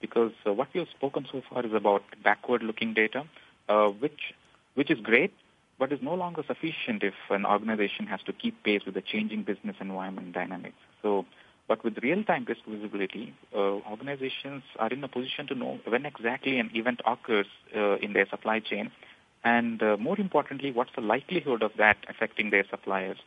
Because 0.01 0.31
uh, 0.45 0.53
what 0.53 0.67
we 0.73 0.79
have 0.79 0.89
spoken 0.89 1.27
so 1.31 1.41
far 1.49 1.65
is 1.65 1.73
about 1.73 2.03
backward-looking 2.23 2.93
data, 2.93 3.25
uh, 3.69 3.87
which 3.87 4.33
which 4.73 4.89
is 4.89 4.99
great, 5.01 5.33
but 5.77 5.91
is 5.91 5.99
no 6.01 6.13
longer 6.13 6.43
sufficient 6.47 7.03
if 7.03 7.13
an 7.29 7.45
organization 7.45 8.07
has 8.07 8.21
to 8.23 8.31
keep 8.31 8.63
pace 8.63 8.81
with 8.85 8.95
the 8.95 9.01
changing 9.01 9.43
business 9.43 9.75
environment 9.81 10.31
dynamics. 10.31 10.77
So, 11.01 11.25
but 11.67 11.83
with 11.83 11.97
real-time 12.01 12.45
risk 12.47 12.61
visibility, 12.65 13.33
uh, 13.53 13.79
organizations 13.91 14.63
are 14.79 14.89
in 14.89 15.03
a 15.03 15.09
position 15.09 15.47
to 15.47 15.55
know 15.55 15.79
when 15.85 16.05
exactly 16.05 16.57
an 16.57 16.71
event 16.73 17.01
occurs 17.05 17.47
uh, 17.75 17.97
in 17.97 18.13
their 18.13 18.27
supply 18.29 18.59
chain 18.59 18.91
and 19.43 19.81
uh, 19.81 19.97
more 19.97 20.19
importantly, 20.19 20.71
what's 20.71 20.93
the 20.95 21.01
likelihood 21.01 21.63
of 21.63 21.71
that 21.77 21.97
affecting 22.07 22.49
their 22.49 22.65
suppliers? 22.69 23.17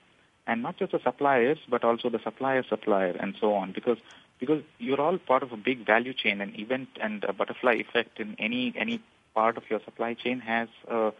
And 0.46 0.62
not 0.62 0.76
just 0.76 0.92
the 0.92 1.00
suppliers, 1.02 1.58
but 1.68 1.84
also 1.84 2.10
the 2.10 2.20
supplier 2.22 2.62
supplier 2.62 3.16
and 3.18 3.34
so 3.40 3.54
on, 3.54 3.72
because 3.72 3.98
because 4.38 4.62
you're 4.78 5.00
all 5.00 5.16
part 5.16 5.42
of 5.42 5.52
a 5.52 5.56
big 5.56 5.86
value 5.86 6.12
chain. 6.12 6.40
An 6.40 6.54
event 6.58 6.88
and 7.00 7.24
a 7.24 7.32
butterfly 7.32 7.74
effect 7.74 8.20
in 8.20 8.36
any 8.38 8.74
any 8.76 9.00
part 9.34 9.56
of 9.56 9.64
your 9.70 9.80
supply 9.84 10.14
chain 10.14 10.40
has 10.40 10.68
uh, 10.88 11.10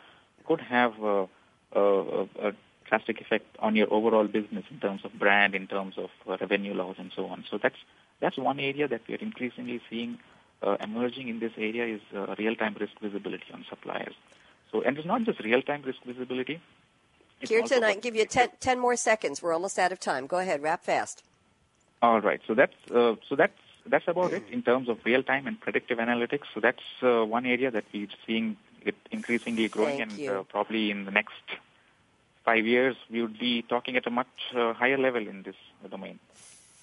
could 0.46 0.60
have 0.60 1.02
a, 1.02 1.26
a, 1.72 2.28
a 2.42 2.52
drastic 2.88 3.20
effect 3.20 3.56
on 3.58 3.74
your 3.76 3.92
overall 3.92 4.26
business 4.26 4.64
in 4.70 4.78
terms 4.78 5.04
of 5.04 5.18
brand, 5.18 5.54
in 5.54 5.66
terms 5.66 5.94
of 5.96 6.10
uh, 6.28 6.36
revenue 6.40 6.74
loss, 6.74 6.96
and 6.98 7.10
so 7.16 7.26
on. 7.26 7.44
So 7.50 7.58
that's 7.58 7.78
that's 8.20 8.36
one 8.36 8.60
area 8.60 8.86
that 8.88 9.02
we 9.08 9.14
are 9.14 9.18
increasingly 9.18 9.80
seeing 9.90 10.18
uh, 10.62 10.76
emerging 10.80 11.28
in 11.28 11.40
this 11.40 11.52
area 11.56 11.86
is 11.96 12.00
uh, 12.14 12.34
real-time 12.38 12.76
risk 12.78 12.92
visibility 13.00 13.46
on 13.52 13.64
suppliers. 13.68 14.14
So, 14.74 14.82
and 14.82 14.98
it's 14.98 15.06
not 15.06 15.22
just 15.22 15.38
real-time 15.38 15.82
risk 15.82 16.02
visibility. 16.04 16.60
Kirtan, 17.46 17.84
I 17.84 17.92
can 17.92 18.00
give 18.00 18.16
you 18.16 18.26
ten, 18.26 18.48
10 18.58 18.80
more 18.80 18.96
seconds. 18.96 19.40
We're 19.40 19.52
almost 19.52 19.78
out 19.78 19.92
of 19.92 20.00
time. 20.00 20.26
Go 20.26 20.38
ahead, 20.38 20.62
wrap 20.62 20.82
fast. 20.84 21.22
All 22.02 22.20
right. 22.20 22.40
So 22.44 22.54
that's 22.54 22.74
uh, 22.90 23.14
so 23.28 23.36
that's 23.36 23.60
that's 23.86 24.08
about 24.08 24.32
it 24.32 24.42
in 24.50 24.62
terms 24.62 24.88
of 24.88 24.98
real-time 25.04 25.46
and 25.46 25.60
predictive 25.60 25.98
analytics. 25.98 26.46
So 26.52 26.58
that's 26.58 26.82
uh, 27.02 27.24
one 27.24 27.46
area 27.46 27.70
that 27.70 27.84
we're 27.92 28.08
seeing 28.26 28.56
it 28.84 28.96
increasingly 29.12 29.68
growing, 29.68 29.98
Thank 29.98 30.18
and 30.18 30.28
uh, 30.28 30.42
probably 30.42 30.90
in 30.90 31.04
the 31.04 31.12
next 31.12 31.44
five 32.44 32.66
years 32.66 32.96
we 33.10 33.22
would 33.22 33.38
be 33.38 33.62
talking 33.62 33.96
at 33.96 34.08
a 34.08 34.10
much 34.10 34.34
uh, 34.56 34.72
higher 34.72 34.98
level 34.98 35.26
in 35.28 35.44
this 35.44 35.56
domain. 35.88 36.18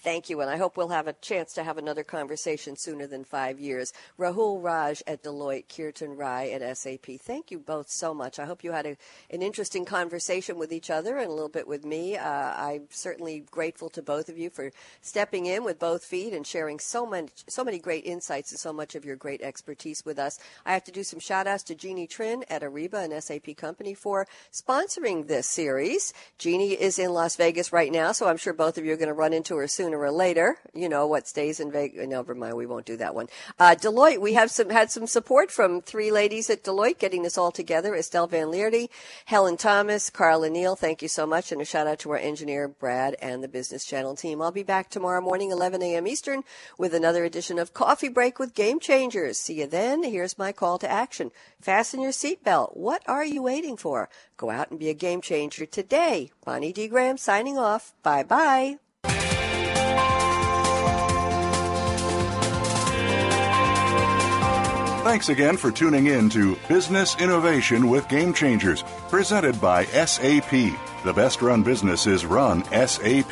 Thank 0.04 0.32
you, 0.32 0.42
and 0.42 0.50
I 0.50 0.58
hope 0.58 0.78
we'll 0.78 0.88
have 0.88 1.06
a 1.06 1.14
chance 1.14 1.54
to 1.54 1.64
have 1.64 1.78
another 1.78 2.04
conversation 2.04 2.76
sooner 2.76 3.06
than 3.06 3.24
five 3.24 3.60
years. 3.60 3.94
Rahul 4.18 4.64
Raj 4.64 5.04
at 5.06 5.22
Deloitte, 5.22 5.66
Kirtan 5.70 6.18
Rai 6.18 6.52
at 6.54 6.76
SAP. 6.76 7.20
Thank 7.20 7.52
you 7.52 7.60
both 7.60 7.88
so 7.92 8.12
much. 8.12 8.40
I 8.40 8.46
hope 8.46 8.64
you 8.64 8.72
had 8.72 8.88
a, 8.88 8.98
an 9.30 9.44
interesting 9.44 9.86
conversation 9.86 10.58
with 10.58 10.74
each 10.74 10.90
other 10.90 11.18
and 11.18 11.28
a 11.28 11.34
little 11.34 11.50
bit 11.50 11.68
with 11.68 11.86
me. 11.86 12.18
Uh, 12.18 12.24
I'm 12.28 12.88
certainly 12.90 13.44
grateful 13.52 13.92
to 13.92 14.02
both 14.02 14.28
of 14.28 14.40
you 14.40 14.50
for 14.50 14.72
stepping 15.02 15.46
in 15.46 15.64
with 15.64 15.78
both 15.78 16.04
feet 16.04 16.34
and 16.34 16.48
sharing 16.48 16.80
so 16.80 17.06
many, 17.06 17.28
so 17.48 17.64
many 17.64 17.78
great 17.78 18.04
insights 18.04 18.52
and 18.52 18.60
so 18.60 18.74
much 18.74 18.96
of 18.96 19.06
your 19.06 19.16
great 19.16 19.44
expertise 19.44 20.04
with 20.04 20.18
us. 20.18 20.40
I 20.66 20.74
have 20.74 20.84
to 20.86 20.92
do 20.92 21.04
some 21.04 21.20
shout 21.20 21.46
outs 21.46 21.62
to 21.66 21.76
Jeannie 21.76 22.08
Trin 22.08 22.44
at 22.50 22.64
Ariba, 22.64 23.06
an 23.06 23.22
SAP 23.22 23.56
company, 23.56 23.94
for 23.94 24.26
sponsoring 24.52 25.28
this 25.28 25.48
series. 25.48 26.12
Jeannie 26.40 26.72
is 26.72 26.98
in 26.98 27.14
Las 27.14 27.36
Vegas 27.36 27.72
right 27.72 27.92
now, 27.92 28.14
so 28.14 28.28
I'm 28.28 28.38
sure 28.38 28.54
both 28.54 28.80
of 28.80 28.86
you 28.86 28.94
are 28.94 28.98
going 28.98 29.08
to 29.08 29.14
run 29.14 29.32
into 29.32 29.56
her 29.58 29.68
sooner 29.92 30.04
or 30.04 30.12
later. 30.12 30.58
You 30.74 30.88
know 30.88 31.06
what 31.06 31.28
stays 31.28 31.60
in 31.60 31.70
Vegas. 31.72 32.08
Never 32.08 32.34
mind, 32.34 32.56
we 32.56 32.66
won't 32.66 32.86
do 32.86 32.96
that 32.98 33.14
one. 33.14 33.28
Uh, 33.60 33.76
Deloitte, 33.78 34.20
we 34.20 34.34
have 34.34 34.50
some 34.50 34.70
had 34.70 34.90
some 34.90 35.06
support 35.06 35.52
from 35.52 35.82
three 35.82 36.12
ladies 36.12 36.50
at 36.50 36.64
Deloitte 36.64 36.98
getting 36.98 37.24
this 37.24 37.38
all 37.38 37.52
together. 37.52 37.94
Estelle 37.96 38.28
Van 38.28 38.48
Leerde, 38.48 38.90
Helen 39.26 39.58
Thomas, 39.58 40.10
Carla 40.10 40.50
Neal. 40.50 40.76
Thank 40.78 41.02
you 41.02 41.10
so 41.10 41.26
much, 41.26 41.52
and 41.52 41.62
a 41.62 41.66
shout 41.66 41.88
out 41.88 42.00
to 42.00 42.12
our 42.12 42.18
engineer 42.18 42.70
Brad 42.70 43.16
and 43.22 43.44
the 43.44 43.50
Business 43.50 43.84
Channel 43.84 44.16
team. 44.16 44.42
I'll 44.42 44.52
be 44.52 44.64
back 44.64 44.90
tomorrow 44.90 45.22
morning, 45.22 45.52
11 45.52 45.82
a.m. 45.84 46.08
Eastern, 46.08 46.44
with 46.78 46.94
another 46.94 47.26
edition 47.26 47.60
of 47.60 47.74
Coffee 47.74 48.10
Break 48.10 48.40
with 48.40 48.54
Game 48.54 48.80
Changers. 48.80 49.40
See 49.40 49.60
you 49.60 49.68
then. 49.68 50.04
Here's 50.04 50.38
my 50.38 50.54
call 50.54 50.78
to 50.80 50.90
action: 50.90 51.32
Fasten 51.60 52.02
your 52.02 52.12
seatbelt. 52.12 52.78
What 52.78 53.04
are 53.08 53.26
you 53.26 53.44
waiting 53.44 53.76
for? 53.76 54.10
Go 54.38 54.50
out 54.50 54.72
and 54.72 54.80
be 54.80 54.90
a 54.90 54.94
game 54.94 55.22
changer 55.22 55.66
today. 55.66 56.32
Bonnie 56.46 56.72
D. 56.72 56.88
Graham 56.88 57.18
signing 57.18 57.58
off. 57.58 57.94
Bye 58.04 58.24
bye. 58.24 58.91
Thanks 65.12 65.28
again 65.28 65.58
for 65.58 65.72
tuning 65.74 66.08
in 66.08 66.30
to 66.30 66.56
Business 66.70 67.18
Innovation 67.20 67.90
with 67.90 68.08
Game 68.08 68.34
Changers, 68.34 68.86
presented 69.10 69.60
by 69.60 69.84
SAP. 69.88 70.52
The 71.04 71.12
best 71.14 71.42
run 71.42 71.64
businesses 71.64 72.26
run 72.26 72.64
SAP. 72.72 73.30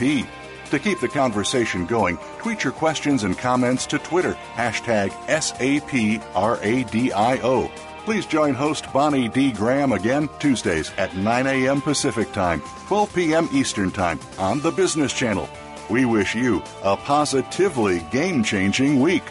To 0.71 0.77
keep 0.77 0.99
the 0.99 1.07
conversation 1.07 1.85
going, 1.85 2.17
tweet 2.39 2.65
your 2.65 2.73
questions 2.73 3.23
and 3.23 3.37
comments 3.37 3.85
to 3.85 3.97
Twitter, 3.97 4.33
hashtag 4.55 5.11
SAPRADIO. 5.29 5.71
Please 8.03 8.25
join 8.25 8.53
host 8.53 8.91
Bonnie 8.91 9.29
D. 9.29 9.53
Graham 9.53 9.93
again 9.93 10.27
Tuesdays 10.37 10.91
at 10.97 11.15
9 11.15 11.47
a.m. 11.47 11.81
Pacific 11.81 12.29
Time, 12.33 12.61
12 12.87 13.15
p.m. 13.15 13.47
Eastern 13.53 13.89
Time 13.89 14.19
on 14.37 14.59
the 14.59 14.71
Business 14.71 15.13
Channel. 15.13 15.47
We 15.89 16.03
wish 16.03 16.35
you 16.35 16.61
a 16.83 16.97
positively 16.97 18.05
game 18.11 18.43
changing 18.43 18.99
week. 18.99 19.23